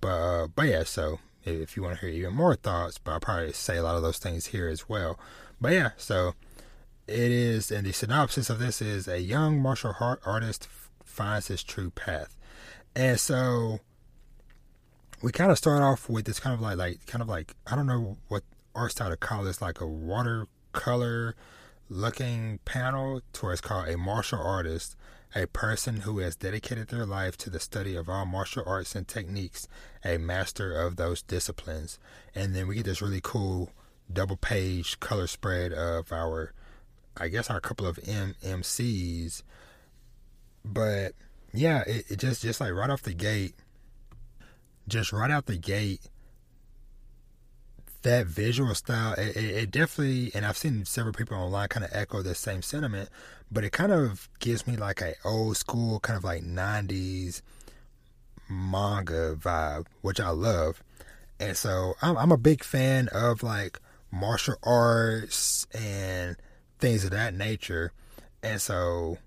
But 0.00 0.08
uh, 0.08 0.46
but 0.48 0.66
yeah, 0.66 0.82
so 0.84 1.20
if 1.44 1.76
you 1.76 1.82
want 1.82 1.98
to 1.98 2.00
hear 2.00 2.14
even 2.14 2.34
more 2.34 2.54
thoughts, 2.56 2.98
but 2.98 3.12
I'll 3.12 3.20
probably 3.20 3.52
say 3.52 3.76
a 3.76 3.82
lot 3.82 3.96
of 3.96 4.02
those 4.02 4.18
things 4.18 4.46
here 4.46 4.68
as 4.68 4.88
well. 4.88 5.18
But 5.60 5.72
yeah, 5.72 5.90
so 5.96 6.34
it 7.06 7.30
is, 7.30 7.70
and 7.70 7.86
the 7.86 7.92
synopsis 7.92 8.50
of 8.50 8.58
this 8.58 8.82
is 8.82 9.08
a 9.08 9.20
young 9.20 9.60
martial 9.60 9.94
art 10.00 10.20
artist 10.26 10.68
finds 11.04 11.48
his 11.48 11.62
true 11.62 11.90
path, 11.90 12.36
and 12.94 13.18
so 13.18 13.80
we 15.22 15.32
kind 15.32 15.50
of 15.50 15.58
start 15.58 15.82
off 15.82 16.08
with 16.08 16.26
this 16.26 16.40
kind 16.40 16.54
of 16.54 16.60
like 16.60 16.76
like 16.76 17.06
kind 17.06 17.22
of 17.22 17.28
like 17.28 17.54
I 17.66 17.76
don't 17.76 17.86
know 17.86 18.18
what 18.28 18.42
art 18.74 18.92
style 18.92 19.10
to 19.10 19.16
call 19.16 19.44
this, 19.44 19.62
like 19.62 19.80
a 19.80 19.86
water 19.86 20.46
color 20.78 21.34
looking 21.90 22.60
panel 22.64 23.20
to 23.32 23.46
where 23.46 23.56
called 23.56 23.88
a 23.88 23.98
martial 23.98 24.40
artist, 24.40 24.94
a 25.34 25.48
person 25.48 26.02
who 26.02 26.20
has 26.20 26.36
dedicated 26.36 26.86
their 26.86 27.04
life 27.04 27.36
to 27.36 27.50
the 27.50 27.58
study 27.58 27.96
of 27.96 28.08
all 28.08 28.24
martial 28.24 28.62
arts 28.64 28.94
and 28.94 29.08
techniques, 29.08 29.66
a 30.04 30.18
master 30.18 30.72
of 30.72 30.94
those 30.94 31.20
disciplines. 31.22 31.98
And 32.32 32.54
then 32.54 32.68
we 32.68 32.76
get 32.76 32.84
this 32.84 33.02
really 33.02 33.20
cool 33.20 33.72
double 34.10 34.36
page 34.36 35.00
color 35.00 35.26
spread 35.26 35.72
of 35.72 36.12
our, 36.12 36.52
I 37.16 37.26
guess, 37.26 37.50
our 37.50 37.60
couple 37.60 37.86
of 37.86 37.96
MCs. 37.96 39.42
But 40.64 41.12
yeah, 41.52 41.82
it, 41.88 42.04
it 42.08 42.16
just, 42.20 42.42
just 42.42 42.60
like 42.60 42.72
right 42.72 42.88
off 42.88 43.02
the 43.02 43.14
gate, 43.14 43.56
just 44.86 45.12
right 45.12 45.30
out 45.30 45.46
the 45.46 45.58
gate, 45.58 46.02
that 48.02 48.26
visual 48.26 48.74
style, 48.74 49.14
it, 49.14 49.36
it, 49.36 49.70
definitely, 49.70 50.30
and 50.34 50.46
I've 50.46 50.56
seen 50.56 50.84
several 50.84 51.14
people 51.14 51.36
online 51.36 51.68
kind 51.68 51.84
of 51.84 51.90
echo 51.92 52.22
the 52.22 52.34
same 52.34 52.62
sentiment, 52.62 53.08
but 53.50 53.64
it 53.64 53.72
kind 53.72 53.92
of 53.92 54.28
gives 54.38 54.66
me 54.66 54.76
like 54.76 55.00
a 55.00 55.14
old 55.24 55.56
school 55.56 56.00
kind 56.00 56.16
of 56.16 56.24
like 56.24 56.42
90s 56.42 57.42
manga 58.48 59.34
vibe, 59.36 59.86
which 60.00 60.20
I 60.20 60.30
love. 60.30 60.82
And 61.40 61.56
so 61.56 61.94
I'm, 62.02 62.16
I'm 62.16 62.32
a 62.32 62.38
big 62.38 62.64
fan 62.64 63.08
of 63.12 63.42
like 63.42 63.80
martial 64.10 64.56
arts 64.62 65.66
and 65.72 66.36
things 66.78 67.04
of 67.04 67.10
that 67.10 67.34
nature. 67.34 67.92
And 68.42 68.60
so 68.60 69.18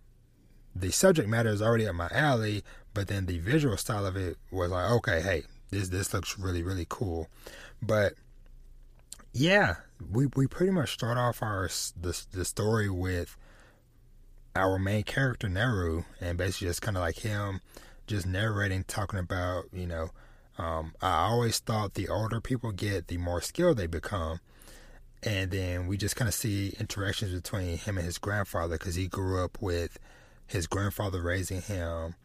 the 0.76 0.92
subject 0.92 1.28
matter 1.28 1.50
is 1.50 1.62
already 1.62 1.88
up 1.88 1.96
my 1.96 2.10
alley, 2.12 2.64
but 2.94 3.08
then 3.08 3.26
the 3.26 3.40
visual 3.40 3.78
style 3.78 4.06
of 4.06 4.16
it 4.16 4.38
was 4.52 4.72
like, 4.72 4.92
okay, 4.92 5.22
hey, 5.22 5.44
this 5.70 5.90
this 5.90 6.14
looks 6.14 6.38
really 6.38 6.64
really 6.64 6.86
cool. 6.90 7.28
But 7.82 8.14
yeah, 9.34 9.76
we 10.12 10.28
we 10.36 10.48
pretty 10.48 10.72
much 10.72 10.94
start 10.94 11.18
off 11.18 11.42
our 11.42 11.70
the 12.00 12.26
the 12.32 12.46
story 12.46 12.90
with 12.90 13.38
our 14.56 14.78
main 14.78 15.04
character 15.04 15.48
Neru, 15.48 16.06
and 16.20 16.38
basically 16.38 16.68
just 16.68 16.82
kind 16.82 16.98
of 16.98 17.02
like 17.02 17.20
him, 17.20 17.62
just 18.08 18.26
narrating, 18.26 18.84
talking 18.84 19.20
about 19.20 19.66
you 19.72 19.88
know, 19.88 20.10
um, 20.58 20.94
I 21.02 21.28
always 21.28 21.60
thought 21.60 21.94
the 21.94 22.10
older 22.10 22.42
people 22.42 22.72
get, 22.72 23.08
the 23.08 23.18
more 23.18 23.42
skilled 23.42 23.78
they 23.78 23.88
become, 23.88 24.42
and 25.24 25.52
then 25.52 25.88
we 25.88 25.98
just 25.98 26.16
kind 26.16 26.28
of 26.28 26.36
see 26.36 26.76
interactions 26.80 27.34
between 27.34 27.78
him 27.78 27.98
and 27.98 28.06
his 28.06 28.18
grandfather 28.18 28.78
because 28.78 28.96
he 28.96 29.08
grew 29.08 29.44
up 29.44 29.58
with 29.62 29.98
his 30.46 30.68
grandfather 30.68 31.22
raising 31.22 31.62
him, 31.62 32.16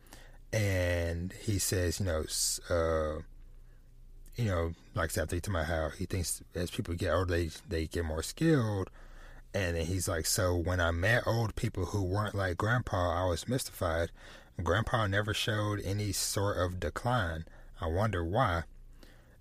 and 0.52 1.32
he 1.40 1.60
says, 1.60 2.00
you 2.00 2.06
know, 2.06 2.24
uh, 2.68 3.22
you 4.36 4.46
know, 4.46 4.72
like 4.94 5.10
I 5.10 5.12
said, 5.12 5.22
I 5.24 5.26
think 5.26 5.42
to 5.44 5.50
my 5.50 5.64
how 5.64 5.90
he 5.90 6.04
thinks 6.04 6.42
as 6.54 6.70
people 6.70 6.94
get 6.94 7.12
older, 7.12 7.34
they 7.34 7.50
they 7.68 7.86
get 7.86 8.04
more 8.04 8.22
skilled. 8.22 8.90
And 9.54 9.74
then 9.74 9.86
he's 9.86 10.06
like, 10.06 10.26
so 10.26 10.54
when 10.54 10.80
I 10.80 10.90
met 10.90 11.26
old 11.26 11.56
people 11.56 11.86
who 11.86 12.02
weren't 12.02 12.34
like 12.34 12.58
Grandpa, 12.58 13.22
I 13.22 13.26
was 13.26 13.48
mystified. 13.48 14.10
Grandpa 14.62 15.06
never 15.06 15.32
showed 15.32 15.80
any 15.82 16.12
sort 16.12 16.58
of 16.58 16.78
decline. 16.78 17.46
I 17.80 17.86
wonder 17.86 18.22
why. 18.22 18.64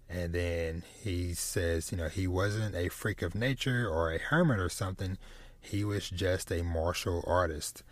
And 0.09 0.33
then 0.33 0.83
he 1.01 1.33
says, 1.33 1.91
you 1.91 1.97
know, 1.97 2.07
he 2.07 2.27
wasn't 2.27 2.75
a 2.75 2.89
freak 2.89 3.21
of 3.21 3.35
nature 3.35 3.89
or 3.89 4.11
a 4.11 4.19
hermit 4.19 4.59
or 4.59 4.69
something. 4.69 5.17
He 5.59 5.83
was 5.83 6.09
just 6.09 6.51
a 6.51 6.63
martial 6.63 7.23
artist. 7.27 7.83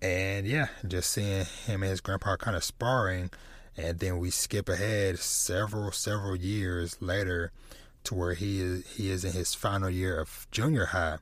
And 0.00 0.46
yeah, 0.46 0.68
just 0.86 1.10
seeing 1.10 1.44
him 1.66 1.82
and 1.82 1.90
his 1.90 2.00
grandpa 2.00 2.36
kind 2.36 2.56
of 2.56 2.64
sparring 2.64 3.30
and 3.78 4.00
then 4.00 4.18
we 4.18 4.30
skip 4.30 4.68
ahead 4.68 5.20
several 5.20 5.92
several 5.92 6.34
years 6.34 7.00
later 7.00 7.52
to 8.02 8.14
where 8.14 8.34
he 8.34 8.60
is 8.60 8.86
he 8.96 9.10
is 9.10 9.24
in 9.24 9.32
his 9.32 9.54
final 9.54 9.88
year 9.88 10.18
of 10.18 10.48
junior 10.50 10.86
high. 10.86 11.18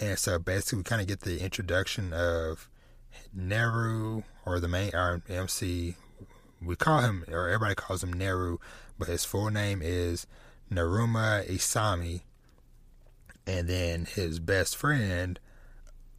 And 0.00 0.18
so 0.18 0.38
basically 0.38 0.78
we 0.78 0.84
kind 0.84 1.02
of 1.02 1.08
get 1.08 1.20
the 1.20 1.42
introduction 1.42 2.12
of 2.12 2.68
Neru 3.36 4.22
or 4.46 4.60
the 4.60 4.68
main 4.68 4.94
our 4.94 5.22
MC 5.28 5.96
we 6.64 6.76
call 6.76 7.00
him 7.00 7.24
or 7.28 7.48
everybody 7.48 7.74
calls 7.74 8.04
him 8.04 8.14
Neru 8.14 8.58
but 8.96 9.08
his 9.08 9.24
full 9.24 9.50
name 9.50 9.80
is 9.82 10.26
Naruma 10.70 11.44
Isami. 11.48 12.22
And 13.44 13.68
then 13.68 14.04
his 14.04 14.38
best 14.38 14.76
friend 14.76 15.40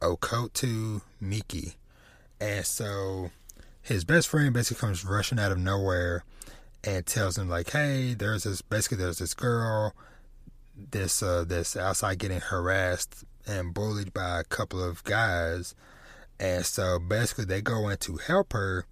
Okoto 0.02 1.00
Miki. 1.18 1.76
And 2.38 2.66
so 2.66 3.30
his 3.84 4.04
best 4.04 4.28
friend 4.28 4.52
basically 4.52 4.80
comes 4.80 5.04
rushing 5.04 5.38
out 5.38 5.52
of 5.52 5.58
nowhere 5.58 6.24
and 6.82 7.06
tells 7.06 7.38
him 7.38 7.48
like, 7.48 7.70
"Hey, 7.70 8.14
there's 8.14 8.44
this 8.44 8.62
basically 8.62 8.96
there's 8.96 9.18
this 9.18 9.34
girl 9.34 9.94
this 10.76 11.22
uh 11.22 11.44
this 11.46 11.76
outside 11.76 12.18
getting 12.18 12.40
harassed 12.40 13.24
and 13.46 13.72
bullied 13.72 14.12
by 14.12 14.40
a 14.40 14.44
couple 14.44 14.82
of 14.82 15.04
guys." 15.04 15.74
And 16.40 16.66
so 16.66 16.98
basically 16.98 17.44
they 17.44 17.60
go 17.60 17.88
in 17.88 17.98
to 17.98 18.16
help 18.16 18.54
her 18.54 18.86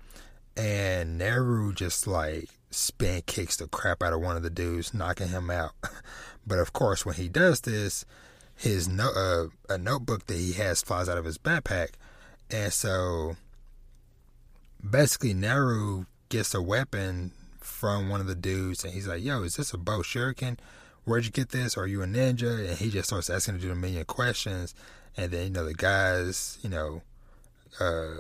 and 0.57 1.21
Neru 1.21 1.75
just 1.75 2.07
like 2.07 2.51
spin 2.71 3.23
kicks 3.27 3.57
the 3.57 3.69
crap 3.69 4.03
out 4.03 4.13
of 4.13 4.21
one 4.21 4.37
of 4.37 4.43
the 4.43 4.51
dudes, 4.51 4.95
knocking 4.95 5.29
him 5.29 5.51
out. 5.51 5.73
but 6.47 6.59
of 6.59 6.73
course, 6.73 7.07
when 7.07 7.15
he 7.17 7.29
does 7.29 7.63
this, 7.63 8.05
his 8.55 8.89
no 8.89 9.09
uh, 9.11 9.73
a 9.73 9.79
notebook 9.79 10.27
that 10.27 10.37
he 10.37 10.53
has 10.53 10.83
flies 10.83 11.09
out 11.09 11.19
of 11.19 11.25
his 11.25 11.39
backpack, 11.39 11.91
and 12.51 12.73
so 12.73 13.37
basically 14.89 15.35
Neru 15.35 16.07
gets 16.29 16.55
a 16.55 16.63
weapon 16.63 17.33
from 17.61 18.09
one 18.09 18.21
of 18.21 18.27
the 18.27 18.35
dudes, 18.35 18.85
and 18.85 18.93
he's 18.93 19.07
like, 19.07 19.23
"Yo, 19.23 19.43
is 19.43 19.57
this 19.57 19.73
a 19.73 19.79
bo 19.79 19.99
shuriken? 19.99 20.59
Where'd 21.05 21.25
you 21.25 21.31
get 21.31 21.51
this? 21.51 21.77
Are 21.77 21.87
you 21.87 22.03
a 22.03 22.07
ninja?" 22.07 22.69
And 22.69 22.79
he 22.79 22.91
just 22.91 23.09
starts 23.09 23.31
asking 23.31 23.55
to 23.55 23.61
do 23.61 23.73
a 23.73 23.77
million 23.77 24.05
questions, 24.05 24.75
and 25.17 25.31
then 25.31 25.45
you 25.45 25.51
know 25.51 25.65
the 25.65 25.75
guys, 25.75 26.59
you 26.63 26.71
know, 26.71 27.03
uh, 27.81 28.19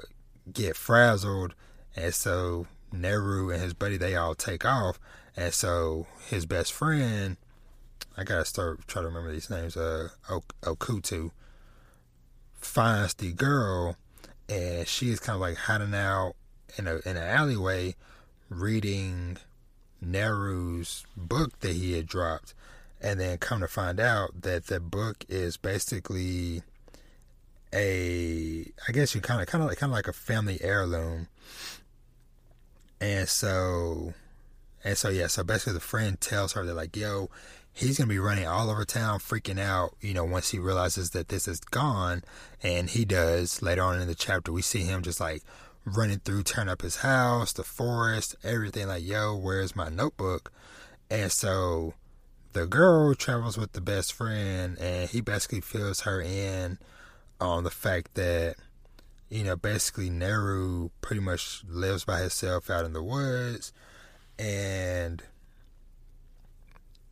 get 0.52 0.76
frazzled, 0.76 1.54
and 1.96 2.14
so 2.14 2.66
Neru 2.92 3.52
and 3.52 3.62
his 3.62 3.74
buddy 3.74 3.96
they 3.96 4.16
all 4.16 4.34
take 4.34 4.64
off, 4.64 4.98
and 5.36 5.52
so 5.52 6.06
his 6.28 6.46
best 6.46 6.72
friend, 6.72 7.36
I 8.16 8.24
gotta 8.24 8.44
start 8.44 8.86
trying 8.86 9.04
to 9.04 9.08
remember 9.08 9.32
these 9.32 9.50
names, 9.50 9.76
uh, 9.76 10.08
Okutu, 10.62 11.30
finds 12.54 13.14
the 13.14 13.32
girl, 13.32 13.96
and 14.48 14.86
she 14.86 15.10
is 15.10 15.20
kind 15.20 15.34
of 15.34 15.40
like 15.40 15.56
hiding 15.56 15.94
out 15.94 16.34
in 16.76 16.86
a 16.86 16.96
in 17.04 17.16
an 17.16 17.22
alleyway, 17.22 17.94
reading 18.48 19.38
Neru's 20.04 21.06
book 21.16 21.60
that 21.60 21.72
he 21.72 21.94
had 21.94 22.06
dropped, 22.06 22.54
and 23.00 23.20
then 23.20 23.38
come 23.38 23.60
to 23.60 23.68
find 23.68 24.00
out 24.00 24.42
that 24.42 24.66
the 24.66 24.80
book 24.80 25.24
is 25.28 25.56
basically 25.56 26.62
a 27.72 28.70
I 28.88 28.92
guess 28.92 29.14
you 29.14 29.20
kind 29.20 29.40
of 29.40 29.46
kind 29.46 29.62
of 29.62 29.68
like 29.68 29.78
kind 29.78 29.90
of 29.90 29.96
like 29.96 30.08
a 30.08 30.12
family 30.12 30.58
heirloom. 30.62 31.28
And 33.00 33.28
so 33.28 34.14
and 34.84 34.96
so 34.96 35.08
yeah, 35.08 35.26
so 35.28 35.44
basically 35.44 35.74
the 35.74 35.80
friend 35.80 36.20
tells 36.20 36.52
her 36.52 36.64
that 36.64 36.74
like, 36.74 36.96
yo, 36.96 37.30
he's 37.72 37.98
gonna 37.98 38.08
be 38.08 38.18
running 38.18 38.46
all 38.46 38.70
over 38.70 38.84
town, 38.84 39.18
freaking 39.18 39.58
out, 39.60 39.94
you 40.00 40.14
know, 40.14 40.24
once 40.24 40.50
he 40.50 40.58
realizes 40.58 41.10
that 41.10 41.28
this 41.28 41.48
is 41.48 41.60
gone. 41.60 42.22
And 42.62 42.90
he 42.90 43.04
does 43.04 43.62
later 43.62 43.82
on 43.82 44.00
in 44.00 44.06
the 44.06 44.14
chapter 44.14 44.52
we 44.52 44.62
see 44.62 44.82
him 44.82 45.02
just 45.02 45.20
like 45.20 45.42
running 45.84 46.20
through, 46.20 46.44
tearing 46.44 46.68
up 46.68 46.82
his 46.82 46.96
house, 46.96 47.52
the 47.52 47.64
forest, 47.64 48.36
everything 48.44 48.88
like, 48.88 49.04
yo, 49.04 49.36
where's 49.36 49.74
my 49.74 49.88
notebook? 49.88 50.52
And 51.10 51.30
so 51.30 51.94
the 52.52 52.66
girl 52.66 53.14
travels 53.14 53.56
with 53.56 53.72
the 53.72 53.80
best 53.80 54.12
friend 54.12 54.78
and 54.78 55.08
he 55.08 55.20
basically 55.20 55.60
fills 55.60 56.00
her 56.00 56.20
in 56.20 56.78
on 57.40 57.64
the 57.64 57.70
fact 57.70 58.14
that 58.14 58.56
you 59.30 59.42
know 59.42 59.56
basically 59.56 60.10
Neru 60.10 60.90
pretty 61.00 61.20
much 61.20 61.62
lives 61.68 62.04
by 62.04 62.20
himself 62.20 62.68
out 62.68 62.84
in 62.84 62.92
the 62.92 63.02
woods 63.02 63.72
and 64.38 65.22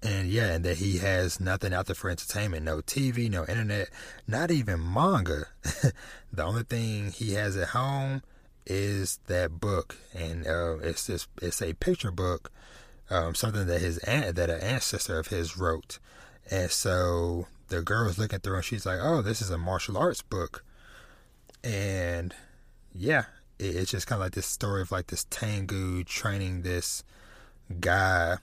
and 0.02 0.28
yeah 0.28 0.52
and 0.52 0.64
that 0.64 0.78
he 0.78 0.98
has 0.98 1.40
nothing 1.40 1.72
out 1.72 1.86
there 1.86 1.94
for 1.94 2.10
entertainment 2.10 2.64
no 2.64 2.80
TV 2.80 3.30
no 3.30 3.44
internet 3.46 3.88
not 4.26 4.50
even 4.50 4.80
manga 4.92 5.46
the 6.32 6.44
only 6.44 6.64
thing 6.64 7.10
he 7.10 7.32
has 7.32 7.56
at 7.56 7.68
home 7.68 8.22
is 8.70 9.18
that 9.26 9.60
book. 9.60 9.96
And 10.14 10.46
uh, 10.46 10.78
it's 10.78 11.06
just 11.08 11.28
it's 11.42 11.60
a 11.60 11.74
picture 11.74 12.10
book 12.10 12.50
um, 13.10 13.34
something 13.34 13.66
that 13.66 13.80
his 13.80 13.98
aunt 13.98 14.36
that 14.36 14.50
an 14.50 14.60
ancestor 14.60 15.18
of 15.18 15.28
his 15.28 15.58
wrote. 15.58 15.98
And 16.50 16.70
so 16.70 17.46
the 17.68 17.82
girl's 17.82 18.18
looking 18.18 18.38
through 18.38 18.56
and 18.56 18.64
she's 18.64 18.86
like, 18.86 19.00
"Oh, 19.02 19.20
this 19.20 19.42
is 19.42 19.50
a 19.50 19.58
martial 19.58 19.98
arts 19.98 20.22
book," 20.22 20.64
and 21.62 22.34
yeah, 22.94 23.24
it, 23.58 23.76
it's 23.76 23.90
just 23.90 24.06
kind 24.06 24.20
of 24.20 24.26
like 24.26 24.34
this 24.34 24.46
story 24.46 24.82
of 24.82 24.92
like 24.92 25.08
this 25.08 25.26
Tengu 25.28 26.04
training 26.04 26.62
this 26.62 27.04
guy, 27.80 28.38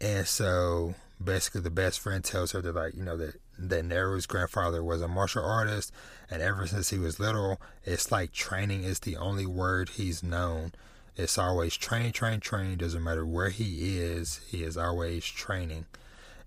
and 0.00 0.26
so 0.26 0.94
basically 1.22 1.60
the 1.60 1.70
best 1.70 2.00
friend 2.00 2.24
tells 2.24 2.52
her 2.52 2.62
that 2.62 2.74
like 2.74 2.94
you 2.94 3.02
know 3.02 3.16
that 3.16 3.34
that 3.70 3.84
Neru's 3.84 4.26
grandfather 4.26 4.82
was 4.82 5.00
a 5.02 5.08
martial 5.08 5.44
artist, 5.44 5.92
and 6.30 6.42
ever 6.42 6.66
since 6.66 6.90
he 6.90 6.98
was 6.98 7.20
little, 7.20 7.60
it's 7.84 8.10
like 8.12 8.32
training 8.32 8.84
is 8.84 9.00
the 9.00 9.16
only 9.16 9.46
word 9.46 9.90
he's 9.90 10.22
known. 10.22 10.72
It's 11.16 11.38
always 11.38 11.76
train, 11.76 12.12
train, 12.12 12.40
train. 12.40 12.78
Doesn't 12.78 13.02
matter 13.02 13.26
where 13.26 13.50
he 13.50 13.98
is, 13.98 14.40
he 14.48 14.62
is 14.62 14.76
always 14.76 15.24
training. 15.24 15.86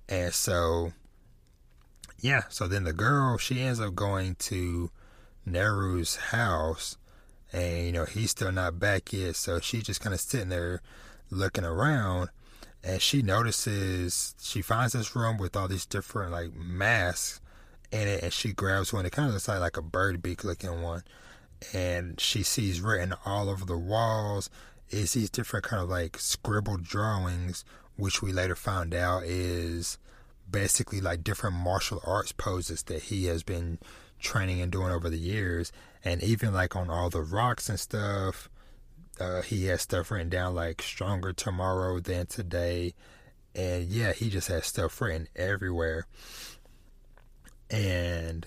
And 0.10 0.34
so 0.34 0.94
yeah, 2.20 2.44
so 2.50 2.68
then 2.68 2.84
the 2.86 2.94
girl, 2.94 3.38
she 3.38 3.62
ends 3.62 3.80
up 3.80 3.94
going 3.96 4.36
to 4.36 4.90
Neru's 5.48 6.16
house, 6.16 6.98
and 7.54 7.86
you 7.86 7.92
know, 7.92 8.06
he's 8.06 8.32
still 8.32 8.52
not 8.52 8.80
back 8.80 9.14
yet, 9.14 9.36
so 9.36 9.60
she's 9.60 9.84
just 9.84 10.02
kind 10.02 10.14
of 10.14 10.20
sitting 10.20 10.50
there 10.50 10.82
looking 11.30 11.66
around, 11.66 12.30
and 12.86 13.02
she 13.02 13.22
notices, 13.22 14.36
she 14.40 14.62
finds 14.62 14.94
this 14.94 15.16
room 15.16 15.38
with 15.38 15.56
all 15.56 15.68
these 15.68 15.86
different 15.86 16.32
like 16.32 16.54
masks 16.54 17.42
in 17.92 18.08
it, 18.08 18.24
and 18.24 18.32
she 18.32 18.54
grabs 18.54 18.94
one. 18.94 19.06
It 19.06 19.12
kind 19.12 19.28
of 19.28 19.34
looks 19.34 19.48
like, 19.48 19.60
like 19.60 19.78
a 19.78 19.82
bird 19.82 20.22
beak 20.22 20.44
looking 20.44 20.82
one, 20.82 21.04
and 21.74 22.20
she 22.20 22.44
sees 22.44 22.82
written 22.82 23.14
all 23.26 23.50
over 23.50 23.66
the 23.66 23.78
walls 23.78 24.50
is 24.92 25.14
these 25.14 25.30
different 25.32 25.66
kind 25.66 25.82
of 25.82 25.90
like 25.90 26.20
scribbled 26.20 26.84
drawings, 26.84 27.66
which 27.96 28.22
we 28.22 28.32
later 28.32 28.56
found 28.56 28.94
out 28.94 29.24
is 29.24 29.98
basically 30.50 31.02
like 31.02 31.24
different 31.24 31.56
martial 31.56 32.02
arts 32.06 32.32
poses 32.32 32.84
that 32.84 33.04
he 33.04 33.26
has 33.26 33.42
been 33.42 33.80
training 34.20 34.62
and 34.62 34.72
doing 34.72 34.92
over 34.92 35.10
the 35.10 35.18
years. 35.18 35.72
And 36.04 36.22
even 36.22 36.54
like 36.54 36.76
on 36.76 36.90
all 36.90 37.10
the 37.10 37.24
rocks 37.24 37.68
and 37.68 37.80
stuff, 37.80 38.48
uh, 39.20 39.42
he 39.42 39.66
has 39.66 39.82
stuff 39.82 40.12
written 40.12 40.30
down 40.30 40.56
like 40.56 40.82
stronger 40.82 41.34
tomorrow 41.34 42.00
than 42.00 42.26
today. 42.28 42.94
And 43.54 43.86
yeah, 43.86 44.14
he 44.14 44.30
just 44.30 44.48
has 44.50 44.66
stuff 44.66 45.00
written 45.00 45.28
everywhere. 45.36 46.08
And 47.70 48.46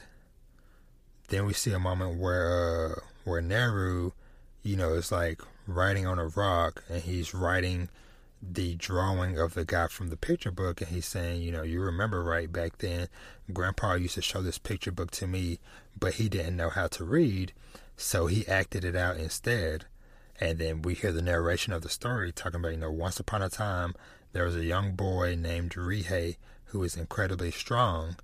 then 1.29 1.47
we 1.47 1.53
see 1.53 1.73
a 1.73 1.79
moment 1.79 2.19
where 2.19 2.97
uh, 2.97 3.01
where 3.25 3.43
Neru, 3.43 4.13
you 4.63 4.77
know, 4.77 4.95
is 4.95 5.11
like 5.11 5.41
writing 5.67 6.07
on 6.07 6.19
a 6.19 6.29
rock 6.29 6.85
and 6.89 7.03
he's 7.03 7.35
writing 7.35 7.89
the 8.41 8.75
drawing 8.77 9.39
of 9.39 9.55
the 9.55 9.65
guy 9.65 9.89
from 9.89 10.09
the 10.09 10.17
picture 10.17 10.51
book 10.51 10.81
and 10.81 10.91
he's 10.91 11.07
saying, 11.07 11.43
you 11.43 11.51
know, 11.51 11.63
you 11.63 11.81
remember 11.81 12.23
right 12.23 12.53
back 12.53 12.79
then, 12.79 13.09
grandpa 13.53 13.95
used 13.95 14.15
to 14.15 14.23
show 14.23 14.43
this 14.43 14.59
picture 14.59 14.93
book 14.93 15.11
to 15.11 15.27
me, 15.27 15.59
but 15.99 16.15
he 16.15 16.29
didn't 16.29 16.57
know 16.57 16.71
how 16.71 16.87
to 16.87 17.05
read, 17.05 17.53
so 17.97 18.27
he 18.27 18.47
acted 18.47 18.85
it 18.85 18.95
out 18.95 19.17
instead. 19.17 19.87
And 20.41 20.59
then 20.59 20.83
we 20.83 20.95
hear 20.95 21.13
the 21.13 21.23
narration 21.23 21.73
of 21.73 21.83
the 21.83 21.89
story 21.89 22.33
talking 22.33 22.61
about, 22.61 22.73
you 22.73 22.79
know, 22.79 22.91
once 22.91 23.19
upon 23.19 23.43
a 23.43 23.49
time 23.49 23.95
there 24.33 24.45
was 24.45 24.57
a 24.57 24.65
young 24.65 24.95
boy 24.95 25.37
named 25.39 25.73
Rihei 25.73 26.37
who 26.67 26.81
was 26.81 26.97
incredibly 26.97 27.51
strong. 27.51 28.17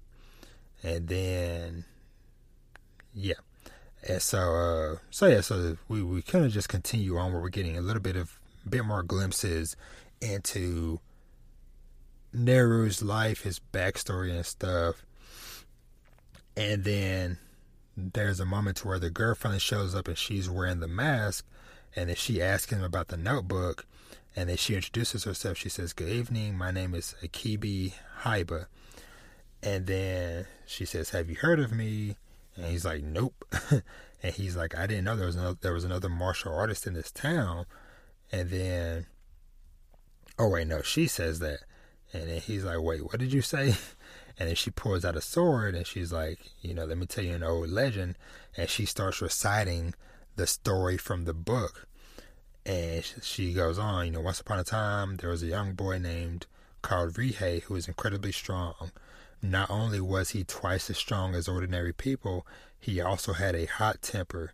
And 0.83 1.09
then 1.09 1.85
yeah. 3.13 3.35
And 4.07 4.21
so 4.21 4.39
uh 4.39 4.99
so 5.11 5.27
yeah, 5.27 5.41
so 5.41 5.77
we, 5.89 6.03
we 6.03 6.23
kind 6.23 6.45
of 6.45 6.53
just 6.53 6.69
continue 6.69 7.17
on 7.17 7.33
where 7.33 7.41
we're 7.41 7.49
getting 7.49 7.77
a 7.77 7.83
little 7.83 8.03
bit 8.03 8.17
of 8.17 8.39
bit 8.69 8.85
more 8.85 9.03
glimpses 9.03 9.77
into 10.21 11.01
Neru's 12.35 13.03
life, 13.03 13.43
his 13.43 13.61
backstory 13.73 14.35
and 14.35 14.45
stuff. 14.45 15.05
And 16.57 16.85
then 16.85 17.39
there's 17.97 18.41
a 18.41 18.45
moment 18.45 18.85
where 18.85 18.99
the 18.99 19.11
girl 19.11 19.35
finally 19.35 19.61
shows 19.61 19.95
up 19.95 20.09
and 20.09 20.19
she's 20.19 20.51
wearing 20.51 20.81
the 20.81 20.89
mask 20.89 21.47
and 21.97 22.09
then 22.09 22.17
she 22.17 22.43
asks 22.43 22.73
him 22.73 22.83
about 22.83 23.09
the 23.09 23.17
notebook 23.17 23.87
and 24.37 24.49
then 24.49 24.57
she 24.57 24.75
introduces 24.75 25.25
herself. 25.25 25.57
She 25.57 25.69
says, 25.69 25.93
Good 25.93 26.09
evening, 26.09 26.57
my 26.57 26.71
name 26.71 26.95
is 26.95 27.15
Akibi 27.23 27.95
Haiba. 28.23 28.67
And 29.63 29.87
then 29.87 30.47
she 30.67 30.85
says, 30.85 31.11
Have 31.11 31.31
you 31.31 31.37
heard 31.37 31.61
of 31.61 31.73
me? 31.73 32.17
And 32.57 32.67
he's 32.67 32.85
like, 32.85 33.03
Nope. 33.03 33.45
and 33.71 34.35
he's 34.35 34.57
like, 34.57 34.77
I 34.77 34.87
didn't 34.87 35.05
know 35.05 35.17
there 35.17 35.27
was 35.27 35.37
another, 35.37 35.59
there 35.61 35.73
was 35.73 35.85
another 35.85 36.09
martial 36.09 36.55
artist 36.55 36.87
in 36.87 36.95
this 36.95 37.11
town. 37.11 37.67
And 38.33 38.51
then 38.51 39.07
oh 40.39 40.49
wait, 40.49 40.67
no, 40.67 40.83
she 40.83 41.07
says 41.07 41.39
that. 41.41 41.61
And 42.13 42.29
then 42.29 42.41
he's 42.41 42.65
like, 42.65 42.81
wait, 42.81 43.03
what 43.03 43.19
did 43.19 43.33
you 43.33 43.43
say? 43.43 43.75
And 44.37 44.49
then 44.49 44.57
she 44.57 44.73
pulls 44.73 45.05
out 45.05 45.15
a 45.15 45.21
sword 45.21 45.77
and 45.77 45.87
she's 45.87 46.13
like, 46.13 46.41
you 46.61 46.75
know, 46.75 46.85
let 46.87 46.99
me 46.99 47.07
tell 47.07 47.23
you 47.23 47.35
an 47.35 47.45
old 47.45 47.69
legend. 47.69 48.17
And 48.57 48.69
she 48.69 48.85
starts 48.85 49.23
reciting 49.23 49.95
the 50.37 50.47
story 50.47 50.97
from 50.97 51.25
the 51.25 51.35
book. 51.35 51.87
And 52.67 53.05
she 53.23 53.53
goes 53.53 53.79
on, 53.79 54.07
you 54.07 54.13
know, 54.13 54.21
once 54.21 54.41
upon 54.41 54.59
a 54.59 54.65
time, 54.65 55.17
there 55.17 55.31
was 55.31 55.43
a 55.43 55.47
young 55.47 55.75
boy 55.75 55.99
named 55.99 56.47
called 56.83 57.15
Rihei 57.15 57.63
who 57.63 57.75
was 57.75 57.89
incredibly 57.89 58.33
strong. 58.33 58.91
Not 59.43 59.71
only 59.71 60.01
was 60.01 60.31
he 60.31 60.45
twice 60.45 60.89
as 60.89 60.97
strong 60.97 61.35
as 61.35 61.49
ordinary 61.49 61.93
people, 61.93 62.47
he 62.81 63.01
also 63.01 63.35
had 63.35 63.55
a 63.55 63.67
hot 63.67 64.01
temper. 64.01 64.53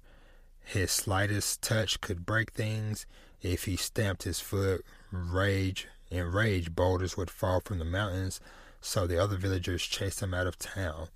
His 0.65 0.91
slightest 0.91 1.63
touch 1.63 2.01
could 2.01 2.27
break 2.27 2.53
things. 2.53 3.07
If 3.41 3.65
he 3.65 3.77
stamped 3.77 4.25
his 4.25 4.41
foot, 4.41 4.85
rage 5.11 5.89
in 6.11 6.33
rage, 6.33 6.75
boulders 6.75 7.17
would 7.17 7.31
fall 7.31 7.61
from 7.61 7.79
the 7.79 7.85
mountains, 7.85 8.41
so 8.81 9.07
the 9.07 9.23
other 9.23 9.37
villagers 9.37 9.83
chased 9.83 10.21
him 10.21 10.35
out 10.35 10.47
of 10.47 10.59
town. 10.59 11.09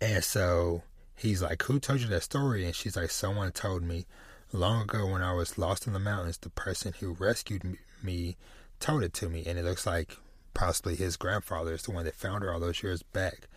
And 0.00 0.22
so 0.22 0.82
he's 1.16 1.42
like, 1.42 1.62
Who 1.64 1.80
told 1.80 2.00
you 2.00 2.08
that 2.08 2.22
story? 2.22 2.64
And 2.64 2.74
she's 2.74 2.96
like, 2.96 3.10
Someone 3.10 3.52
told 3.52 3.82
me. 3.82 4.06
Long 4.52 4.82
ago, 4.82 5.10
when 5.10 5.22
I 5.22 5.32
was 5.32 5.58
lost 5.58 5.88
in 5.88 5.92
the 5.92 5.98
mountains, 5.98 6.38
the 6.38 6.50
person 6.50 6.94
who 7.00 7.14
rescued 7.14 7.78
me 8.00 8.36
told 8.78 9.02
it 9.02 9.12
to 9.14 9.28
me, 9.28 9.42
and 9.44 9.58
it 9.58 9.64
looks 9.64 9.86
like 9.86 10.16
possibly 10.54 10.94
his 10.94 11.16
grandfather 11.16 11.74
is 11.74 11.82
the 11.82 11.90
one 11.90 12.04
that 12.04 12.14
found 12.14 12.44
her 12.44 12.52
all 12.52 12.60
those 12.60 12.82
years 12.82 13.02
back. 13.02 13.48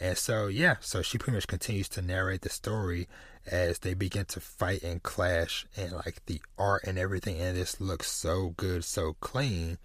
And 0.00 0.18
so, 0.18 0.48
yeah, 0.48 0.76
so 0.80 1.00
she 1.00 1.16
pretty 1.16 1.36
much 1.36 1.46
continues 1.46 1.88
to 1.90 2.02
narrate 2.02 2.42
the 2.42 2.48
story 2.48 3.08
as 3.46 3.78
they 3.78 3.94
begin 3.94 4.24
to 4.26 4.40
fight 4.40 4.82
and 4.82 5.02
clash, 5.02 5.66
and 5.76 5.92
like 5.92 6.24
the 6.26 6.40
art 6.58 6.82
and 6.84 6.98
everything 6.98 7.36
in 7.36 7.54
this 7.54 7.80
looks 7.80 8.10
so 8.10 8.54
good, 8.56 8.84
so 8.84 9.14
clean. 9.20 9.78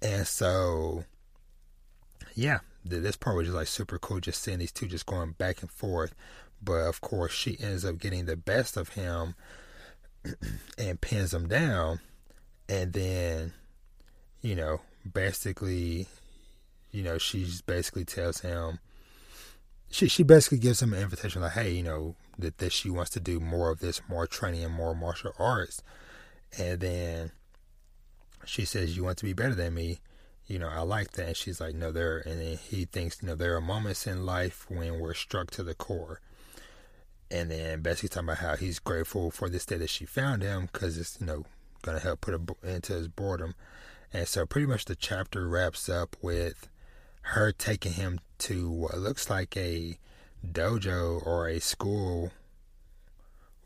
And 0.00 0.26
so, 0.26 1.04
yeah, 2.34 2.60
this 2.88 3.16
part 3.16 3.36
was 3.36 3.46
just 3.46 3.56
like 3.56 3.66
super 3.66 3.98
cool, 3.98 4.20
just 4.20 4.42
seeing 4.42 4.58
these 4.58 4.72
two 4.72 4.86
just 4.86 5.06
going 5.06 5.32
back 5.32 5.62
and 5.62 5.70
forth. 5.70 6.14
But 6.62 6.86
of 6.86 7.00
course, 7.00 7.32
she 7.32 7.56
ends 7.60 7.84
up 7.84 7.98
getting 7.98 8.26
the 8.26 8.36
best 8.36 8.76
of 8.76 8.90
him 8.90 9.34
and 10.78 11.00
pins 11.00 11.34
him 11.34 11.48
down, 11.48 12.00
and 12.68 12.92
then, 12.92 13.52
you 14.40 14.54
know, 14.54 14.80
basically, 15.12 16.06
you 16.90 17.02
know, 17.02 17.18
she 17.18 17.46
basically 17.66 18.04
tells 18.04 18.40
him, 18.40 18.78
she 19.90 20.08
she 20.08 20.22
basically 20.22 20.58
gives 20.58 20.82
him 20.82 20.92
an 20.92 21.02
invitation 21.02 21.42
like, 21.42 21.52
hey, 21.52 21.70
you 21.70 21.82
know, 21.82 22.16
that, 22.38 22.58
that 22.58 22.72
she 22.72 22.90
wants 22.90 23.10
to 23.10 23.20
do 23.20 23.40
more 23.40 23.70
of 23.70 23.80
this, 23.80 24.00
more 24.08 24.26
training 24.26 24.64
and 24.64 24.74
more 24.74 24.94
martial 24.94 25.32
arts. 25.38 25.82
And 26.58 26.80
then 26.80 27.32
she 28.44 28.64
says, 28.64 28.96
You 28.96 29.04
want 29.04 29.18
to 29.18 29.24
be 29.24 29.32
better 29.32 29.54
than 29.54 29.74
me? 29.74 30.00
You 30.46 30.58
know, 30.58 30.68
I 30.68 30.80
like 30.80 31.12
that. 31.12 31.26
And 31.26 31.36
she's 31.36 31.60
like, 31.60 31.74
No, 31.74 31.92
there 31.92 32.18
and 32.18 32.40
then 32.40 32.56
he 32.56 32.84
thinks, 32.84 33.22
you 33.22 33.28
know, 33.28 33.34
there 33.34 33.56
are 33.56 33.60
moments 33.60 34.06
in 34.06 34.24
life 34.24 34.66
when 34.68 35.00
we're 35.00 35.14
struck 35.14 35.50
to 35.52 35.62
the 35.62 35.74
core. 35.74 36.20
And 37.30 37.50
then 37.50 37.82
basically 37.82 38.10
talking 38.10 38.28
about 38.28 38.38
how 38.38 38.56
he's 38.56 38.78
grateful 38.78 39.30
for 39.30 39.48
this 39.48 39.66
day 39.66 39.76
that 39.78 39.90
she 39.90 40.06
found 40.06 40.42
him 40.42 40.68
because 40.72 40.96
it's, 40.96 41.18
you 41.20 41.26
know, 41.26 41.44
going 41.82 41.98
to 41.98 42.02
help 42.02 42.20
put 42.20 42.34
an 42.34 42.46
into 42.62 42.92
his 42.92 43.08
boredom. 43.08 43.54
And 44.12 44.28
so 44.28 44.46
pretty 44.46 44.66
much 44.66 44.84
the 44.84 44.94
chapter 44.94 45.48
wraps 45.48 45.88
up 45.88 46.16
with 46.22 46.68
her 47.22 47.50
taking 47.50 47.92
him 47.92 48.20
to 48.38 48.70
what 48.70 48.98
looks 48.98 49.28
like 49.28 49.56
a 49.56 49.98
dojo 50.46 51.26
or 51.26 51.48
a 51.48 51.60
school 51.60 52.30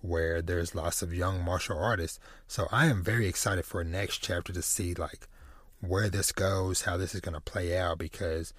where 0.00 0.40
there's 0.40 0.74
lots 0.74 1.02
of 1.02 1.12
young 1.12 1.44
martial 1.44 1.78
artists. 1.78 2.18
So 2.46 2.68
I 2.72 2.86
am 2.86 3.02
very 3.02 3.26
excited 3.26 3.66
for 3.66 3.84
next 3.84 4.18
chapter 4.18 4.52
to 4.54 4.62
see 4.62 4.94
like 4.94 5.28
where 5.80 6.08
this 6.08 6.32
goes, 6.32 6.82
how 6.82 6.96
this 6.96 7.14
is 7.14 7.20
going 7.20 7.34
to 7.34 7.40
play 7.40 7.76
out 7.76 7.98
because 7.98 8.52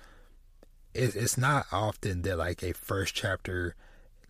it's 0.93 1.38
not 1.38 1.65
often 1.72 2.24
that 2.24 2.38
like 2.38 2.63
a 2.63 2.74
first 2.74 3.15
chapter 3.15 3.76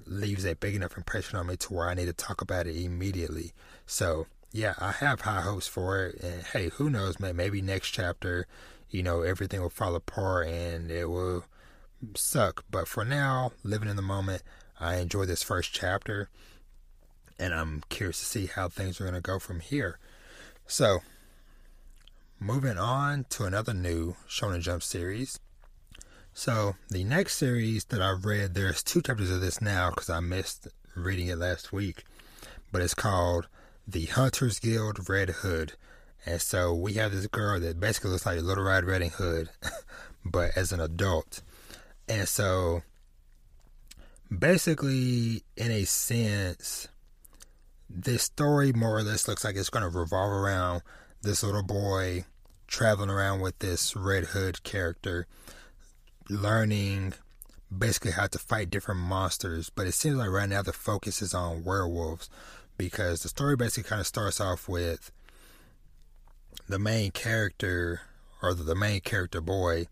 leaves 0.05 0.45
a 0.45 0.55
big 0.55 0.75
enough 0.75 0.97
impression 0.97 1.39
on 1.39 1.47
me 1.47 1.55
to 1.55 1.73
where 1.73 1.89
I 1.89 1.93
need 1.93 2.05
to 2.05 2.13
talk 2.13 2.41
about 2.41 2.67
it 2.67 2.75
immediately. 2.75 3.53
So 3.85 4.27
yeah, 4.51 4.73
I 4.77 4.91
have 4.91 5.21
high 5.21 5.41
hopes 5.41 5.67
for 5.67 6.05
it. 6.05 6.21
And 6.21 6.43
hey, 6.43 6.69
who 6.69 6.89
knows, 6.89 7.19
man? 7.19 7.35
Maybe 7.35 7.61
next 7.61 7.89
chapter, 7.91 8.47
you 8.89 9.01
know, 9.01 9.21
everything 9.21 9.61
will 9.61 9.69
fall 9.69 9.95
apart 9.95 10.47
and 10.47 10.91
it 10.91 11.09
will 11.09 11.45
suck. 12.15 12.63
But 12.69 12.87
for 12.87 13.05
now, 13.05 13.53
living 13.63 13.89
in 13.89 13.95
the 13.95 14.01
moment, 14.01 14.43
I 14.79 14.95
enjoy 14.97 15.25
this 15.25 15.43
first 15.43 15.71
chapter, 15.73 16.29
and 17.37 17.53
I'm 17.53 17.83
curious 17.89 18.19
to 18.19 18.25
see 18.25 18.47
how 18.47 18.67
things 18.67 18.99
are 18.99 19.03
going 19.03 19.13
to 19.13 19.21
go 19.21 19.37
from 19.37 19.59
here. 19.59 19.99
So, 20.65 20.99
moving 22.41 22.79
on 22.79 23.23
to 23.29 23.45
another 23.45 23.71
new 23.71 24.15
Shonen 24.27 24.61
Jump 24.61 24.81
series. 24.81 25.39
So, 26.33 26.75
the 26.89 27.03
next 27.03 27.35
series 27.35 27.85
that 27.85 28.01
I've 28.01 28.25
read, 28.25 28.55
there's 28.55 28.81
two 28.81 28.99
chapters 28.99 29.29
of 29.29 29.41
this 29.41 29.61
now 29.61 29.91
because 29.91 30.09
I 30.09 30.21
missed 30.21 30.67
reading 30.95 31.27
it 31.27 31.37
last 31.37 31.71
week, 31.71 32.03
but 32.71 32.81
it's 32.81 32.95
called 32.95 33.47
The 33.87 34.07
Hunters 34.07 34.57
Guild 34.57 35.07
Red 35.07 35.29
Hood. 35.29 35.73
And 36.25 36.41
so 36.41 36.73
we 36.73 36.93
have 36.93 37.11
this 37.11 37.27
girl 37.27 37.59
that 37.59 37.79
basically 37.79 38.09
looks 38.09 38.25
like 38.25 38.39
a 38.39 38.41
Little 38.41 38.63
Red 38.63 38.85
Riding 38.85 39.11
Hood, 39.11 39.49
but 40.25 40.57
as 40.57 40.71
an 40.71 40.79
adult. 40.79 41.43
And 42.09 42.27
so 42.27 42.81
basically, 44.35 45.43
in 45.55 45.69
a 45.69 45.85
sense, 45.85 46.87
this 47.87 48.23
story 48.23 48.73
more 48.73 48.97
or 48.97 49.03
less 49.03 49.27
looks 49.27 49.43
like 49.43 49.57
it's 49.57 49.69
going 49.69 49.83
to 49.83 49.95
revolve 49.95 50.31
around 50.31 50.81
this 51.21 51.43
little 51.43 51.63
boy 51.63 52.25
traveling 52.71 53.09
around 53.09 53.41
with 53.41 53.59
this 53.59 53.95
Red 53.95 54.25
Hood 54.25 54.63
character, 54.63 55.27
learning 56.29 57.13
basically 57.75 58.11
how 58.11 58.27
to 58.27 58.39
fight 58.39 58.69
different 58.69 59.01
monsters. 59.01 59.69
But 59.69 59.85
it 59.85 59.93
seems 59.93 60.15
like 60.15 60.29
right 60.29 60.49
now 60.49 60.63
the 60.63 60.73
focus 60.73 61.21
is 61.21 61.33
on 61.33 61.63
werewolves 61.63 62.29
because 62.77 63.21
the 63.21 63.29
story 63.29 63.55
basically 63.55 63.89
kind 63.89 63.99
of 63.99 64.07
starts 64.07 64.39
off 64.39 64.67
with 64.67 65.11
the 66.67 66.79
main 66.79 67.11
character 67.11 68.01
or 68.41 68.53
the 68.53 68.75
main 68.75 69.01
character 69.01 69.41
boy 69.41 69.87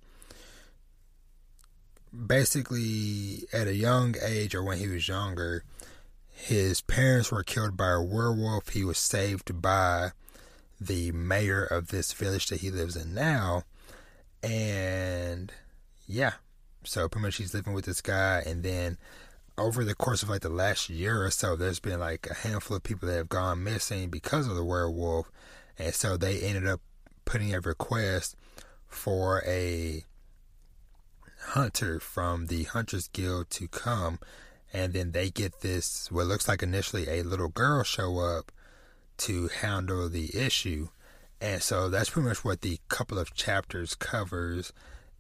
basically 2.12 3.44
at 3.54 3.68
a 3.68 3.76
young 3.76 4.16
age 4.26 4.56
or 4.56 4.64
when 4.64 4.80
he 4.80 4.88
was 4.88 5.08
younger, 5.08 5.64
his 6.32 6.82
parents 6.82 7.32
were 7.32 7.44
killed 7.44 7.78
by 7.78 7.92
a 7.92 8.02
werewolf. 8.02 8.70
He 8.70 8.84
was 8.84 8.98
saved 8.98 9.62
by 9.62 10.12
the 10.80 11.12
mayor 11.12 11.64
of 11.64 11.88
this 11.88 12.14
village 12.14 12.48
that 12.48 12.62
he 12.62 12.72
lives 12.72 12.96
in 12.96 13.14
now. 13.14 13.64
And 14.42 15.52
yeah, 16.08 16.34
so 16.84 17.10
pretty 17.10 17.26
much 17.26 17.36
he's 17.38 17.54
living 17.54 17.74
with 17.74 17.86
this 17.86 18.02
guy. 18.02 18.44
And 18.46 18.64
then 18.64 18.98
over 19.58 19.84
the 19.84 19.96
course 19.96 20.24
of 20.24 20.30
like 20.30 20.42
the 20.42 20.50
last 20.50 20.90
year 20.90 21.24
or 21.24 21.32
so, 21.32 21.56
there's 21.56 21.80
been 21.80 22.00
like 22.00 22.28
a 22.30 22.34
handful 22.34 22.78
of 22.78 22.84
people 22.84 23.08
that 23.10 23.16
have 23.16 23.30
gone 23.30 23.64
missing 23.64 24.10
because 24.10 24.48
of 24.48 24.56
the 24.56 24.64
werewolf. 24.64 25.30
And 25.78 25.94
so 25.94 26.18
they 26.18 26.40
ended 26.40 26.68
up 26.68 26.82
putting 27.26 27.54
a 27.54 27.60
request 27.60 28.36
for 28.88 29.44
a 29.46 30.04
hunter 31.50 32.00
from 32.00 32.48
the 32.48 32.64
Hunters 32.64 33.08
Guild 33.08 33.50
to 33.52 33.68
come, 33.68 34.20
and 34.74 34.94
then 34.94 35.12
they 35.12 35.30
get 35.30 35.62
this 35.62 36.12
what 36.12 36.28
looks 36.28 36.48
like 36.48 36.62
initially 36.62 37.08
a 37.08 37.24
little 37.24 37.48
girl 37.48 37.84
show 37.84 38.20
up 38.20 38.52
to 39.20 39.48
handle 39.48 40.10
the 40.10 40.36
issue. 40.38 40.90
And 41.42 41.62
so 41.62 41.90
that's 41.90 42.10
pretty 42.10 42.28
much 42.28 42.44
what 42.44 42.62
the 42.62 42.80
couple 42.90 43.18
of 43.18 43.34
chapters 43.34 43.96
covers 43.96 44.74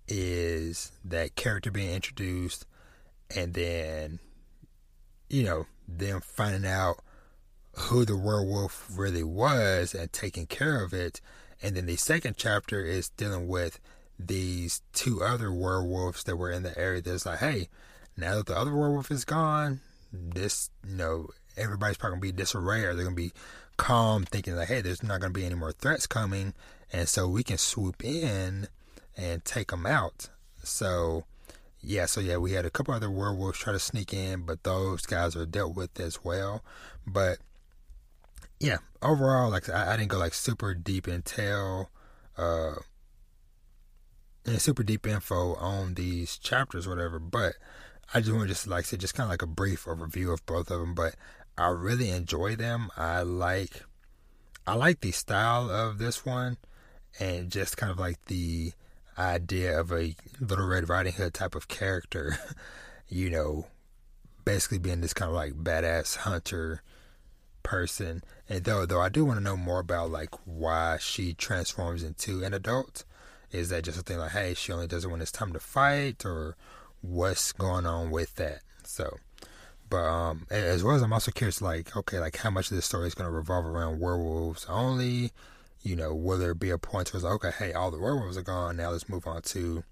is 0.07 0.91
that 1.05 1.35
character 1.35 1.71
being 1.71 1.93
introduced 1.93 2.65
and 3.35 3.53
then 3.53 4.19
you 5.29 5.43
know, 5.43 5.67
them 5.87 6.21
finding 6.21 6.69
out 6.69 6.97
who 7.73 8.03
the 8.03 8.17
werewolf 8.17 8.89
really 8.95 9.23
was 9.23 9.93
and 9.93 10.11
taking 10.11 10.45
care 10.45 10.83
of 10.83 10.93
it. 10.93 11.21
And 11.61 11.75
then 11.75 11.85
the 11.85 11.95
second 11.95 12.35
chapter 12.37 12.83
is 12.83 13.09
dealing 13.09 13.47
with 13.47 13.79
these 14.17 14.81
two 14.91 15.23
other 15.23 15.53
werewolves 15.53 16.23
that 16.23 16.35
were 16.35 16.51
in 16.51 16.63
the 16.63 16.77
area 16.77 17.01
that's 17.01 17.25
like, 17.25 17.39
hey, 17.39 17.69
now 18.17 18.35
that 18.35 18.47
the 18.47 18.57
other 18.57 18.75
werewolf 18.75 19.11
is 19.11 19.23
gone, 19.23 19.81
this, 20.11 20.69
you 20.85 20.95
know, 20.95 21.27
everybody's 21.55 21.97
probably 21.97 22.19
going 22.19 22.31
to 22.31 22.35
be 22.35 22.41
disarray 22.41 22.83
or 22.83 22.93
they're 22.93 23.05
going 23.05 23.15
to 23.15 23.21
be 23.21 23.31
calm, 23.79 24.23
thinking 24.25 24.55
like, 24.55 24.67
hey, 24.67 24.81
there's 24.81 25.01
not 25.01 25.21
going 25.21 25.33
to 25.33 25.39
be 25.39 25.45
any 25.45 25.55
more 25.55 25.71
threats 25.71 26.05
coming. 26.05 26.53
And 26.91 27.09
so 27.09 27.27
we 27.27 27.43
can 27.43 27.57
swoop 27.57 28.03
in 28.03 28.67
and 29.17 29.43
take 29.43 29.71
them 29.71 29.87
out. 29.87 30.29
So, 30.63 31.23
yeah, 31.81 32.05
so 32.05 32.21
yeah, 32.21 32.37
we 32.37 32.51
had 32.51 32.65
a 32.65 32.69
couple 32.69 32.93
other 32.93 33.09
werewolves 33.09 33.57
try 33.57 33.73
to 33.73 33.79
sneak 33.79 34.13
in, 34.13 34.43
but 34.43 34.63
those 34.63 35.05
guys 35.05 35.35
are 35.35 35.45
dealt 35.45 35.75
with 35.75 35.99
as 35.99 36.23
well. 36.23 36.63
But 37.07 37.39
yeah, 38.59 38.77
overall, 39.01 39.49
like 39.49 39.69
I, 39.69 39.93
I 39.93 39.97
didn't 39.97 40.09
go 40.09 40.17
like 40.17 40.33
super 40.33 40.73
deep 40.73 41.07
in 41.07 41.21
tell 41.21 41.89
uh, 42.37 42.75
and 44.45 44.61
super 44.61 44.83
deep 44.83 45.07
info 45.07 45.55
on 45.55 45.93
these 45.93 46.37
chapters, 46.37 46.87
whatever. 46.87 47.17
But 47.17 47.53
I 48.13 48.19
just 48.19 48.31
want 48.31 48.43
to 48.43 48.49
just 48.49 48.67
like 48.67 48.85
say, 48.85 48.97
just 48.97 49.15
kind 49.15 49.25
of 49.25 49.31
like 49.31 49.41
a 49.41 49.47
brief 49.47 49.85
overview 49.85 50.33
of 50.33 50.45
both 50.45 50.69
of 50.69 50.79
them. 50.79 50.93
But 50.93 51.15
I 51.59 51.67
really 51.67 52.09
enjoy 52.09 52.55
them. 52.55 52.89
I 52.95 53.21
like, 53.21 53.83
I 54.65 54.75
like 54.75 55.01
the 55.01 55.11
style 55.11 55.69
of 55.69 55.97
this 55.97 56.25
one, 56.25 56.57
and 57.19 57.51
just 57.51 57.75
kind 57.75 57.91
of 57.91 57.99
like 57.99 58.23
the 58.25 58.71
idea 59.17 59.77
of 59.77 59.91
a 59.91 60.15
Little 60.39 60.65
Red 60.65 60.87
Riding 60.87 61.13
Hood 61.13 61.33
type 61.33 61.55
of 61.55 61.67
character. 61.67 62.37
you 63.09 63.29
know, 63.29 63.67
basically 64.45 64.77
being 64.77 65.01
this 65.01 65.13
kind 65.13 65.29
of 65.29 65.35
like 65.35 65.53
badass 65.53 66.17
hunter 66.17 66.81
person. 67.61 68.23
And 68.47 68.63
though 68.63 68.85
though 68.85 69.01
I 69.01 69.09
do 69.09 69.25
want 69.25 69.37
to 69.37 69.43
know 69.43 69.57
more 69.57 69.79
about 69.79 70.11
like 70.11 70.33
why 70.45 70.97
she 70.99 71.33
transforms 71.33 72.03
into 72.03 72.43
an 72.43 72.53
adult. 72.53 73.03
Is 73.51 73.69
that 73.69 73.83
just 73.83 73.99
a 73.99 74.03
thing 74.03 74.19
like, 74.19 74.31
hey, 74.31 74.53
she 74.53 74.71
only 74.71 74.87
does 74.87 75.03
it 75.03 75.09
when 75.09 75.21
it's 75.21 75.31
time 75.31 75.53
to 75.53 75.59
fight, 75.59 76.23
or 76.23 76.55
what's 77.01 77.51
going 77.51 77.87
on 77.87 78.11
with 78.11 78.35
that? 78.35 78.61
So, 78.83 79.17
but 79.89 79.97
um, 80.03 80.47
as 80.49 80.83
well 80.83 80.95
as 80.95 81.01
I'm 81.01 81.13
also 81.13 81.31
curious, 81.31 81.61
like, 81.61 81.95
okay, 81.95 82.19
like 82.19 82.37
how 82.37 82.49
much 82.49 82.69
of 82.69 82.75
this 82.75 82.85
story 82.85 83.07
is 83.07 83.15
going 83.15 83.29
to 83.29 83.35
revolve 83.35 83.65
around 83.65 83.99
werewolves 83.99 84.65
only? 84.69 85.31
You 85.81 85.95
know, 85.95 86.13
will 86.13 86.37
there 86.37 86.53
be 86.53 86.69
a 86.69 86.77
point 86.77 87.13
where 87.13 87.17
it's 87.17 87.23
like, 87.23 87.33
okay, 87.35 87.51
hey, 87.57 87.73
all 87.73 87.91
the 87.91 87.99
werewolves 87.99 88.37
are 88.37 88.41
gone, 88.41 88.77
now 88.77 88.91
let's 88.91 89.09
move 89.09 89.25
on 89.25 89.41
to, 89.43 89.83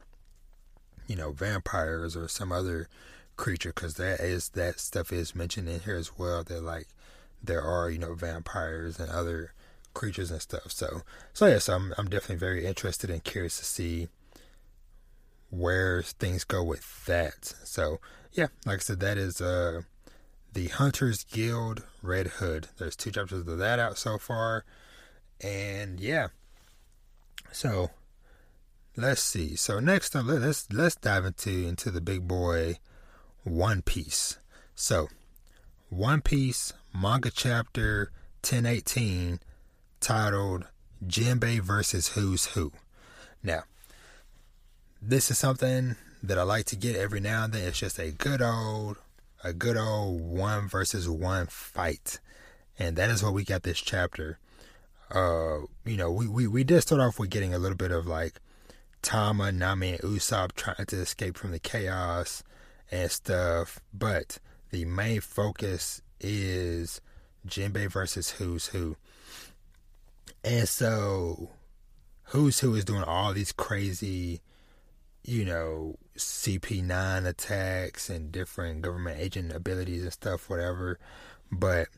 you 1.07 1.15
know, 1.15 1.31
vampires 1.31 2.15
or 2.15 2.27
some 2.27 2.51
other 2.51 2.89
creature, 3.37 3.71
because 3.73 3.95
that 3.95 4.19
is 4.19 4.49
that 4.49 4.79
stuff 4.79 5.13
is 5.13 5.35
mentioned 5.35 5.69
in 5.69 5.79
here 5.79 5.95
as 5.95 6.17
well. 6.17 6.43
That 6.43 6.61
like 6.61 6.87
there 7.41 7.61
are 7.61 7.89
you 7.89 7.99
know 7.99 8.13
vampires 8.13 8.99
and 8.99 9.09
other 9.09 9.53
creatures 9.93 10.31
and 10.31 10.41
stuff. 10.41 10.71
So 10.71 11.01
so 11.33 11.47
yeah, 11.47 11.59
so 11.59 11.75
I'm 11.75 11.93
I'm 11.97 12.09
definitely 12.09 12.37
very 12.37 12.65
interested 12.65 13.09
and 13.09 13.23
curious 13.23 13.57
to 13.59 13.65
see 13.65 14.09
where 15.49 16.01
things 16.01 16.43
go 16.43 16.63
with 16.63 17.05
that. 17.05 17.45
So 17.63 17.99
yeah, 18.33 18.47
like 18.65 18.77
I 18.77 18.81
said, 18.81 18.99
that 18.99 19.17
is 19.17 19.41
uh 19.41 19.81
the 20.53 20.67
Hunters 20.67 21.23
Guild 21.23 21.83
Red 22.01 22.27
Hood. 22.27 22.69
There's 22.77 22.95
two 22.95 23.11
chapters 23.11 23.47
of 23.47 23.57
that 23.57 23.79
out 23.79 23.97
so 23.97 24.17
far, 24.17 24.65
and 25.41 25.99
yeah. 25.99 26.27
So 27.51 27.91
let's 28.95 29.21
see. 29.21 29.55
So 29.55 29.79
next 29.79 30.15
let's 30.15 30.67
let's 30.71 30.95
dive 30.95 31.25
into 31.25 31.67
into 31.67 31.91
the 31.91 32.01
big 32.01 32.27
boy, 32.27 32.77
One 33.43 33.81
Piece. 33.81 34.37
So, 34.75 35.07
One 35.89 36.21
Piece 36.21 36.73
manga 36.93 37.31
chapter 37.31 38.11
1018 38.41 39.39
titled 39.99 40.65
Jinbei 41.05 41.59
versus 41.59 42.09
Who's 42.09 42.47
Who. 42.47 42.71
Now, 43.43 43.63
this 45.01 45.29
is 45.31 45.37
something 45.37 45.95
that 46.23 46.37
I 46.37 46.43
like 46.43 46.65
to 46.65 46.75
get 46.75 46.95
every 46.95 47.19
now 47.19 47.43
and 47.43 47.53
then. 47.53 47.67
It's 47.67 47.79
just 47.79 47.99
a 47.99 48.11
good 48.11 48.41
old, 48.41 48.97
a 49.43 49.53
good 49.53 49.77
old 49.77 50.21
one 50.21 50.67
versus 50.67 51.07
one 51.07 51.47
fight. 51.47 52.19
And 52.79 52.95
that 52.95 53.09
is 53.09 53.23
what 53.23 53.33
we 53.33 53.43
got 53.43 53.63
this 53.63 53.79
chapter. 53.79 54.39
Uh, 55.09 55.59
you 55.85 55.97
know, 55.97 56.11
we, 56.11 56.27
we, 56.27 56.47
we 56.47 56.63
did 56.63 56.81
start 56.81 57.01
off 57.01 57.19
with 57.19 57.29
getting 57.29 57.53
a 57.53 57.59
little 57.59 57.77
bit 57.77 57.91
of 57.91 58.07
like 58.07 58.39
Tama, 59.01 59.51
Nami, 59.51 59.91
and 59.91 59.99
Usopp 60.01 60.53
trying 60.53 60.85
to 60.87 60.97
escape 60.97 61.37
from 61.37 61.51
the 61.51 61.59
chaos 61.59 62.43
and 62.91 63.09
stuff. 63.09 63.79
But 63.93 64.39
the 64.71 64.85
main 64.85 65.21
focus 65.21 66.01
is 66.19 67.01
Jinbei 67.47 67.91
versus 67.91 68.31
Who's 68.31 68.67
Who. 68.67 68.97
And 70.43 70.67
so, 70.67 71.51
Who's 72.25 72.59
Who 72.59 72.75
is 72.75 72.85
doing 72.85 73.03
all 73.03 73.33
these 73.33 73.51
crazy, 73.51 74.41
you 75.27 75.43
know, 75.43 75.95
CP9 76.15 77.27
attacks 77.27 78.09
and 78.09 78.31
different 78.31 78.81
government 78.81 79.19
agent 79.19 79.51
abilities 79.51 80.03
and 80.03 80.13
stuff, 80.13 80.49
whatever. 80.49 80.97
But 81.51 81.89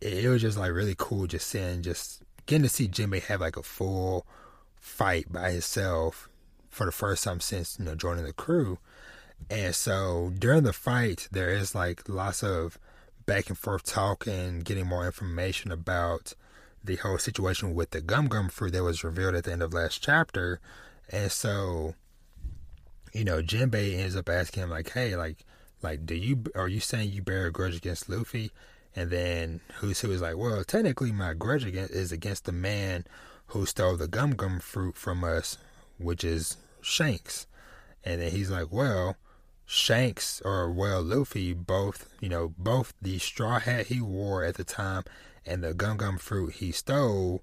it, 0.00 0.28
was 0.28 0.42
just 0.42 0.58
like 0.58 0.72
really 0.72 0.96
cool 0.98 1.28
just 1.28 1.46
seeing, 1.46 1.82
just 1.82 2.22
getting 2.46 2.64
to 2.64 2.68
see 2.68 2.88
Jinbei 2.88 3.22
have 3.22 3.40
like 3.40 3.56
a 3.56 3.62
full 3.62 4.26
fight 4.76 5.32
by 5.32 5.52
himself 5.52 6.28
for 6.68 6.84
the 6.84 6.92
first 6.92 7.22
time 7.22 7.38
since, 7.38 7.78
you 7.78 7.84
know, 7.84 7.94
joining 7.94 8.24
the 8.24 8.32
crew. 8.32 8.78
And 9.48 9.72
so 9.72 10.32
during 10.36 10.64
the 10.64 10.72
fight, 10.72 11.28
there 11.30 11.50
is 11.50 11.76
like 11.76 12.08
lots 12.08 12.42
of 12.42 12.76
back 13.24 13.48
and 13.48 13.56
forth 13.56 13.84
talk 13.84 14.26
and 14.26 14.64
getting 14.64 14.86
more 14.86 15.06
information 15.06 15.70
about 15.70 16.34
the 16.82 16.96
whole 16.96 17.18
situation 17.18 17.72
with 17.72 17.90
the 17.90 18.00
gum 18.00 18.26
gum 18.26 18.48
fruit 18.48 18.72
that 18.72 18.82
was 18.82 19.04
revealed 19.04 19.36
at 19.36 19.44
the 19.44 19.52
end 19.52 19.62
of 19.62 19.72
last 19.72 20.02
chapter. 20.02 20.60
And 21.08 21.30
so, 21.30 21.94
you 23.14 23.24
know, 23.24 23.40
Jinbei 23.40 23.98
ends 23.98 24.16
up 24.16 24.28
asking 24.28 24.64
him 24.64 24.70
like, 24.70 24.90
"Hey, 24.90 25.16
like, 25.16 25.46
like, 25.82 26.04
do 26.04 26.14
you 26.14 26.44
are 26.54 26.68
you 26.68 26.80
saying 26.80 27.12
you 27.12 27.22
bear 27.22 27.46
a 27.46 27.52
grudge 27.52 27.76
against 27.76 28.08
Luffy?" 28.08 28.50
And 28.96 29.10
then 29.10 29.60
Who's 29.76 30.00
Who 30.00 30.10
is 30.10 30.20
like, 30.20 30.36
"Well, 30.36 30.62
technically, 30.64 31.12
my 31.12 31.32
grudge 31.32 31.64
against, 31.64 31.92
is 31.92 32.12
against 32.12 32.44
the 32.44 32.52
man 32.52 33.06
who 33.48 33.64
stole 33.66 33.96
the 33.96 34.08
gum 34.08 34.32
gum 34.32 34.60
fruit 34.60 34.96
from 34.96 35.24
us, 35.24 35.56
which 35.98 36.24
is 36.24 36.56
Shanks." 36.82 37.46
And 38.04 38.20
then 38.20 38.32
he's 38.32 38.50
like, 38.50 38.70
"Well." 38.70 39.16
Shanks 39.66 40.42
or 40.44 40.70
well 40.70 41.02
Luffy 41.02 41.54
both 41.54 42.10
you 42.20 42.28
know 42.28 42.52
both 42.58 42.92
the 43.00 43.18
straw 43.18 43.58
hat 43.58 43.86
he 43.86 43.98
wore 43.98 44.44
at 44.44 44.56
the 44.56 44.62
time 44.62 45.04
and 45.46 45.64
the 45.64 45.72
gum 45.72 45.96
gum 45.96 46.18
fruit 46.18 46.54
he 46.54 46.70
stole, 46.70 47.42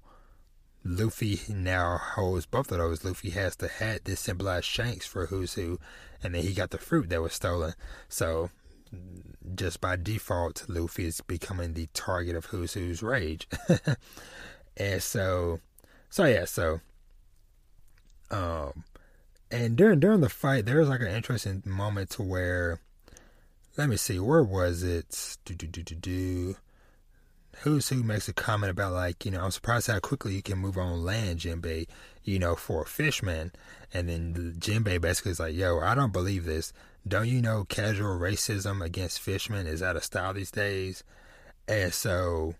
Luffy 0.84 1.40
now 1.48 1.96
holds 1.98 2.46
both 2.46 2.72
of 2.72 2.78
those. 2.78 3.04
Luffy 3.04 3.30
has 3.30 3.56
the 3.56 3.68
hat 3.68 4.04
that 4.04 4.16
symbolized 4.16 4.66
Shanks 4.66 5.06
for 5.06 5.26
Who's 5.26 5.54
Who, 5.54 5.78
and 6.22 6.34
then 6.34 6.42
he 6.42 6.52
got 6.52 6.70
the 6.70 6.78
fruit 6.78 7.08
that 7.10 7.22
was 7.22 7.32
stolen. 7.32 7.74
So, 8.08 8.50
just 9.54 9.80
by 9.80 9.96
default, 9.96 10.64
Luffy 10.68 11.06
is 11.06 11.20
becoming 11.20 11.74
the 11.74 11.88
target 11.94 12.36
of 12.36 12.46
Who's 12.46 12.74
Who's 12.74 13.02
rage. 13.02 13.48
and 14.76 15.02
so, 15.02 15.60
so 16.10 16.24
yeah, 16.24 16.46
so, 16.46 16.80
um, 18.30 18.84
and 19.50 19.76
during 19.76 20.00
during 20.00 20.20
the 20.20 20.28
fight, 20.28 20.66
there 20.66 20.78
was 20.78 20.88
like 20.88 21.00
an 21.00 21.08
interesting 21.08 21.62
moment 21.64 22.10
to 22.10 22.22
where, 22.22 22.80
let 23.76 23.88
me 23.88 23.96
see, 23.96 24.18
where 24.18 24.42
was 24.42 24.82
it? 24.82 25.36
Do 25.44 25.54
do 25.54 25.66
do 25.66 25.82
do 25.82 25.94
do. 25.94 26.56
Who's 27.58 27.88
Who 27.88 28.02
makes 28.02 28.28
a 28.28 28.32
comment 28.32 28.70
about 28.70 28.92
like, 28.92 29.24
you 29.24 29.30
know, 29.30 29.44
I'm 29.44 29.50
surprised 29.50 29.86
how 29.86 30.00
quickly 30.00 30.34
you 30.34 30.42
can 30.42 30.58
move 30.58 30.76
on 30.76 31.04
land, 31.04 31.40
Jinbei, 31.40 31.86
you 32.24 32.38
know, 32.38 32.56
for 32.56 32.82
a 32.82 32.86
fishman. 32.86 33.52
And 33.94 34.08
then 34.08 34.56
Jinbei 34.58 35.00
basically 35.00 35.32
is 35.32 35.40
like, 35.40 35.54
yo, 35.54 35.78
I 35.78 35.94
don't 35.94 36.12
believe 36.12 36.44
this. 36.44 36.72
Don't 37.06 37.28
you 37.28 37.40
know 37.42 37.64
casual 37.64 38.18
racism 38.18 38.84
against 38.84 39.20
fishmen 39.20 39.66
is 39.66 39.82
out 39.82 39.96
of 39.96 40.04
style 40.04 40.34
these 40.34 40.50
days? 40.50 41.04
And 41.68 41.92
so, 41.92 42.54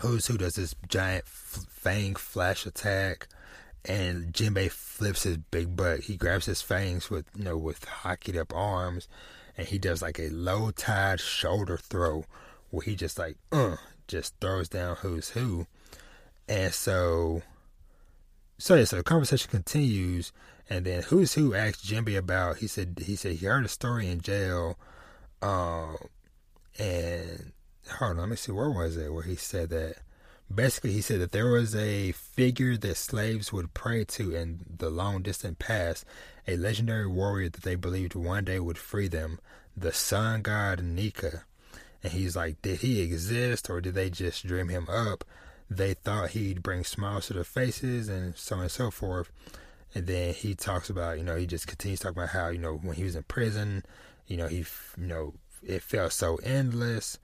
Who's 0.00 0.26
Who 0.26 0.36
does 0.36 0.54
this 0.54 0.74
giant 0.88 1.26
fang 1.26 2.16
flash 2.16 2.66
attack, 2.66 3.28
and 3.84 4.32
Jinbei 4.32 4.70
flips 4.70 5.24
his 5.24 5.36
big 5.36 5.76
butt. 5.76 6.00
He 6.00 6.16
grabs 6.16 6.46
his 6.46 6.62
fangs 6.62 7.10
with, 7.10 7.26
you 7.36 7.44
know, 7.44 7.56
with 7.56 7.84
hockeyed 7.84 8.36
up 8.36 8.54
arms, 8.54 9.08
and 9.56 9.68
he 9.68 9.78
does 9.78 10.02
like 10.02 10.18
a 10.18 10.30
low 10.30 10.70
tide 10.70 11.20
shoulder 11.20 11.76
throw 11.76 12.24
where 12.74 12.84
he 12.84 12.96
just 12.96 13.18
like 13.18 13.36
uh 13.52 13.76
just 14.08 14.34
throws 14.40 14.68
down 14.68 14.96
who's 14.96 15.30
who. 15.30 15.66
And 16.48 16.74
so 16.74 17.42
so 18.58 18.74
yeah, 18.74 18.84
so 18.84 18.96
the 18.96 19.02
conversation 19.02 19.50
continues 19.50 20.32
and 20.68 20.84
then 20.84 21.02
who's 21.04 21.34
who 21.34 21.54
asked 21.54 21.86
Jinbei 21.86 22.18
about 22.18 22.58
he 22.58 22.66
said 22.66 23.02
he 23.06 23.16
said 23.16 23.36
he 23.36 23.46
heard 23.46 23.64
a 23.64 23.68
story 23.68 24.08
in 24.08 24.20
jail 24.20 24.78
um 25.40 25.96
and 26.78 27.52
hold 27.98 28.12
on, 28.12 28.16
let 28.18 28.28
me 28.28 28.36
see 28.36 28.52
where 28.52 28.70
was 28.70 28.96
it 28.96 29.12
where 29.12 29.22
he 29.22 29.36
said 29.36 29.70
that 29.70 29.96
basically 30.52 30.92
he 30.92 31.00
said 31.00 31.20
that 31.20 31.32
there 31.32 31.52
was 31.52 31.74
a 31.76 32.12
figure 32.12 32.76
that 32.76 32.96
slaves 32.96 33.52
would 33.52 33.72
pray 33.72 34.04
to 34.04 34.34
in 34.34 34.60
the 34.78 34.90
long 34.90 35.22
distant 35.22 35.58
past, 35.58 36.04
a 36.48 36.56
legendary 36.56 37.06
warrior 37.06 37.48
that 37.48 37.62
they 37.62 37.76
believed 37.76 38.14
one 38.14 38.44
day 38.44 38.58
would 38.58 38.78
free 38.78 39.08
them, 39.08 39.38
the 39.76 39.92
sun 39.92 40.42
god 40.42 40.82
Nika 40.82 41.44
and 42.04 42.12
he's 42.12 42.36
like, 42.36 42.60
did 42.60 42.80
he 42.80 43.00
exist 43.00 43.70
or 43.70 43.80
did 43.80 43.94
they 43.94 44.10
just 44.10 44.46
dream 44.46 44.68
him 44.68 44.86
up? 44.90 45.24
They 45.70 45.94
thought 45.94 46.30
he'd 46.30 46.62
bring 46.62 46.84
smiles 46.84 47.26
to 47.26 47.32
their 47.32 47.44
faces 47.44 48.10
and 48.10 48.36
so 48.36 48.56
on 48.56 48.62
and 48.62 48.70
so 48.70 48.90
forth. 48.90 49.32
And 49.94 50.06
then 50.06 50.34
he 50.34 50.54
talks 50.54 50.90
about, 50.90 51.16
you 51.16 51.24
know, 51.24 51.36
he 51.36 51.46
just 51.46 51.66
continues 51.66 52.00
talking 52.00 52.18
about 52.18 52.28
how, 52.28 52.48
you 52.48 52.58
know, 52.58 52.74
when 52.74 52.96
he 52.96 53.04
was 53.04 53.16
in 53.16 53.22
prison, 53.22 53.84
you 54.26 54.36
know, 54.36 54.48
he, 54.48 54.66
you 54.98 55.06
know, 55.06 55.34
it 55.62 55.82
felt 55.82 56.12
so 56.12 56.36
endless. 56.42 57.18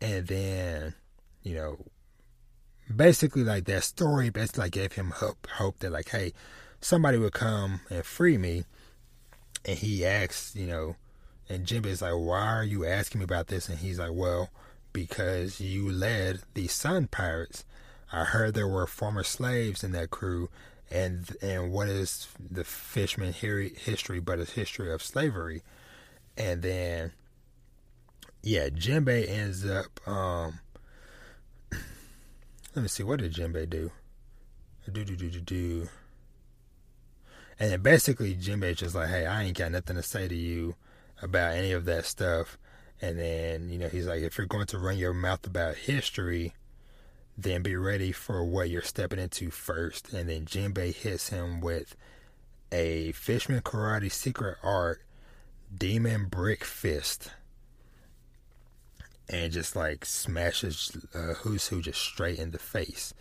And 0.00 0.26
then, 0.26 0.94
you 1.42 1.54
know, 1.54 1.84
basically 2.94 3.44
like 3.44 3.66
that 3.66 3.84
story 3.84 4.30
basically 4.30 4.62
like 4.62 4.72
gave 4.72 4.92
him 4.92 5.10
hope, 5.10 5.46
hope 5.56 5.80
that 5.80 5.92
like, 5.92 6.08
hey, 6.08 6.32
somebody 6.80 7.18
would 7.18 7.34
come 7.34 7.80
and 7.90 8.04
free 8.06 8.38
me. 8.38 8.64
And 9.66 9.76
he 9.76 10.06
asks, 10.06 10.56
you 10.56 10.66
know, 10.66 10.96
and 11.48 11.66
Jinbei 11.66 11.86
is 11.86 12.02
like, 12.02 12.14
Why 12.14 12.46
are 12.46 12.64
you 12.64 12.84
asking 12.84 13.20
me 13.20 13.24
about 13.24 13.48
this? 13.48 13.68
And 13.68 13.78
he's 13.78 13.98
like, 13.98 14.12
Well, 14.12 14.50
because 14.92 15.60
you 15.60 15.90
led 15.90 16.40
the 16.54 16.66
Sun 16.66 17.08
Pirates. 17.08 17.64
I 18.12 18.24
heard 18.24 18.54
there 18.54 18.68
were 18.68 18.86
former 18.86 19.22
slaves 19.22 19.84
in 19.84 19.92
that 19.92 20.10
crew, 20.10 20.48
and 20.90 21.36
and 21.42 21.70
what 21.70 21.88
is 21.88 22.28
the 22.38 22.64
fishman 22.64 23.32
history 23.32 24.20
but 24.20 24.38
a 24.38 24.44
history 24.44 24.92
of 24.92 25.02
slavery? 25.02 25.62
And 26.38 26.62
then, 26.62 27.12
yeah, 28.42 28.68
Jinbei 28.68 29.28
ends 29.28 29.68
up. 29.68 29.86
Um, 30.08 30.60
let 32.74 32.82
me 32.82 32.88
see, 32.88 33.02
what 33.02 33.20
did 33.20 33.34
Jinbei 33.34 33.68
do? 33.68 33.90
Do 34.90 35.04
do 35.04 35.16
do 35.16 35.28
do 35.28 35.40
do. 35.40 35.88
And 37.58 37.72
then 37.72 37.82
basically, 37.82 38.34
Jinbei's 38.34 38.78
just 38.78 38.94
like, 38.94 39.08
hey, 39.08 39.26
I 39.26 39.44
ain't 39.44 39.58
got 39.58 39.72
nothing 39.72 39.96
to 39.96 40.02
say 40.02 40.28
to 40.28 40.34
you 40.34 40.74
about 41.22 41.54
any 41.54 41.72
of 41.72 41.84
that 41.86 42.04
stuff. 42.04 42.58
And 43.00 43.18
then, 43.18 43.68
you 43.68 43.78
know, 43.78 43.88
he's 43.88 44.06
like, 44.06 44.22
if 44.22 44.38
you're 44.38 44.46
going 44.46 44.66
to 44.66 44.78
run 44.78 44.96
your 44.96 45.12
mouth 45.12 45.46
about 45.46 45.76
history, 45.76 46.54
then 47.36 47.62
be 47.62 47.76
ready 47.76 48.12
for 48.12 48.42
what 48.44 48.70
you're 48.70 48.82
stepping 48.82 49.18
into 49.18 49.50
first. 49.50 50.12
And 50.12 50.28
then 50.28 50.46
Jinbei 50.46 50.94
hits 50.94 51.28
him 51.28 51.60
with 51.60 51.94
a 52.72 53.12
Fishman 53.12 53.60
Karate 53.60 54.10
secret 54.10 54.56
art 54.62 55.02
demon 55.76 56.26
brick 56.26 56.64
fist. 56.64 57.30
And 59.28 59.52
just 59.52 59.76
like 59.76 60.04
smashes 60.04 60.96
uh, 61.14 61.34
Who's 61.34 61.68
Who 61.68 61.82
just 61.82 62.00
straight 62.00 62.38
in 62.38 62.52
the 62.52 62.58
face. 62.58 63.12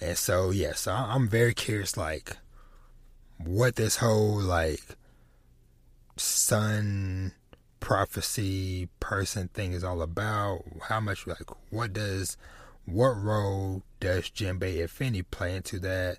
And 0.00 0.16
so, 0.16 0.50
yeah, 0.50 0.74
so 0.74 0.92
I'm 0.92 1.28
very 1.28 1.52
curious, 1.52 1.96
like, 1.96 2.36
what 3.36 3.74
this 3.74 3.96
whole, 3.96 4.36
like, 4.40 4.80
sun 6.16 7.32
prophecy 7.88 8.86
person 9.00 9.48
thing 9.48 9.72
is 9.72 9.82
all 9.82 10.02
about. 10.02 10.62
How 10.90 11.00
much 11.00 11.26
like 11.26 11.48
what 11.70 11.94
does 11.94 12.36
what 12.84 13.16
role 13.16 13.82
does 13.98 14.24
Jinbei, 14.24 14.76
if 14.76 15.00
any, 15.00 15.22
play 15.22 15.56
into 15.56 15.78
that? 15.78 16.18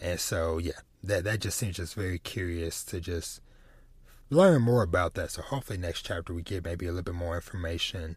And 0.00 0.20
so 0.20 0.58
yeah, 0.58 0.78
that 1.02 1.24
that 1.24 1.40
just 1.40 1.58
seems 1.58 1.78
just 1.78 1.96
very 1.96 2.20
curious 2.20 2.84
to 2.84 3.00
just 3.00 3.40
learn 4.30 4.62
more 4.62 4.84
about 4.84 5.14
that. 5.14 5.32
So 5.32 5.42
hopefully 5.42 5.76
next 5.76 6.02
chapter 6.02 6.32
we 6.32 6.42
get 6.42 6.64
maybe 6.64 6.86
a 6.86 6.90
little 6.90 7.02
bit 7.02 7.16
more 7.16 7.34
information 7.34 8.16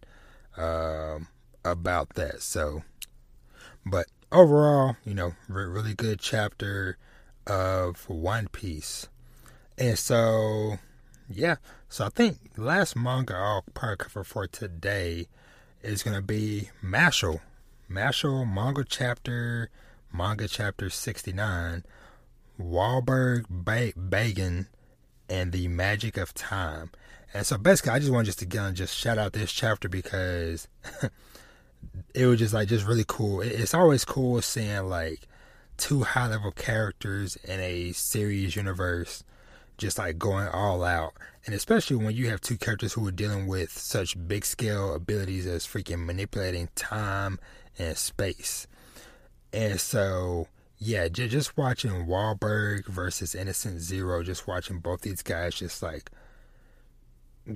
um, 0.55 1.27
about 1.65 2.09
that. 2.13 2.43
So, 2.43 2.83
but 3.83 4.05
overall, 4.31 4.97
you 5.03 5.15
know, 5.15 5.33
re- 5.49 5.65
really 5.65 5.95
good 5.95 6.19
chapter 6.19 6.99
of 7.47 8.07
One 8.07 8.47
Piece. 8.49 9.07
And 9.75 9.97
so, 9.97 10.77
yeah. 11.35 11.55
So 11.89 12.05
I 12.05 12.09
think 12.09 12.37
last 12.57 12.95
manga 12.95 13.35
I'll 13.35 13.65
probably 13.73 13.97
cover 13.97 14.23
for 14.23 14.47
today 14.47 15.27
is 15.81 16.03
going 16.03 16.15
to 16.15 16.21
be 16.21 16.69
Mashle. 16.83 17.41
Mashle 17.89 18.51
manga 18.51 18.83
chapter, 18.87 19.69
manga 20.13 20.47
chapter 20.47 20.89
69. 20.89 21.83
Wahlberg 22.59 23.45
ba- 23.49 23.93
Bagan 23.93 24.67
and 25.29 25.51
the 25.51 25.67
Magic 25.67 26.17
of 26.17 26.33
Time. 26.33 26.91
And 27.33 27.45
so 27.45 27.57
basically 27.57 27.91
I 27.91 27.99
just 27.99 28.11
wanted 28.11 28.25
just 28.25 28.39
to 28.39 28.45
again 28.45 28.75
just 28.75 28.95
shout 28.95 29.17
out 29.17 29.33
this 29.33 29.51
chapter 29.51 29.87
because 29.87 30.67
it 32.13 32.25
was 32.25 32.39
just 32.39 32.53
like 32.53 32.67
just 32.67 32.85
really 32.85 33.05
cool. 33.07 33.41
It's 33.41 33.73
always 33.73 34.05
cool 34.05 34.41
seeing 34.41 34.89
like 34.89 35.27
two 35.77 36.03
high 36.03 36.27
level 36.27 36.51
characters 36.51 37.37
in 37.37 37.59
a 37.59 37.91
series 37.93 38.55
universe 38.55 39.23
just 39.81 39.97
like 39.97 40.17
going 40.17 40.47
all 40.47 40.83
out. 40.83 41.13
And 41.45 41.55
especially 41.55 41.97
when 41.97 42.15
you 42.15 42.29
have 42.29 42.39
two 42.39 42.55
characters 42.55 42.93
who 42.93 43.05
are 43.07 43.11
dealing 43.11 43.47
with 43.47 43.71
such 43.71 44.15
big 44.27 44.45
scale 44.45 44.93
abilities 44.93 45.47
as 45.47 45.65
freaking 45.65 46.05
manipulating 46.05 46.69
time 46.75 47.39
and 47.79 47.97
space. 47.97 48.67
And 49.51 49.81
so, 49.81 50.47
yeah, 50.77 51.07
just 51.07 51.57
watching 51.57 52.05
Wahlberg 52.05 52.85
versus 52.85 53.33
Innocent 53.33 53.79
Zero, 53.79 54.23
just 54.23 54.47
watching 54.47 54.79
both 54.79 55.01
these 55.01 55.23
guys 55.23 55.55
just 55.55 55.81
like 55.81 56.11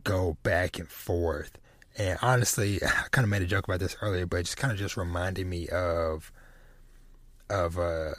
go 0.03 0.36
back 0.41 0.80
and 0.80 0.89
forth. 0.89 1.59
And 1.95 2.17
honestly, 2.23 2.82
I 2.84 3.05
kind 3.11 3.23
of 3.23 3.30
made 3.30 3.43
a 3.43 3.47
joke 3.47 3.65
about 3.67 3.80
this 3.80 3.95
earlier, 4.01 4.26
but 4.26 4.38
it 4.38 4.43
just 4.43 4.57
kind 4.57 4.73
of 4.73 4.80
just 4.80 4.97
reminded 4.97 5.45
me 5.45 5.69
of 5.69 6.32
of 7.47 7.78
uh 7.78 8.13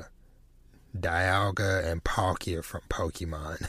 Dialga 0.96 1.84
and 1.84 2.02
Palkia 2.02 2.64
from 2.64 2.82
Pokemon. 2.88 3.66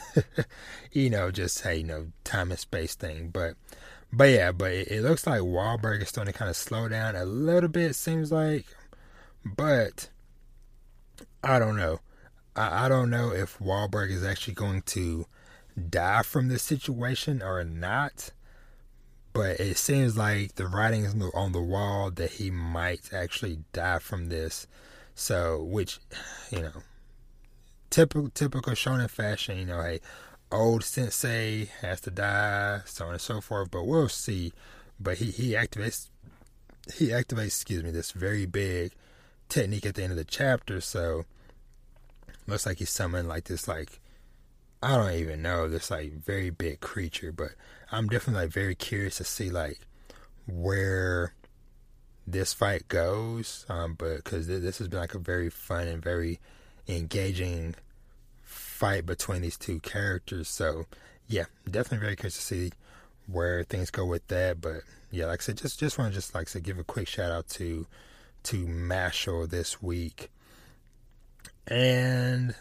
you 0.92 1.10
know, 1.10 1.30
just 1.30 1.62
hey, 1.62 1.78
you 1.78 1.84
know, 1.84 2.08
time 2.24 2.50
and 2.50 2.60
space 2.60 2.94
thing. 2.94 3.28
But 3.28 3.54
but 4.12 4.30
yeah, 4.30 4.52
but 4.52 4.72
it, 4.72 4.88
it 4.88 5.02
looks 5.02 5.26
like 5.26 5.40
Wahlberg 5.40 6.02
is 6.02 6.08
starting 6.08 6.32
to 6.32 6.38
kind 6.38 6.48
of 6.48 6.56
slow 6.56 6.88
down 6.88 7.16
a 7.16 7.24
little 7.24 7.68
bit, 7.68 7.94
seems 7.94 8.32
like. 8.32 8.66
But 9.44 10.08
I 11.42 11.58
don't 11.58 11.76
know. 11.76 12.00
I, 12.56 12.86
I 12.86 12.88
don't 12.88 13.10
know 13.10 13.32
if 13.32 13.58
Wahlberg 13.58 14.10
is 14.10 14.24
actually 14.24 14.54
going 14.54 14.82
to 14.82 15.26
die 15.90 16.22
from 16.22 16.48
this 16.48 16.62
situation 16.62 17.42
or 17.42 17.62
not. 17.64 18.30
But 19.32 19.60
it 19.60 19.76
seems 19.76 20.16
like 20.16 20.54
the 20.54 20.66
writing 20.66 21.04
is 21.04 21.14
on 21.34 21.52
the 21.52 21.62
wall 21.62 22.10
that 22.12 22.32
he 22.32 22.50
might 22.50 23.12
actually 23.12 23.60
die 23.72 23.98
from 23.98 24.30
this. 24.30 24.66
So, 25.14 25.62
which, 25.62 25.98
you 26.50 26.62
know, 26.62 26.82
typical 27.90 28.30
typical 28.30 28.72
shonen 28.74 29.10
fashion. 29.10 29.58
You 29.58 29.66
know, 29.66 29.82
hey, 29.82 30.00
old 30.50 30.84
sensei 30.84 31.66
has 31.80 32.00
to 32.02 32.10
die, 32.10 32.80
so 32.84 33.06
on 33.06 33.12
and 33.12 33.20
so 33.20 33.40
forth. 33.40 33.70
But 33.70 33.86
we'll 33.86 34.08
see. 34.08 34.52
But 35.00 35.18
he 35.18 35.26
he 35.26 35.52
activates 35.52 36.08
he 36.94 37.08
activates 37.08 37.46
excuse 37.46 37.82
me 37.82 37.90
this 37.90 38.12
very 38.12 38.46
big 38.46 38.92
technique 39.48 39.86
at 39.86 39.94
the 39.94 40.02
end 40.02 40.12
of 40.12 40.18
the 40.18 40.24
chapter. 40.24 40.80
So 40.80 41.24
looks 42.46 42.66
like 42.66 42.78
he's 42.78 42.90
summoning 42.90 43.28
like 43.28 43.44
this 43.44 43.68
like 43.68 44.00
I 44.82 44.96
don't 44.96 45.12
even 45.12 45.42
know 45.42 45.68
this 45.68 45.90
like 45.90 46.12
very 46.12 46.50
big 46.50 46.80
creature. 46.80 47.32
But 47.32 47.50
I'm 47.92 48.08
definitely 48.08 48.44
like 48.44 48.52
very 48.52 48.74
curious 48.74 49.16
to 49.16 49.24
see 49.24 49.50
like 49.50 49.80
where 50.46 51.34
this 52.26 52.52
fight 52.52 52.86
goes 52.88 53.64
um 53.70 53.94
but 53.94 54.16
because 54.16 54.46
this 54.46 54.76
has 54.78 54.88
been 54.88 55.00
like 55.00 55.14
a 55.14 55.18
very 55.18 55.48
fun 55.48 55.88
and 55.88 56.02
very 56.02 56.38
engaging 56.88 57.74
fight 58.42 59.04
between 59.06 59.42
these 59.42 59.56
two 59.56 59.80
characters. 59.80 60.48
So 60.48 60.86
yeah, 61.26 61.44
definitely 61.70 62.04
very 62.04 62.16
curious 62.16 62.36
to 62.36 62.42
see 62.42 62.72
where 63.26 63.62
things 63.64 63.90
go 63.90 64.06
with 64.06 64.26
that. 64.28 64.60
But 64.60 64.82
yeah, 65.10 65.26
like 65.26 65.40
I 65.40 65.42
said, 65.42 65.58
just 65.58 65.78
just 65.78 65.98
want 65.98 66.12
to 66.12 66.14
just 66.14 66.34
like 66.34 66.48
said, 66.48 66.62
give 66.62 66.78
a 66.78 66.84
quick 66.84 67.08
shout 67.08 67.30
out 67.30 67.48
to 67.50 67.86
to 68.44 68.66
Mashle 68.66 69.48
this 69.48 69.82
week. 69.82 70.30
And 71.66 72.54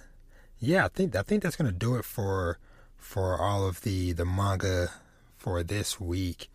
yeah, 0.59 0.85
I 0.85 0.87
think 0.89 1.15
I 1.15 1.21
think 1.21 1.43
that's 1.43 1.55
gonna 1.55 1.71
do 1.71 1.95
it 1.95 2.05
for 2.05 2.57
for 2.97 3.39
all 3.39 3.67
of 3.67 3.81
the 3.81 4.11
the 4.13 4.25
manga 4.25 4.91
for 5.37 5.63
this 5.63 5.99
week. 5.99 6.49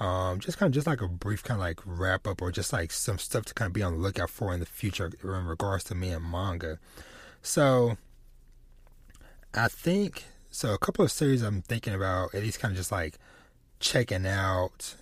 Um, 0.00 0.38
just 0.38 0.58
kind 0.58 0.70
of 0.70 0.74
just 0.74 0.86
like 0.86 1.00
a 1.00 1.08
brief 1.08 1.42
kind 1.42 1.60
of 1.60 1.66
like 1.66 1.80
wrap 1.84 2.26
up 2.26 2.40
or 2.40 2.52
just 2.52 2.72
like 2.72 2.92
some 2.92 3.18
stuff 3.18 3.44
to 3.46 3.54
kind 3.54 3.66
of 3.68 3.72
be 3.72 3.82
on 3.82 3.94
the 3.94 3.98
lookout 3.98 4.30
for 4.30 4.54
in 4.54 4.60
the 4.60 4.66
future 4.66 5.10
in 5.22 5.28
regards 5.46 5.84
to 5.84 5.94
me 5.94 6.10
and 6.10 6.24
manga. 6.24 6.78
So 7.42 7.96
I 9.54 9.68
think 9.68 10.24
so. 10.50 10.72
A 10.72 10.78
couple 10.78 11.04
of 11.04 11.10
series 11.10 11.42
I'm 11.42 11.62
thinking 11.62 11.94
about 11.94 12.34
at 12.34 12.42
least 12.42 12.60
kind 12.60 12.72
of 12.72 12.78
just 12.78 12.92
like 12.92 13.18
checking 13.80 14.26
out 14.26 14.94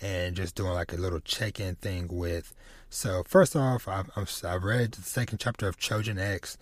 and 0.00 0.34
just 0.34 0.54
doing 0.54 0.72
like 0.72 0.92
a 0.92 0.96
little 0.96 1.20
check-in 1.20 1.74
thing 1.76 2.08
with. 2.08 2.54
So 2.88 3.22
first 3.26 3.54
off, 3.54 3.86
I've, 3.86 4.10
I've 4.16 4.64
read 4.64 4.92
the 4.92 5.02
second 5.02 5.38
chapter 5.38 5.68
of 5.68 5.78
Chojin 5.78 6.18
X. 6.18 6.56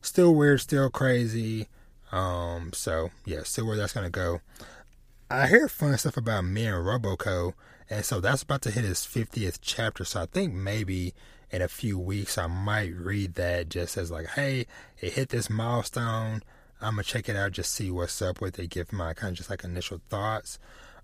Still 0.00 0.34
weird, 0.34 0.60
still 0.60 0.90
crazy. 0.90 1.68
Um, 2.12 2.72
so 2.72 3.10
yeah, 3.24 3.42
still 3.42 3.66
where 3.66 3.76
that's 3.76 3.92
gonna 3.92 4.10
go. 4.10 4.40
I 5.32 5.46
hear 5.46 5.66
fun 5.66 5.96
stuff 5.96 6.18
about 6.18 6.44
me 6.44 6.66
and 6.66 6.84
Roboco, 6.84 7.54
and 7.88 8.04
so 8.04 8.20
that's 8.20 8.42
about 8.42 8.60
to 8.62 8.70
hit 8.70 8.84
his 8.84 8.98
50th 8.98 9.60
chapter. 9.62 10.04
So 10.04 10.20
I 10.20 10.26
think 10.26 10.52
maybe 10.52 11.14
in 11.50 11.62
a 11.62 11.68
few 11.68 11.98
weeks 11.98 12.36
I 12.36 12.46
might 12.48 12.92
read 12.94 13.36
that 13.36 13.70
just 13.70 13.96
as 13.96 14.10
like, 14.10 14.26
hey, 14.26 14.66
it 15.00 15.14
hit 15.14 15.30
this 15.30 15.48
milestone. 15.48 16.42
I'm 16.82 16.96
gonna 16.96 17.04
check 17.04 17.30
it 17.30 17.36
out, 17.36 17.52
just 17.52 17.72
see 17.72 17.90
what's 17.90 18.20
up 18.20 18.42
with 18.42 18.58
it, 18.58 18.68
give 18.68 18.92
my 18.92 19.14
kind 19.14 19.30
of 19.30 19.38
just 19.38 19.48
like 19.48 19.64
initial 19.64 20.02
thoughts. 20.10 20.58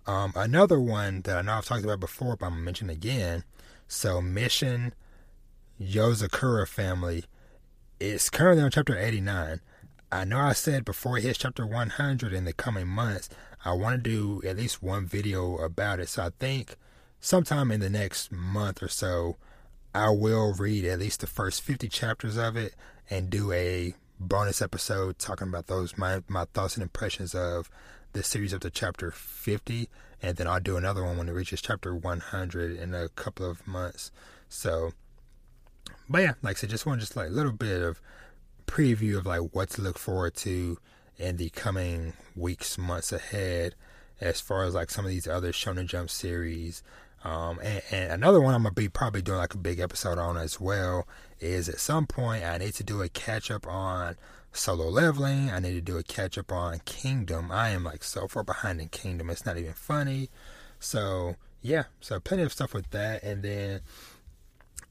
Um, 0.07 0.35
another 0.37 0.79
one 0.79 1.23
that 1.23 1.39
I 1.39 1.41
know 1.41 1.55
I've 1.55 1.65
talked 1.65 1.85
about 1.85 2.01
before, 2.01 2.37
but 2.37 2.47
I'm 2.47 2.53
gonna 2.53 2.65
mention 2.65 2.91
again. 2.91 3.45
So 3.87 4.21
Mission 4.21 4.93
Yozakura 5.81 6.69
family 6.69 7.25
is 7.99 8.29
currently 8.29 8.63
on 8.63 8.73
chapter 8.73 8.99
89. 8.99 9.63
I 10.13 10.25
know 10.25 10.39
I 10.39 10.53
said 10.53 10.85
before 10.85 11.17
it 11.17 11.25
hits 11.25 11.39
chapter 11.39 11.67
100 11.67 12.35
in 12.35 12.45
the 12.45 12.53
coming 12.53 12.89
months, 12.89 13.31
I 13.69 13.73
want 13.73 14.03
to 14.03 14.11
do 14.11 14.49
at 14.49 14.57
least 14.57 14.83
one 14.83 15.05
video 15.05 15.59
about 15.59 16.01
it. 16.01 16.09
So 16.09 16.23
I 16.23 16.31
think 16.39 16.77
sometime 17.21 17.71
in 17.71 17.81
the 17.81 17.91
next 17.91 18.33
month 18.33 18.83
or 18.83 18.89
so, 18.89 19.37
I 19.95 20.09
will 20.09 20.55
read 20.55 20.87
at 20.87 20.99
least 20.99 21.21
the 21.21 21.27
first 21.27 21.61
50 21.61 21.87
chapters 21.89 22.39
of 22.39 22.57
it 22.57 22.75
and 23.11 23.29
do 23.29 23.53
a 23.53 23.95
bonus 24.19 24.63
episode 24.63 25.19
talking 25.19 25.49
about 25.49 25.67
those 25.67 25.97
my 25.99 26.23
my 26.29 26.45
thoughts 26.53 26.77
and 26.77 26.83
impressions 26.83 27.35
of 27.35 27.71
the 28.15 28.23
series 28.23 28.53
up 28.53 28.61
to 28.63 28.71
chapter 28.71 29.11
50 29.13 29.89
and 30.21 30.37
then 30.37 30.49
I'll 30.49 30.59
do 30.59 30.77
another 30.77 31.05
one 31.05 31.17
when 31.19 31.29
it 31.29 31.33
reaches 31.33 31.61
chapter 31.61 31.95
100 31.95 32.77
in 32.77 32.95
a 32.95 33.09
couple 33.11 33.49
of 33.49 33.65
months 33.65 34.11
so 34.49 34.93
but 36.09 36.23
yeah 36.23 36.33
like 36.43 36.57
I 36.57 36.61
said 36.61 36.71
just 36.71 36.85
want 36.85 36.99
just 36.99 37.15
like 37.15 37.29
a 37.29 37.33
little 37.33 37.53
bit 37.53 37.81
of 37.81 38.01
preview 38.67 39.19
of 39.19 39.27
like 39.27 39.55
what 39.55 39.71
to 39.71 39.83
look 39.83 39.99
forward 39.99 40.35
to 40.37 40.79
in 41.19 41.37
the 41.37 41.51
coming 41.51 42.13
weeks 42.37 42.79
months 42.79 43.13
ahead 43.13 43.75
as 44.21 44.41
far 44.41 44.65
as 44.65 44.75
like 44.75 44.91
some 44.91 45.05
of 45.05 45.11
these 45.11 45.27
other 45.27 45.53
Shonen 45.53 45.87
Jump 45.87 46.11
series 46.11 46.83
um, 47.25 47.59
and, 47.63 47.83
and, 47.91 48.13
another 48.13 48.41
one 48.41 48.55
I'm 48.55 48.63
gonna 48.63 48.75
be 48.75 48.89
probably 48.89 49.23
doing 49.23 49.39
like 49.39 49.55
a 49.55 49.59
big 49.59 49.81
episode 49.81 50.19
on 50.19 50.37
as 50.37 50.61
well 50.61 51.07
is 51.41 51.69
at 51.69 51.81
some 51.81 52.07
point 52.07 52.45
I 52.45 52.59
need 52.59 52.75
to 52.75 52.85
do 52.85 53.03
a 53.03 53.09
catch 53.09 53.51
up 53.51 53.67
on 53.67 54.17
solo 54.53 54.89
leveling. 54.89 55.51
I 55.51 55.59
need 55.59 55.75
to 55.75 55.81
do 55.81 55.99
a 55.99 56.03
catch 56.03 56.39
up 56.39 56.53
on 56.53 56.81
Kingdom. 56.85 57.51
I 57.51 57.71
am 57.71 57.85
like 57.85 58.05
so 58.05 58.29
far 58.29 58.45
behind 58.45 58.81
in 58.81 58.89
Kingdom, 58.89 59.31
it's 59.31 59.45
not 59.45 59.59
even 59.59 59.75
funny. 59.75 60.31
So 60.79 61.35
yeah, 61.61 61.85
so 62.01 62.21
plenty 62.21 62.45
of 62.45 62.53
stuff 62.53 62.73
with 62.73 62.91
that. 62.91 63.23
And 63.25 63.43
then 63.43 63.81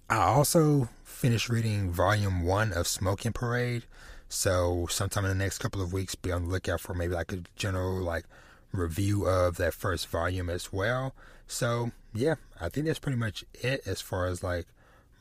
I 0.10 0.18
also 0.18 0.90
finished 1.04 1.48
reading 1.48 1.92
volume 1.92 2.44
one 2.44 2.74
of 2.74 2.88
Smoking 2.88 3.34
Parade. 3.34 3.84
So 4.30 4.88
sometime 4.90 5.26
in 5.26 5.38
the 5.38 5.44
next 5.44 5.60
couple 5.60 5.82
of 5.82 5.94
weeks, 5.94 6.16
be 6.16 6.32
on 6.32 6.44
the 6.44 6.50
lookout 6.50 6.82
for 6.82 6.94
maybe 6.94 7.14
like 7.14 7.32
a 7.32 7.44
general 7.56 8.02
like 8.02 8.26
review 8.72 9.26
of 9.26 9.58
that 9.58 9.74
first 9.74 10.08
volume 10.08 10.50
as 10.50 10.72
well. 10.74 11.16
So 11.48 11.92
yeah, 12.14 12.36
I 12.60 12.70
think 12.70 12.86
that's 12.86 13.00
pretty 13.00 13.18
much 13.18 13.46
it 13.54 13.82
as 13.86 14.02
far 14.02 14.28
as 14.28 14.44
like 14.44 14.68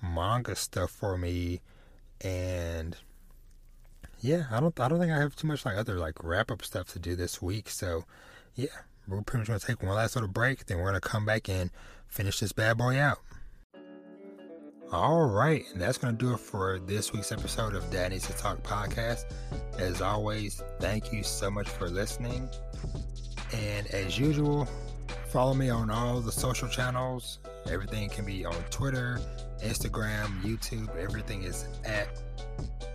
manga 0.02 0.56
stuff 0.56 0.90
for 0.90 1.16
me. 1.16 1.60
And 2.20 2.96
yeah, 4.20 4.46
I 4.50 4.60
don't 4.60 4.78
I 4.80 4.88
don't 4.88 4.98
think 4.98 5.12
I 5.12 5.18
have 5.18 5.36
too 5.36 5.46
much 5.46 5.64
like 5.64 5.76
other 5.76 5.98
like 5.98 6.22
wrap 6.22 6.50
up 6.50 6.64
stuff 6.64 6.88
to 6.88 6.98
do 6.98 7.14
this 7.14 7.40
week. 7.40 7.68
So 7.70 8.04
yeah, 8.54 8.66
we're 9.06 9.22
pretty 9.22 9.50
much 9.50 9.60
to 9.60 9.66
take 9.66 9.82
one 9.82 9.94
last 9.94 10.16
little 10.16 10.28
break. 10.28 10.66
Then 10.66 10.78
we're 10.78 10.92
to 10.92 11.00
come 11.00 11.24
back 11.24 11.48
and 11.48 11.70
finish 12.08 12.40
this 12.40 12.52
bad 12.52 12.78
boy 12.78 12.98
out. 12.98 13.18
All 14.92 15.24
right, 15.26 15.64
and 15.72 15.80
that's 15.80 15.98
going 15.98 16.16
to 16.16 16.24
do 16.24 16.32
it 16.32 16.38
for 16.38 16.78
this 16.78 17.12
week's 17.12 17.32
episode 17.32 17.74
of 17.74 17.90
Dad 17.90 18.12
Needs 18.12 18.28
to 18.28 18.32
Talk 18.34 18.62
podcast. 18.62 19.24
As 19.80 20.00
always, 20.00 20.62
thank 20.78 21.12
you 21.12 21.24
so 21.24 21.50
much 21.50 21.68
for 21.68 21.88
listening. 21.88 22.48
And 23.52 23.88
as 23.88 24.16
usual, 24.16 24.68
follow 25.28 25.54
me 25.54 25.70
on 25.70 25.90
all 25.90 26.20
the 26.20 26.30
social 26.30 26.68
channels. 26.68 27.40
Everything 27.68 28.08
can 28.08 28.24
be 28.24 28.44
on 28.44 28.54
Twitter, 28.70 29.18
Instagram, 29.60 30.40
YouTube. 30.42 30.96
Everything 30.96 31.42
is 31.42 31.66
at 31.84 32.06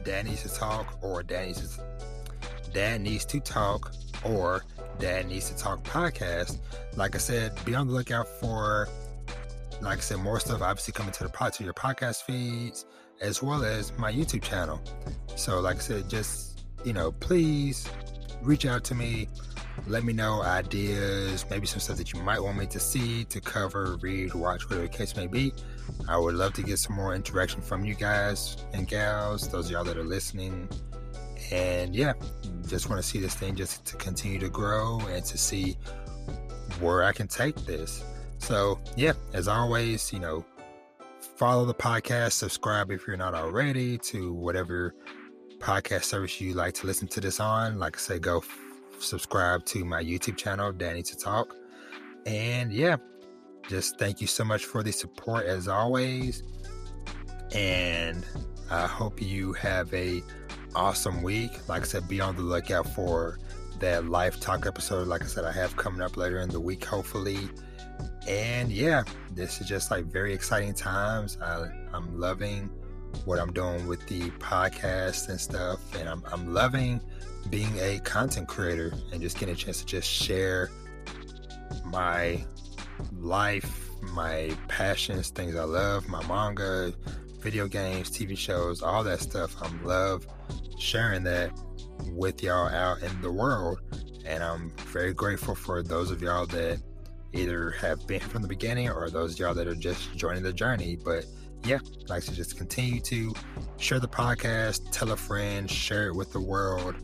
Dad 0.06 0.28
Needs 0.28 0.44
to 0.44 0.50
Talk 0.50 0.98
or 1.02 1.24
Dad 1.24 1.48
Needs 1.48 1.76
to, 1.78 1.84
Dad 2.72 3.02
Needs 3.02 3.26
to 3.26 3.42
Talk 3.42 3.92
or 4.24 4.64
Dad 4.98 5.28
Needs 5.28 5.50
to 5.50 5.58
Talk 5.58 5.84
podcast. 5.84 6.58
Like 6.96 7.16
I 7.16 7.18
said, 7.18 7.54
be 7.66 7.76
on 7.76 7.88
the 7.88 7.94
lookout 7.94 8.30
for 8.30 8.88
like 9.82 9.98
I 9.98 10.02
said, 10.02 10.20
more 10.20 10.40
stuff 10.40 10.62
obviously 10.62 10.94
coming 10.94 11.12
to 11.14 11.24
the 11.24 11.30
pod 11.30 11.54
to 11.54 11.64
your 11.64 11.74
podcast 11.74 12.24
feeds 12.24 12.86
as 13.22 13.42
well 13.42 13.64
as 13.64 13.96
my 13.98 14.12
YouTube 14.12 14.42
channel. 14.42 14.82
So, 15.36 15.60
like 15.60 15.78
I 15.78 15.80
said, 15.80 16.10
just 16.10 16.52
you 16.84 16.94
know, 16.94 17.12
please 17.12 17.88
reach 18.42 18.66
out 18.66 18.84
to 18.86 18.96
me. 18.96 19.28
Let 19.88 20.04
me 20.04 20.14
know 20.14 20.42
ideas, 20.42 21.46
maybe 21.50 21.66
some 21.66 21.80
stuff 21.80 21.98
that 21.98 22.14
you 22.14 22.22
might 22.22 22.40
want 22.40 22.58
me 22.58 22.66
to 22.68 22.80
see, 22.80 23.24
to 23.26 23.40
cover, 23.40 23.98
read, 24.02 24.34
watch, 24.34 24.66
whatever 24.66 24.88
the 24.88 24.90
case 24.90 25.16
may 25.16 25.28
be. 25.28 25.54
I 26.08 26.18
would 26.18 26.36
love 26.36 26.54
to 26.54 26.64
get 26.64 26.78
some 26.78 26.96
more 26.96 27.16
interaction 27.16 27.62
from 27.62 27.86
you 27.86 27.96
guys 27.96 28.58
and 28.74 28.88
gals, 28.88 29.50
those 29.50 29.72
y'all 29.72 29.84
that 29.86 29.98
are 29.98 30.04
listening. 30.04 30.70
And 31.52 31.96
yeah, 31.96 32.14
just 32.68 32.90
want 32.90 33.02
to 33.02 33.08
see 33.08 33.20
this 33.20 33.34
thing 33.34 33.56
just 33.56 33.86
to 33.86 33.96
continue 33.98 34.40
to 34.40 34.50
grow 34.50 35.00
and 35.10 35.24
to 35.26 35.38
see 35.38 35.78
where 36.80 37.04
I 37.04 37.12
can 37.12 37.28
take 37.28 37.56
this. 37.66 38.04
So, 38.42 38.80
yeah, 38.96 39.14
as 39.34 39.48
always, 39.48 40.12
you 40.12 40.20
know, 40.20 40.44
follow 41.38 41.64
the 41.64 41.76
podcast, 41.76 42.32
subscribe 42.34 42.92
if 42.92 43.06
you're 43.08 43.16
not 43.16 43.36
already 43.36 44.00
to 44.00 44.34
whatever 44.34 44.96
podcast 45.60 46.06
service 46.06 46.42
you 46.42 46.56
like 46.56 46.74
to 46.74 46.88
listen 46.88 47.08
to 47.10 47.22
this 47.22 47.40
on. 47.40 47.78
Like 47.78 47.96
I 47.98 48.00
say, 48.00 48.20
go 48.20 48.40
f- 48.40 48.60
subscribe 49.00 49.64
to 49.68 49.86
my 49.86 50.04
YouTube 50.04 50.38
channel, 50.38 50.72
Dad 50.72 50.96
Needs 50.96 51.12
to 51.12 51.18
Talk. 51.18 51.56
And 52.26 52.74
yeah, 52.74 52.98
just 53.70 54.00
thank 54.00 54.20
you 54.20 54.28
so 54.28 54.44
much 54.44 54.66
for 54.66 54.82
the 54.82 54.92
support 54.92 55.46
as 55.46 55.68
always. 55.68 56.42
And 57.54 58.26
I 58.72 58.88
hope 58.88 59.22
you 59.22 59.54
have 59.54 59.94
a 59.94 60.24
awesome 60.74 61.22
week. 61.22 61.52
Like 61.70 61.84
I 61.84 61.86
said, 61.86 62.08
be 62.08 62.20
on 62.20 62.36
the 62.36 62.42
lookout 62.42 62.88
for 62.88 63.38
that 63.80 64.08
live 64.08 64.40
talk 64.40 64.66
episode. 64.66 65.08
Like 65.08 65.22
I 65.22 65.28
said, 65.28 65.46
I 65.46 65.52
have 65.52 65.76
coming 65.78 66.02
up 66.02 66.18
later 66.18 66.40
in 66.40 66.50
the 66.50 66.60
week, 66.60 66.84
hopefully. 66.84 67.38
And 68.28 68.72
yeah, 68.72 69.04
this 69.34 69.62
is 69.62 69.68
just 69.68 69.92
like 69.92 70.06
very 70.06 70.34
exciting 70.34 70.74
times. 70.74 71.38
I, 71.42 71.68
I'm 71.94 72.20
loving 72.20 72.70
what 73.26 73.40
I'm 73.40 73.52
doing 73.52 73.88
with 73.88 74.06
the 74.08 74.30
podcast 74.32 75.30
and 75.30 75.40
stuff. 75.40 75.80
And 75.96 76.08
I'm, 76.08 76.24
I'm 76.32 76.54
loving 76.54 77.02
being 77.50 77.78
a 77.80 78.00
content 78.00 78.48
creator 78.48 78.94
and 79.12 79.22
just 79.22 79.40
getting 79.40 79.56
a 79.56 79.58
chance 79.58 79.80
to 79.80 79.86
just 79.86 80.08
share 80.08 80.70
my 81.86 82.44
life, 83.18 83.90
my 84.14 84.52
passions, 84.68 85.30
things 85.30 85.56
I 85.56 85.64
love, 85.64 86.08
my 86.08 86.26
manga, 86.28 86.94
video 87.40 87.68
games, 87.68 88.12
TV 88.12 88.38
shows, 88.38 88.82
all 88.82 89.04
that 89.04 89.20
stuff. 89.20 89.56
I'm 89.62 89.84
love 89.84 90.28
sharing 90.78 91.24
that 91.24 91.52
with 92.12 92.44
y'all 92.44 92.70
out 92.70 93.02
in 93.02 93.22
the 93.22 93.32
world. 93.32 93.80
And 94.26 94.44
I'm 94.44 94.72
very 94.88 95.14
grateful 95.14 95.56
for 95.56 95.82
those 95.82 96.12
of 96.12 96.22
y'all 96.22 96.46
that 96.48 96.82
either 97.34 97.72
have 97.72 98.06
been 98.08 98.20
from 98.20 98.42
the 98.42 98.48
beginning 98.48 98.90
or 98.90 99.10
those 99.10 99.40
y'all 99.40 99.54
that 99.54 99.68
are 99.68 99.76
just 99.76 100.16
joining 100.16 100.44
the 100.44 100.54
journey. 100.54 100.98
But 101.04 101.26
yeah, 101.64 101.80
I'd 102.02 102.10
like 102.10 102.24
to 102.24 102.36
just 102.36 102.58
continue 102.58 103.00
to 103.02 103.34
share 103.78 104.00
the 104.00 104.08
podcast, 104.08 104.92
tell 104.92 105.12
a 105.12 105.18
friend, 105.18 105.70
share 105.70 106.08
it 106.08 106.16
with 106.16 106.34
the 106.34 106.40
world, 106.42 106.96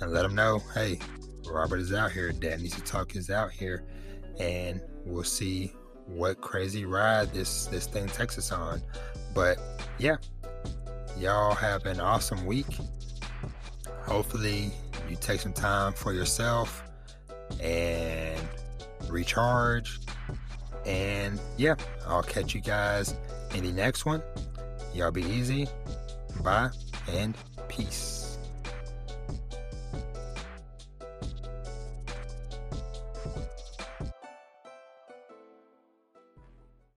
and 0.00 0.12
let 0.12 0.22
them 0.22 0.34
know, 0.34 0.60
hey, 0.74 0.98
Robert 1.46 1.80
is 1.80 1.92
out 1.92 2.12
here. 2.12 2.32
Dad 2.32 2.60
needs 2.60 2.76
to 2.76 2.82
talk 2.82 3.16
is 3.16 3.30
out 3.30 3.50
here, 3.50 3.84
and 4.38 4.80
we'll 5.04 5.24
see 5.24 5.72
what 6.06 6.40
crazy 6.40 6.84
ride 6.84 7.32
this 7.32 7.66
this 7.66 7.86
thing 7.86 8.06
takes 8.06 8.36
us 8.38 8.52
on. 8.52 8.82
But 9.34 9.58
yeah, 9.98 10.16
y'all 11.18 11.54
have 11.54 11.86
an 11.86 12.00
awesome 12.00 12.44
week. 12.44 12.66
Hopefully, 14.02 14.72
you 15.08 15.16
take 15.16 15.40
some 15.40 15.52
time 15.52 15.92
for 15.92 16.12
yourself 16.12 16.82
and 17.60 18.40
recharge. 19.10 20.00
And 20.86 21.40
yeah, 21.56 21.76
I'll 22.06 22.22
catch 22.22 22.54
you 22.54 22.60
guys 22.60 23.14
in 23.54 23.64
the 23.64 23.72
next 23.72 24.04
one. 24.04 24.22
Y'all 24.94 25.10
be 25.10 25.22
easy. 25.22 25.68
Bye 26.42 26.70
and 27.08 27.36
peace. 27.68 28.21